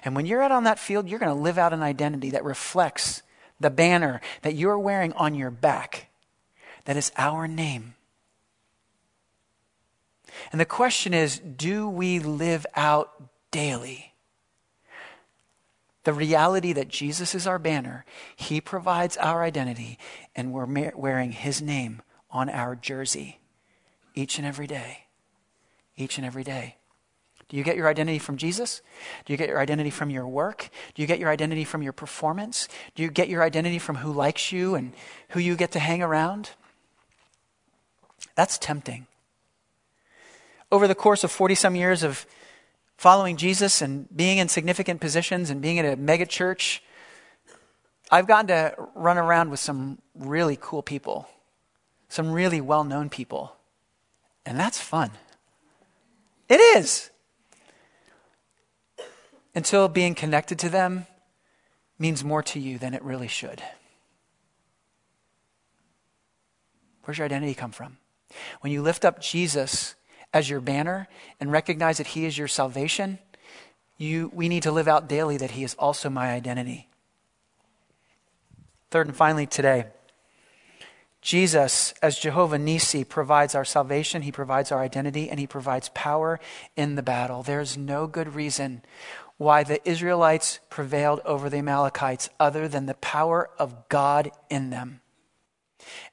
And 0.04 0.14
when 0.14 0.26
you're 0.26 0.42
out 0.42 0.52
on 0.52 0.64
that 0.64 0.78
field, 0.78 1.08
you're 1.08 1.18
going 1.18 1.34
to 1.34 1.42
live 1.42 1.58
out 1.58 1.72
an 1.72 1.82
identity 1.82 2.30
that 2.30 2.44
reflects 2.44 3.22
the 3.60 3.70
banner 3.70 4.20
that 4.42 4.54
you're 4.54 4.78
wearing 4.78 5.12
on 5.14 5.34
your 5.34 5.50
back, 5.50 6.08
that 6.84 6.96
is 6.96 7.12
our 7.16 7.48
name. 7.48 7.94
And 10.52 10.60
the 10.60 10.66
question 10.66 11.14
is 11.14 11.38
do 11.38 11.88
we 11.88 12.18
live 12.18 12.66
out 12.74 13.12
daily? 13.50 14.12
The 16.04 16.12
reality 16.12 16.74
that 16.74 16.88
Jesus 16.88 17.34
is 17.34 17.46
our 17.46 17.58
banner, 17.58 18.04
He 18.36 18.60
provides 18.60 19.16
our 19.16 19.42
identity, 19.42 19.98
and 20.36 20.52
we're 20.52 20.92
wearing 20.94 21.32
His 21.32 21.62
name 21.62 22.02
on 22.30 22.50
our 22.50 22.76
jersey 22.76 23.38
each 24.14 24.38
and 24.38 24.46
every 24.46 24.66
day. 24.66 25.06
Each 25.96 26.18
and 26.18 26.26
every 26.26 26.44
day. 26.44 26.76
Do 27.48 27.56
you 27.56 27.62
get 27.62 27.76
your 27.76 27.88
identity 27.88 28.18
from 28.18 28.36
Jesus? 28.36 28.82
Do 29.24 29.32
you 29.32 29.36
get 29.36 29.48
your 29.48 29.60
identity 29.60 29.90
from 29.90 30.10
your 30.10 30.26
work? 30.26 30.70
Do 30.94 31.02
you 31.02 31.08
get 31.08 31.18
your 31.18 31.30
identity 31.30 31.64
from 31.64 31.82
your 31.82 31.92
performance? 31.92 32.68
Do 32.94 33.02
you 33.02 33.10
get 33.10 33.28
your 33.28 33.42
identity 33.42 33.78
from 33.78 33.96
who 33.96 34.12
likes 34.12 34.52
you 34.52 34.74
and 34.74 34.92
who 35.30 35.40
you 35.40 35.56
get 35.56 35.72
to 35.72 35.78
hang 35.78 36.02
around? 36.02 36.50
That's 38.34 38.58
tempting. 38.58 39.06
Over 40.72 40.88
the 40.88 40.94
course 40.94 41.22
of 41.22 41.30
40 41.30 41.54
some 41.54 41.76
years 41.76 42.02
of 42.02 42.26
following 42.96 43.36
Jesus 43.36 43.82
and 43.82 44.08
being 44.14 44.38
in 44.38 44.48
significant 44.48 45.00
positions 45.00 45.50
and 45.50 45.60
being 45.60 45.78
at 45.78 45.84
a 45.84 45.96
mega 45.96 46.26
church, 46.26 46.82
I've 48.10 48.26
gotten 48.26 48.48
to 48.48 48.74
run 48.94 49.18
around 49.18 49.50
with 49.50 49.60
some 49.60 49.98
really 50.14 50.58
cool 50.60 50.82
people, 50.82 51.28
some 52.08 52.32
really 52.32 52.60
well 52.60 52.84
known 52.84 53.10
people. 53.10 53.56
And 54.46 54.58
that's 54.58 54.80
fun. 54.80 55.10
It 56.48 56.60
is 56.60 57.10
until 59.54 59.88
being 59.88 60.14
connected 60.14 60.58
to 60.60 60.68
them 60.68 61.06
means 61.98 62.24
more 62.24 62.42
to 62.42 62.58
you 62.58 62.78
than 62.78 62.94
it 62.94 63.02
really 63.02 63.28
should. 63.28 63.62
Where's 67.04 67.18
your 67.18 67.26
identity 67.26 67.54
come 67.54 67.72
from? 67.72 67.98
When 68.60 68.72
you 68.72 68.82
lift 68.82 69.04
up 69.04 69.20
Jesus 69.20 69.94
as 70.32 70.50
your 70.50 70.60
banner 70.60 71.08
and 71.38 71.52
recognize 71.52 71.98
that 71.98 72.08
he 72.08 72.24
is 72.24 72.36
your 72.36 72.48
salvation, 72.48 73.18
you, 73.96 74.30
we 74.34 74.48
need 74.48 74.64
to 74.64 74.72
live 74.72 74.88
out 74.88 75.08
daily 75.08 75.36
that 75.36 75.52
he 75.52 75.62
is 75.62 75.74
also 75.74 76.10
my 76.10 76.32
identity. 76.32 76.88
Third 78.90 79.06
and 79.06 79.16
finally, 79.16 79.46
today, 79.46 79.86
Jesus, 81.20 81.94
as 82.02 82.18
Jehovah 82.18 82.58
Nissi, 82.58 83.08
provides 83.08 83.54
our 83.54 83.64
salvation, 83.64 84.22
he 84.22 84.32
provides 84.32 84.70
our 84.70 84.80
identity, 84.80 85.30
and 85.30 85.40
he 85.40 85.46
provides 85.46 85.88
power 85.94 86.38
in 86.76 86.96
the 86.96 87.02
battle. 87.02 87.42
There's 87.42 87.78
no 87.78 88.06
good 88.06 88.34
reason 88.34 88.82
why 89.36 89.64
the 89.64 89.86
Israelites 89.88 90.60
prevailed 90.70 91.20
over 91.24 91.50
the 91.50 91.58
Amalekites 91.58 92.30
other 92.38 92.68
than 92.68 92.86
the 92.86 92.94
power 92.94 93.50
of 93.58 93.88
God 93.88 94.30
in 94.48 94.70
them. 94.70 95.00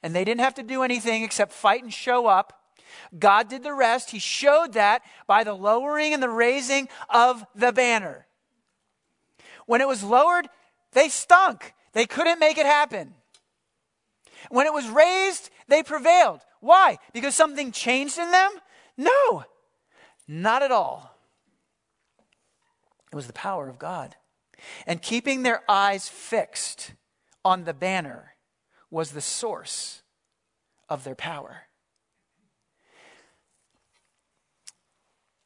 And 0.02 0.14
they 0.14 0.24
didn't 0.24 0.40
have 0.40 0.54
to 0.54 0.62
do 0.62 0.82
anything 0.82 1.22
except 1.22 1.52
fight 1.52 1.82
and 1.82 1.92
show 1.92 2.26
up. 2.26 2.60
God 3.18 3.48
did 3.48 3.62
the 3.62 3.72
rest. 3.72 4.10
He 4.10 4.18
showed 4.18 4.74
that 4.74 5.02
by 5.26 5.44
the 5.44 5.54
lowering 5.54 6.12
and 6.12 6.22
the 6.22 6.28
raising 6.28 6.88
of 7.08 7.44
the 7.54 7.72
banner. 7.72 8.26
When 9.66 9.80
it 9.80 9.88
was 9.88 10.02
lowered, 10.02 10.48
they 10.92 11.08
stunk. 11.08 11.74
They 11.92 12.06
couldn't 12.06 12.40
make 12.40 12.58
it 12.58 12.66
happen. 12.66 13.14
When 14.50 14.66
it 14.66 14.72
was 14.72 14.88
raised, 14.88 15.50
they 15.68 15.82
prevailed. 15.82 16.40
Why? 16.60 16.98
Because 17.12 17.34
something 17.34 17.72
changed 17.72 18.18
in 18.18 18.30
them? 18.30 18.50
No, 18.96 19.44
not 20.28 20.62
at 20.62 20.72
all. 20.72 21.11
It 23.12 23.16
was 23.16 23.26
the 23.26 23.32
power 23.32 23.68
of 23.68 23.78
God. 23.78 24.16
And 24.86 25.02
keeping 25.02 25.42
their 25.42 25.62
eyes 25.70 26.08
fixed 26.08 26.94
on 27.44 27.64
the 27.64 27.74
banner 27.74 28.34
was 28.90 29.12
the 29.12 29.20
source 29.20 30.02
of 30.88 31.04
their 31.04 31.14
power. 31.14 31.62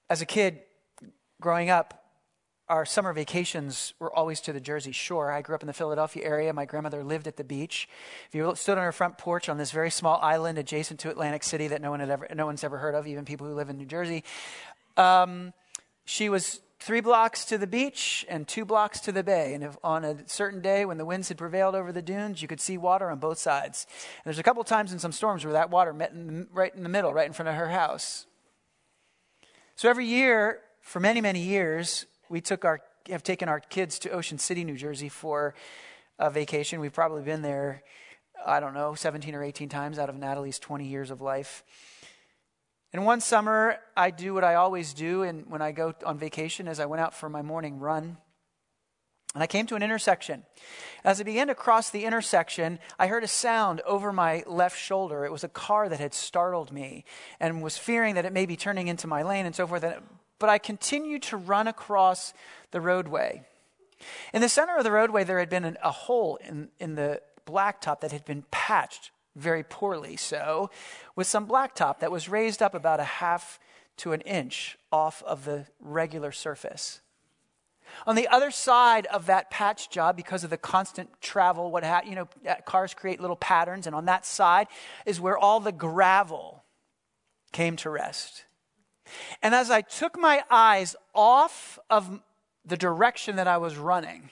As 0.08 0.20
a 0.20 0.26
kid 0.26 0.60
growing 1.40 1.70
up, 1.70 2.04
our 2.68 2.84
summer 2.84 3.12
vacations 3.12 3.94
were 4.00 4.12
always 4.12 4.40
to 4.40 4.52
the 4.52 4.60
Jersey 4.60 4.90
Shore. 4.90 5.30
I 5.30 5.40
grew 5.40 5.54
up 5.54 5.62
in 5.62 5.68
the 5.68 5.72
Philadelphia 5.72 6.24
area. 6.24 6.52
My 6.52 6.64
grandmother 6.64 7.04
lived 7.04 7.28
at 7.28 7.36
the 7.36 7.44
beach. 7.44 7.88
If 8.28 8.34
you 8.34 8.52
stood 8.56 8.76
on 8.76 8.84
her 8.84 8.92
front 8.92 9.18
porch 9.18 9.48
on 9.48 9.56
this 9.56 9.70
very 9.70 9.90
small 9.90 10.18
island 10.20 10.58
adjacent 10.58 10.98
to 11.00 11.10
Atlantic 11.10 11.44
City 11.44 11.68
that 11.68 11.80
no 11.80 11.90
one 11.90 12.00
had 12.00 12.10
ever, 12.10 12.26
no 12.34 12.46
one's 12.46 12.64
ever 12.64 12.78
heard 12.78 12.96
of, 12.96 13.06
even 13.06 13.24
people 13.24 13.46
who 13.46 13.54
live 13.54 13.70
in 13.70 13.78
New 13.78 13.86
Jersey, 13.86 14.24
um, 14.96 15.52
she 16.04 16.28
was 16.28 16.60
three 16.78 17.00
blocks 17.00 17.44
to 17.46 17.58
the 17.58 17.66
beach 17.66 18.24
and 18.28 18.46
two 18.46 18.64
blocks 18.64 19.00
to 19.00 19.12
the 19.12 19.22
bay. 19.22 19.54
And 19.54 19.64
if 19.64 19.76
on 19.82 20.04
a 20.04 20.28
certain 20.28 20.60
day 20.60 20.84
when 20.84 20.98
the 20.98 21.04
winds 21.04 21.28
had 21.28 21.38
prevailed 21.38 21.74
over 21.74 21.92
the 21.92 22.02
dunes, 22.02 22.42
you 22.42 22.48
could 22.48 22.60
see 22.60 22.78
water 22.78 23.10
on 23.10 23.18
both 23.18 23.38
sides. 23.38 23.86
And 23.90 24.24
there's 24.24 24.38
a 24.38 24.42
couple 24.42 24.62
times 24.64 24.92
in 24.92 24.98
some 24.98 25.12
storms 25.12 25.44
where 25.44 25.54
that 25.54 25.70
water 25.70 25.92
met 25.92 26.12
in 26.12 26.48
right 26.52 26.74
in 26.74 26.82
the 26.82 26.88
middle, 26.88 27.12
right 27.12 27.26
in 27.26 27.32
front 27.32 27.48
of 27.48 27.54
her 27.54 27.68
house. 27.68 28.26
So 29.74 29.90
every 29.90 30.06
year, 30.06 30.60
for 30.80 31.00
many, 31.00 31.20
many 31.20 31.40
years, 31.40 32.06
we 32.28 32.40
took 32.40 32.64
our, 32.64 32.80
have 33.10 33.22
taken 33.22 33.48
our 33.48 33.60
kids 33.60 33.98
to 34.00 34.10
Ocean 34.10 34.38
City, 34.38 34.64
New 34.64 34.76
Jersey 34.76 35.08
for 35.08 35.54
a 36.18 36.30
vacation. 36.30 36.80
We've 36.80 36.92
probably 36.92 37.22
been 37.22 37.42
there, 37.42 37.82
I 38.44 38.60
don't 38.60 38.74
know, 38.74 38.94
17 38.94 39.34
or 39.34 39.42
18 39.42 39.68
times 39.68 39.98
out 39.98 40.08
of 40.08 40.16
Natalie's 40.16 40.58
20 40.58 40.86
years 40.86 41.10
of 41.10 41.20
life. 41.20 41.62
And 42.92 43.04
one 43.04 43.20
summer, 43.20 43.76
I 43.96 44.10
do 44.10 44.34
what 44.34 44.44
I 44.44 44.54
always 44.54 44.94
do 44.94 45.22
and 45.22 45.46
when 45.48 45.62
I 45.62 45.72
go 45.72 45.94
on 46.04 46.18
vacation 46.18 46.68
is 46.68 46.80
I 46.80 46.86
went 46.86 47.00
out 47.00 47.14
for 47.14 47.28
my 47.28 47.42
morning 47.42 47.78
run. 47.78 48.18
And 49.34 49.42
I 49.42 49.46
came 49.46 49.66
to 49.66 49.76
an 49.76 49.82
intersection. 49.82 50.44
As 51.04 51.20
I 51.20 51.24
began 51.24 51.48
to 51.48 51.54
cross 51.54 51.90
the 51.90 52.06
intersection, 52.06 52.78
I 52.98 53.06
heard 53.06 53.22
a 53.22 53.28
sound 53.28 53.82
over 53.82 54.10
my 54.10 54.42
left 54.46 54.78
shoulder. 54.78 55.26
It 55.26 55.32
was 55.32 55.44
a 55.44 55.48
car 55.48 55.90
that 55.90 56.00
had 56.00 56.14
startled 56.14 56.72
me 56.72 57.04
and 57.38 57.62
was 57.62 57.76
fearing 57.76 58.14
that 58.14 58.24
it 58.24 58.32
may 58.32 58.46
be 58.46 58.56
turning 58.56 58.88
into 58.88 59.06
my 59.06 59.22
lane 59.22 59.44
and 59.44 59.54
so 59.54 59.66
forth. 59.66 59.84
But 60.38 60.48
I 60.48 60.56
continued 60.56 61.22
to 61.24 61.36
run 61.36 61.68
across 61.68 62.32
the 62.70 62.80
roadway. 62.80 63.42
In 64.32 64.40
the 64.40 64.48
center 64.48 64.76
of 64.78 64.84
the 64.84 64.92
roadway, 64.92 65.22
there 65.22 65.38
had 65.38 65.50
been 65.50 65.66
an, 65.66 65.76
a 65.82 65.90
hole 65.90 66.36
in, 66.36 66.70
in 66.78 66.94
the 66.94 67.20
blacktop 67.46 68.00
that 68.00 68.12
had 68.12 68.24
been 68.24 68.44
patched 68.50 69.10
very 69.36 69.62
poorly 69.62 70.16
so, 70.16 70.70
with 71.14 71.26
some 71.26 71.46
blacktop 71.46 72.00
that 72.00 72.10
was 72.10 72.28
raised 72.28 72.62
up 72.62 72.74
about 72.74 72.98
a 72.98 73.04
half 73.04 73.60
to 73.98 74.12
an 74.12 74.20
inch 74.22 74.76
off 74.90 75.22
of 75.22 75.44
the 75.44 75.66
regular 75.80 76.32
surface. 76.32 77.00
On 78.06 78.16
the 78.16 78.28
other 78.28 78.50
side 78.50 79.06
of 79.06 79.26
that 79.26 79.50
patch 79.50 79.90
job, 79.90 80.16
because 80.16 80.42
of 80.42 80.50
the 80.50 80.56
constant 80.56 81.08
travel, 81.20 81.70
what 81.70 81.84
ha- 81.84 82.02
you 82.04 82.14
know, 82.14 82.28
cars 82.64 82.94
create 82.94 83.20
little 83.20 83.36
patterns, 83.36 83.86
and 83.86 83.94
on 83.94 84.06
that 84.06 84.26
side 84.26 84.66
is 85.04 85.20
where 85.20 85.38
all 85.38 85.60
the 85.60 85.72
gravel 85.72 86.64
came 87.52 87.76
to 87.76 87.90
rest. 87.90 88.44
And 89.40 89.54
as 89.54 89.70
I 89.70 89.82
took 89.82 90.18
my 90.18 90.42
eyes 90.50 90.96
off 91.14 91.78
of 91.88 92.20
the 92.64 92.76
direction 92.76 93.36
that 93.36 93.46
I 93.46 93.58
was 93.58 93.76
running, 93.76 94.30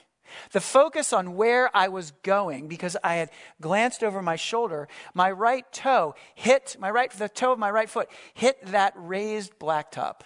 the 0.51 0.61
focus 0.61 1.13
on 1.13 1.35
where 1.35 1.75
I 1.75 1.87
was 1.87 2.11
going, 2.23 2.67
because 2.67 2.97
I 3.03 3.15
had 3.15 3.29
glanced 3.61 4.03
over 4.03 4.21
my 4.21 4.35
shoulder, 4.35 4.87
my 5.13 5.31
right 5.31 5.65
toe 5.71 6.15
hit, 6.35 6.77
my 6.79 6.89
right, 6.89 7.11
the 7.11 7.29
toe 7.29 7.53
of 7.53 7.59
my 7.59 7.71
right 7.71 7.89
foot 7.89 8.09
hit 8.33 8.63
that 8.67 8.93
raised 8.95 9.57
blacktop. 9.59 10.21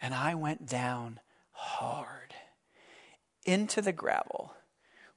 And 0.00 0.14
I 0.14 0.34
went 0.34 0.66
down 0.66 1.20
hard 1.52 2.34
into 3.44 3.82
the 3.82 3.92
gravel 3.92 4.54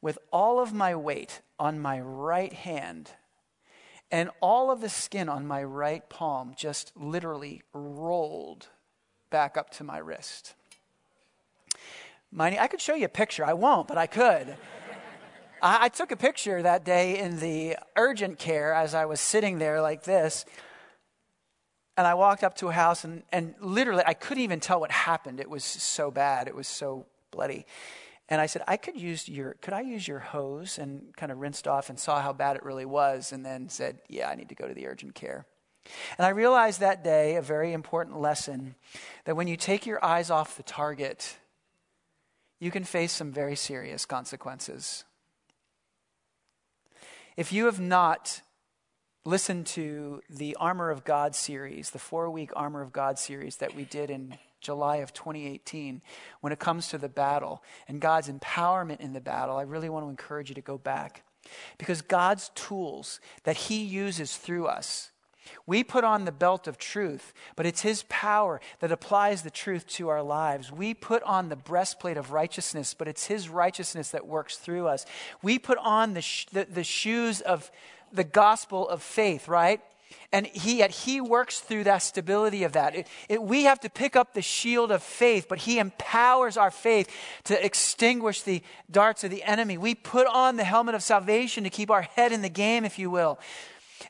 with 0.01 0.17
all 0.31 0.59
of 0.59 0.73
my 0.73 0.95
weight 0.95 1.41
on 1.59 1.79
my 1.79 1.99
right 1.99 2.53
hand 2.53 3.11
and 4.11 4.29
all 4.41 4.71
of 4.71 4.81
the 4.81 4.89
skin 4.89 5.29
on 5.29 5.47
my 5.47 5.63
right 5.63 6.07
palm 6.09 6.53
just 6.55 6.91
literally 6.95 7.61
rolled 7.73 8.67
back 9.29 9.55
up 9.55 9.69
to 9.71 9.83
my 9.83 9.97
wrist. 9.97 10.55
I 12.39 12.67
could 12.67 12.81
show 12.81 12.95
you 12.95 13.05
a 13.05 13.09
picture. 13.09 13.45
I 13.45 13.53
won't, 13.53 13.87
but 13.87 13.97
I 13.97 14.07
could. 14.07 14.55
I, 15.61 15.85
I 15.85 15.89
took 15.89 16.11
a 16.11 16.15
picture 16.15 16.61
that 16.61 16.85
day 16.85 17.19
in 17.19 17.39
the 17.39 17.77
urgent 17.95 18.39
care 18.39 18.73
as 18.73 18.93
I 18.93 19.05
was 19.05 19.19
sitting 19.19 19.59
there 19.59 19.81
like 19.81 20.03
this. 20.03 20.45
And 21.97 22.07
I 22.07 22.13
walked 22.13 22.43
up 22.43 22.55
to 22.57 22.69
a 22.69 22.71
house, 22.71 23.03
and, 23.03 23.23
and 23.31 23.53
literally, 23.59 24.03
I 24.05 24.13
couldn't 24.13 24.43
even 24.43 24.59
tell 24.59 24.79
what 24.79 24.91
happened. 24.91 25.39
It 25.39 25.49
was 25.49 25.63
so 25.63 26.09
bad. 26.09 26.47
It 26.47 26.55
was 26.55 26.67
so 26.67 27.05
bloody. 27.31 27.65
And 28.29 28.39
I 28.39 28.45
said, 28.45 28.63
I 28.65 28.77
could 28.77 28.99
use 28.99 29.27
your, 29.27 29.55
could 29.61 29.73
I 29.73 29.81
use 29.81 30.07
your 30.07 30.19
hose? 30.19 30.79
And 30.79 31.13
kind 31.17 31.33
of 31.33 31.39
rinsed 31.39 31.67
off 31.67 31.89
and 31.89 31.99
saw 31.99 32.21
how 32.21 32.31
bad 32.31 32.55
it 32.55 32.63
really 32.63 32.85
was, 32.85 33.33
and 33.33 33.45
then 33.45 33.67
said, 33.67 33.99
Yeah, 34.07 34.29
I 34.29 34.35
need 34.35 34.49
to 34.49 34.55
go 34.55 34.67
to 34.67 34.73
the 34.73 34.87
urgent 34.87 35.15
care. 35.15 35.45
And 36.17 36.25
I 36.25 36.29
realized 36.29 36.79
that 36.79 37.03
day 37.03 37.35
a 37.35 37.41
very 37.41 37.73
important 37.73 38.19
lesson 38.19 38.75
that 39.25 39.35
when 39.35 39.47
you 39.47 39.57
take 39.57 39.85
your 39.85 40.03
eyes 40.03 40.29
off 40.29 40.55
the 40.55 40.63
target, 40.63 41.37
you 42.61 42.69
can 42.69 42.83
face 42.83 43.11
some 43.11 43.31
very 43.31 43.55
serious 43.55 44.05
consequences. 44.05 45.03
If 47.35 47.51
you 47.51 47.65
have 47.65 47.79
not 47.79 48.41
listened 49.25 49.65
to 49.65 50.21
the 50.29 50.55
Armor 50.59 50.91
of 50.91 51.03
God 51.03 51.35
series, 51.35 51.89
the 51.89 51.99
four 51.99 52.29
week 52.29 52.51
Armor 52.55 52.83
of 52.83 52.93
God 52.93 53.17
series 53.17 53.57
that 53.57 53.75
we 53.75 53.83
did 53.83 54.11
in 54.11 54.37
July 54.61 54.97
of 54.97 55.11
2018, 55.11 56.03
when 56.41 56.53
it 56.53 56.59
comes 56.59 56.89
to 56.89 56.99
the 56.99 57.09
battle 57.09 57.63
and 57.87 57.99
God's 57.99 58.29
empowerment 58.29 58.99
in 58.99 59.13
the 59.13 59.21
battle, 59.21 59.57
I 59.57 59.63
really 59.63 59.89
want 59.89 60.05
to 60.05 60.09
encourage 60.09 60.49
you 60.49 60.55
to 60.55 60.61
go 60.61 60.77
back. 60.77 61.23
Because 61.79 62.03
God's 62.03 62.51
tools 62.53 63.19
that 63.43 63.57
He 63.57 63.83
uses 63.83 64.37
through 64.37 64.67
us 64.67 65.10
we 65.65 65.83
put 65.83 66.03
on 66.03 66.25
the 66.25 66.31
belt 66.31 66.67
of 66.67 66.77
truth, 66.77 67.33
but 67.55 67.65
it's 67.65 67.81
His 67.81 68.03
power 68.09 68.61
that 68.79 68.91
applies 68.91 69.41
the 69.41 69.49
truth 69.49 69.87
to 69.87 70.09
our 70.09 70.21
lives. 70.21 70.71
We 70.71 70.93
put 70.93 71.23
on 71.23 71.49
the 71.49 71.55
breastplate 71.55 72.17
of 72.17 72.31
righteousness, 72.31 72.93
but 72.93 73.07
it's 73.07 73.27
His 73.27 73.49
righteousness 73.49 74.11
that 74.11 74.27
works 74.27 74.57
through 74.57 74.87
us. 74.87 75.05
We 75.41 75.59
put 75.59 75.77
on 75.79 76.13
the, 76.13 76.21
sh- 76.21 76.47
the, 76.51 76.65
the 76.65 76.83
shoes 76.83 77.41
of 77.41 77.71
the 78.11 78.23
gospel 78.23 78.87
of 78.87 79.01
faith, 79.01 79.47
right? 79.47 79.81
And 80.33 80.47
he, 80.47 80.77
yet 80.79 80.91
he 80.91 81.21
works 81.21 81.59
through 81.59 81.85
that 81.85 81.99
stability 81.99 82.63
of 82.63 82.73
that. 82.73 82.95
It, 82.95 83.07
it, 83.29 83.41
we 83.41 83.63
have 83.63 83.79
to 83.81 83.89
pick 83.89 84.15
up 84.15 84.33
the 84.33 84.41
shield 84.41 84.91
of 84.91 85.03
faith, 85.03 85.47
but 85.49 85.59
he 85.59 85.79
empowers 85.79 86.57
our 86.57 86.71
faith 86.71 87.09
to 87.45 87.65
extinguish 87.65 88.41
the 88.41 88.61
darts 88.89 89.23
of 89.23 89.31
the 89.31 89.43
enemy. 89.43 89.77
We 89.77 89.95
put 89.95 90.27
on 90.27 90.55
the 90.55 90.63
helmet 90.63 90.95
of 90.95 91.03
salvation 91.03 91.63
to 91.63 91.69
keep 91.69 91.89
our 91.89 92.03
head 92.03 92.31
in 92.31 92.41
the 92.41 92.49
game, 92.49 92.85
if 92.85 92.97
you 92.99 93.09
will. 93.09 93.39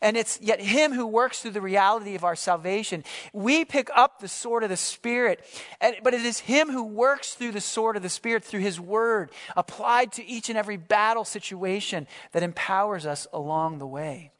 And 0.01 0.15
it's 0.15 0.39
yet 0.41 0.61
Him 0.61 0.93
who 0.93 1.07
works 1.07 1.39
through 1.39 1.51
the 1.51 1.61
reality 1.61 2.15
of 2.15 2.23
our 2.23 2.35
salvation. 2.35 3.03
We 3.33 3.65
pick 3.65 3.89
up 3.95 4.19
the 4.19 4.27
sword 4.27 4.63
of 4.63 4.69
the 4.69 4.77
Spirit, 4.77 5.43
and, 5.79 5.95
but 6.03 6.13
it 6.13 6.21
is 6.21 6.39
Him 6.39 6.69
who 6.69 6.83
works 6.83 7.33
through 7.33 7.51
the 7.51 7.61
sword 7.61 7.97
of 7.97 8.03
the 8.03 8.09
Spirit, 8.09 8.43
through 8.43 8.61
His 8.61 8.79
Word, 8.79 9.31
applied 9.55 10.11
to 10.13 10.25
each 10.25 10.49
and 10.49 10.57
every 10.57 10.77
battle 10.77 11.25
situation 11.25 12.07
that 12.31 12.43
empowers 12.43 13.05
us 13.05 13.27
along 13.33 13.79
the 13.79 13.87
way. 13.87 14.31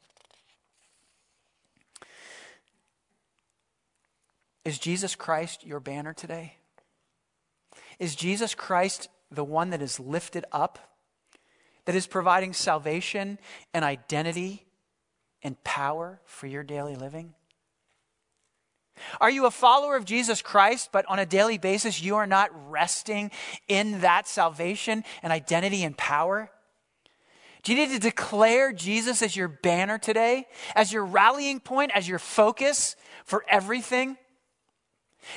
Is 4.64 4.78
Jesus 4.78 5.16
Christ 5.16 5.66
your 5.66 5.80
banner 5.80 6.12
today? 6.12 6.56
Is 7.98 8.14
Jesus 8.14 8.54
Christ 8.54 9.08
the 9.30 9.44
one 9.44 9.70
that 9.70 9.82
is 9.82 9.98
lifted 9.98 10.44
up, 10.52 10.78
that 11.84 11.94
is 11.94 12.06
providing 12.06 12.52
salvation 12.52 13.38
and 13.74 13.84
identity 13.84 14.66
and 15.42 15.62
power 15.64 16.20
for 16.24 16.46
your 16.46 16.62
daily 16.62 16.96
living? 16.96 17.34
Are 19.20 19.30
you 19.30 19.46
a 19.46 19.50
follower 19.50 19.96
of 19.96 20.04
Jesus 20.04 20.42
Christ, 20.42 20.90
but 20.92 21.06
on 21.08 21.18
a 21.18 21.26
daily 21.26 21.58
basis 21.58 22.02
you 22.02 22.16
are 22.16 22.26
not 22.26 22.50
resting 22.70 23.30
in 23.68 24.00
that 24.00 24.28
salvation 24.28 25.04
and 25.22 25.32
identity 25.32 25.82
and 25.82 25.96
power? 25.96 26.50
Do 27.62 27.72
you 27.72 27.78
need 27.78 27.94
to 27.94 28.00
declare 28.00 28.72
Jesus 28.72 29.22
as 29.22 29.36
your 29.36 29.48
banner 29.48 29.98
today, 29.98 30.46
as 30.74 30.92
your 30.92 31.04
rallying 31.04 31.60
point, 31.60 31.92
as 31.94 32.08
your 32.08 32.18
focus 32.18 32.96
for 33.24 33.44
everything? 33.48 34.16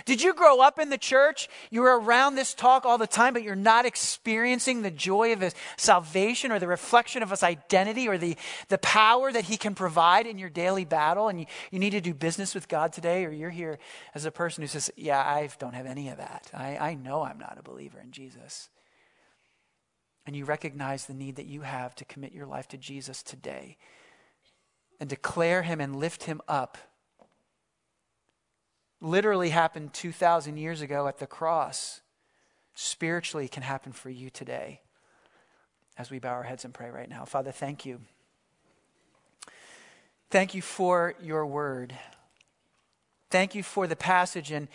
Did 0.06 0.22
you 0.22 0.34
grow 0.34 0.62
up 0.62 0.80
in 0.80 0.90
the 0.90 0.98
church? 0.98 1.48
You 1.70 1.82
were 1.82 2.00
around 2.00 2.36
this 2.36 2.54
talk 2.54 2.86
all 2.86 2.98
the 2.98 3.08
time, 3.08 3.34
but 3.34 3.44
you're 3.44 3.56
not 3.56 3.86
experiencing 3.86 4.82
the 4.82 4.92
joy 4.92 5.34
of 5.34 5.42
his 5.42 5.56
salvation 5.78 6.52
or 6.52 6.60
the 6.60 6.68
reflection 6.68 7.24
of 7.24 7.30
his 7.30 7.44
identity 7.44 8.08
or 8.08 8.18
the, 8.18 8.38
the 8.70 8.78
power 8.80 9.32
that 9.32 9.46
he 9.46 9.58
can 9.58 9.76
provide 9.76 10.28
in 10.28 10.38
your 10.38 10.50
daily 10.50 10.86
battle. 10.86 11.28
And 11.28 11.40
you, 11.40 11.46
you 11.72 11.80
need 11.80 11.92
to 11.92 12.02
do 12.02 12.14
business 12.14 12.56
with 12.56 12.68
God 12.68 12.94
today, 12.94 13.26
or 13.26 13.32
you're 13.32 13.50
here 13.50 13.80
as 14.14 14.26
a 14.26 14.32
person 14.32 14.62
who 14.62 14.68
says, 14.68 14.92
Yeah, 14.96 15.20
I 15.20 15.50
don't 15.60 15.76
have 15.76 15.86
any 15.86 16.10
of 16.10 16.18
that. 16.18 16.50
I, 16.54 16.78
I 16.78 16.94
know 16.96 17.24
I'm 17.24 17.40
not 17.40 17.58
a 17.60 17.64
believer 17.64 18.00
in 18.00 18.12
Jesus. 18.12 18.70
And 20.26 20.36
you 20.36 20.46
recognize 20.46 21.06
the 21.06 21.14
need 21.14 21.36
that 21.36 21.46
you 21.46 21.62
have 21.62 21.94
to 21.96 22.06
commit 22.06 22.34
your 22.34 22.48
life 22.48 22.68
to 22.70 22.78
Jesus 22.78 23.22
today 23.22 23.78
and 25.00 25.10
declare 25.10 25.62
him 25.62 25.80
and 25.80 25.96
lift 25.96 26.24
him 26.24 26.42
up 26.48 26.78
literally 29.06 29.52
happened 29.52 29.94
2,000 29.94 30.58
years 30.58 30.82
ago 30.82 31.08
at 31.08 31.20
the 31.20 31.28
cross 31.28 32.02
spiritually 32.74 33.48
can 33.48 33.64
happen 33.64 33.92
for 33.92 34.10
you 34.10 34.30
today 34.30 34.82
as 35.98 36.10
we 36.10 36.20
bow 36.20 36.32
our 36.32 36.44
heads 36.44 36.66
and 36.66 36.74
pray 36.74 36.90
right 36.90 37.10
now. 37.10 37.24
Father, 37.24 37.52
thank 37.52 37.86
you. 37.86 38.02
Thank 40.32 40.56
you 40.56 40.62
for 40.62 41.14
your 41.22 41.46
word. 41.46 41.96
Thank 43.30 43.56
you 43.56 43.64
for 43.64 43.88
the 43.88 43.96
passage 43.96 44.52
in 44.52 44.68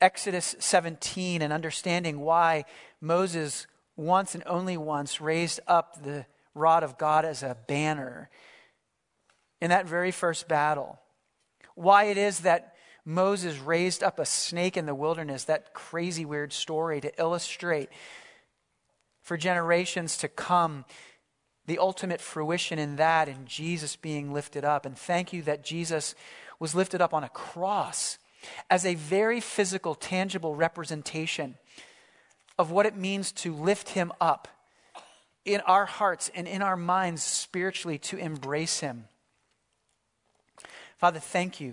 Exodus 0.00 0.56
17 0.58 1.42
and 1.42 1.52
understanding 1.52 2.20
why 2.20 2.64
Moses 3.00 3.66
once 3.94 4.34
and 4.34 4.42
only 4.46 4.76
once 4.76 5.20
raised 5.20 5.60
up 5.66 6.02
the 6.02 6.26
rod 6.54 6.82
of 6.82 6.98
God 6.98 7.24
as 7.24 7.42
a 7.42 7.56
banner 7.68 8.30
in 9.60 9.70
that 9.70 9.86
very 9.86 10.10
first 10.10 10.48
battle. 10.48 10.98
Why 11.74 12.04
it 12.04 12.16
is 12.16 12.40
that 12.40 12.75
Moses 13.08 13.56
raised 13.60 14.02
up 14.02 14.18
a 14.18 14.26
snake 14.26 14.76
in 14.76 14.84
the 14.84 14.94
wilderness, 14.94 15.44
that 15.44 15.72
crazy, 15.72 16.24
weird 16.24 16.52
story 16.52 17.00
to 17.00 17.20
illustrate 17.20 17.88
for 19.22 19.36
generations 19.36 20.16
to 20.18 20.28
come 20.28 20.84
the 21.66 21.78
ultimate 21.78 22.20
fruition 22.20 22.80
in 22.80 22.96
that 22.96 23.28
and 23.28 23.46
Jesus 23.46 23.94
being 23.94 24.32
lifted 24.32 24.64
up. 24.64 24.84
And 24.84 24.98
thank 24.98 25.32
you 25.32 25.42
that 25.42 25.64
Jesus 25.64 26.16
was 26.58 26.74
lifted 26.74 27.00
up 27.00 27.14
on 27.14 27.22
a 27.22 27.28
cross 27.28 28.18
as 28.68 28.84
a 28.84 28.96
very 28.96 29.40
physical, 29.40 29.94
tangible 29.94 30.56
representation 30.56 31.54
of 32.58 32.72
what 32.72 32.86
it 32.86 32.96
means 32.96 33.30
to 33.30 33.54
lift 33.54 33.90
him 33.90 34.12
up 34.20 34.48
in 35.44 35.60
our 35.60 35.86
hearts 35.86 36.28
and 36.34 36.48
in 36.48 36.60
our 36.60 36.76
minds 36.76 37.22
spiritually 37.22 37.98
to 37.98 38.16
embrace 38.16 38.80
him. 38.80 39.04
Father, 40.98 41.20
thank 41.20 41.60
you. 41.60 41.72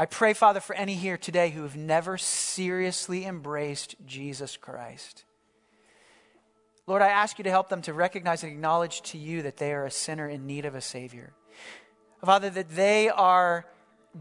I 0.00 0.06
pray, 0.06 0.32
Father, 0.32 0.60
for 0.60 0.76
any 0.76 0.94
here 0.94 1.16
today 1.16 1.50
who 1.50 1.62
have 1.62 1.76
never 1.76 2.16
seriously 2.18 3.26
embraced 3.26 3.96
Jesus 4.06 4.56
Christ. 4.56 5.24
Lord, 6.86 7.02
I 7.02 7.08
ask 7.08 7.36
you 7.36 7.42
to 7.42 7.50
help 7.50 7.68
them 7.68 7.82
to 7.82 7.92
recognize 7.92 8.44
and 8.44 8.52
acknowledge 8.52 9.02
to 9.10 9.18
you 9.18 9.42
that 9.42 9.56
they 9.56 9.72
are 9.72 9.84
a 9.84 9.90
sinner 9.90 10.28
in 10.28 10.46
need 10.46 10.66
of 10.66 10.76
a 10.76 10.80
Savior. 10.80 11.32
Father, 12.24 12.48
that 12.48 12.70
they 12.76 13.08
are 13.08 13.66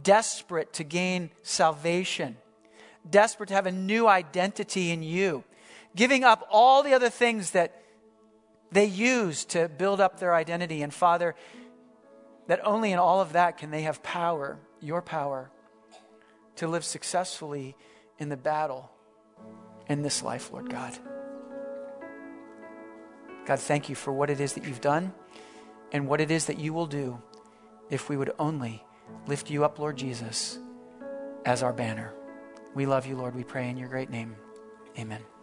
desperate 0.02 0.74
to 0.74 0.84
gain 0.84 1.30
salvation, 1.44 2.38
desperate 3.08 3.50
to 3.50 3.54
have 3.54 3.68
a 3.68 3.72
new 3.72 4.08
identity 4.08 4.90
in 4.90 5.04
you, 5.04 5.44
giving 5.96 6.24
up 6.24 6.48
all 6.50 6.82
the 6.82 6.96
other 6.96 7.12
things 7.12 7.52
that 7.52 7.84
they 8.72 8.86
use 8.86 9.46
to 9.46 9.70
build 9.70 10.02
up 10.02 10.20
their 10.20 10.34
identity. 10.34 10.82
And 10.82 10.92
Father, 10.92 11.36
that 12.48 12.66
only 12.66 12.92
in 12.92 12.98
all 12.98 13.22
of 13.22 13.34
that 13.34 13.60
can 13.60 13.70
they 13.70 13.84
have 13.84 14.02
power, 14.02 14.58
your 14.82 15.04
power, 15.04 15.52
to 16.58 16.68
live 16.68 16.84
successfully 16.84 17.76
in 18.20 18.30
the 18.30 18.38
battle 18.38 18.92
in 19.88 20.02
this 20.02 20.22
life, 20.22 20.52
Lord 20.52 20.70
God. 20.70 20.98
God, 23.46 23.60
thank 23.60 23.88
you 23.90 23.96
for 23.96 24.12
what 24.12 24.30
it 24.30 24.42
is 24.42 24.54
that 24.54 24.66
you've 24.66 24.82
done 24.82 25.14
and 25.92 26.08
what 26.08 26.20
it 26.20 26.32
is 26.32 26.46
that 26.46 26.60
you 26.60 26.74
will 26.74 26.86
do 26.86 27.22
if 27.90 28.10
we 28.10 28.18
would 28.18 28.34
only 28.38 28.84
lift 29.26 29.50
you 29.50 29.64
up, 29.64 29.80
Lord 29.80 29.98
Jesus, 29.98 30.60
as 31.46 31.64
our 31.64 31.74
banner. 31.74 32.14
We 32.76 32.86
love 32.86 33.06
you, 33.06 33.16
Lord. 33.16 33.36
We 33.36 33.44
pray 33.44 33.70
in 33.70 33.78
your 33.78 33.88
great 33.88 34.10
name. 34.10 34.36
Amen. 35.00 35.37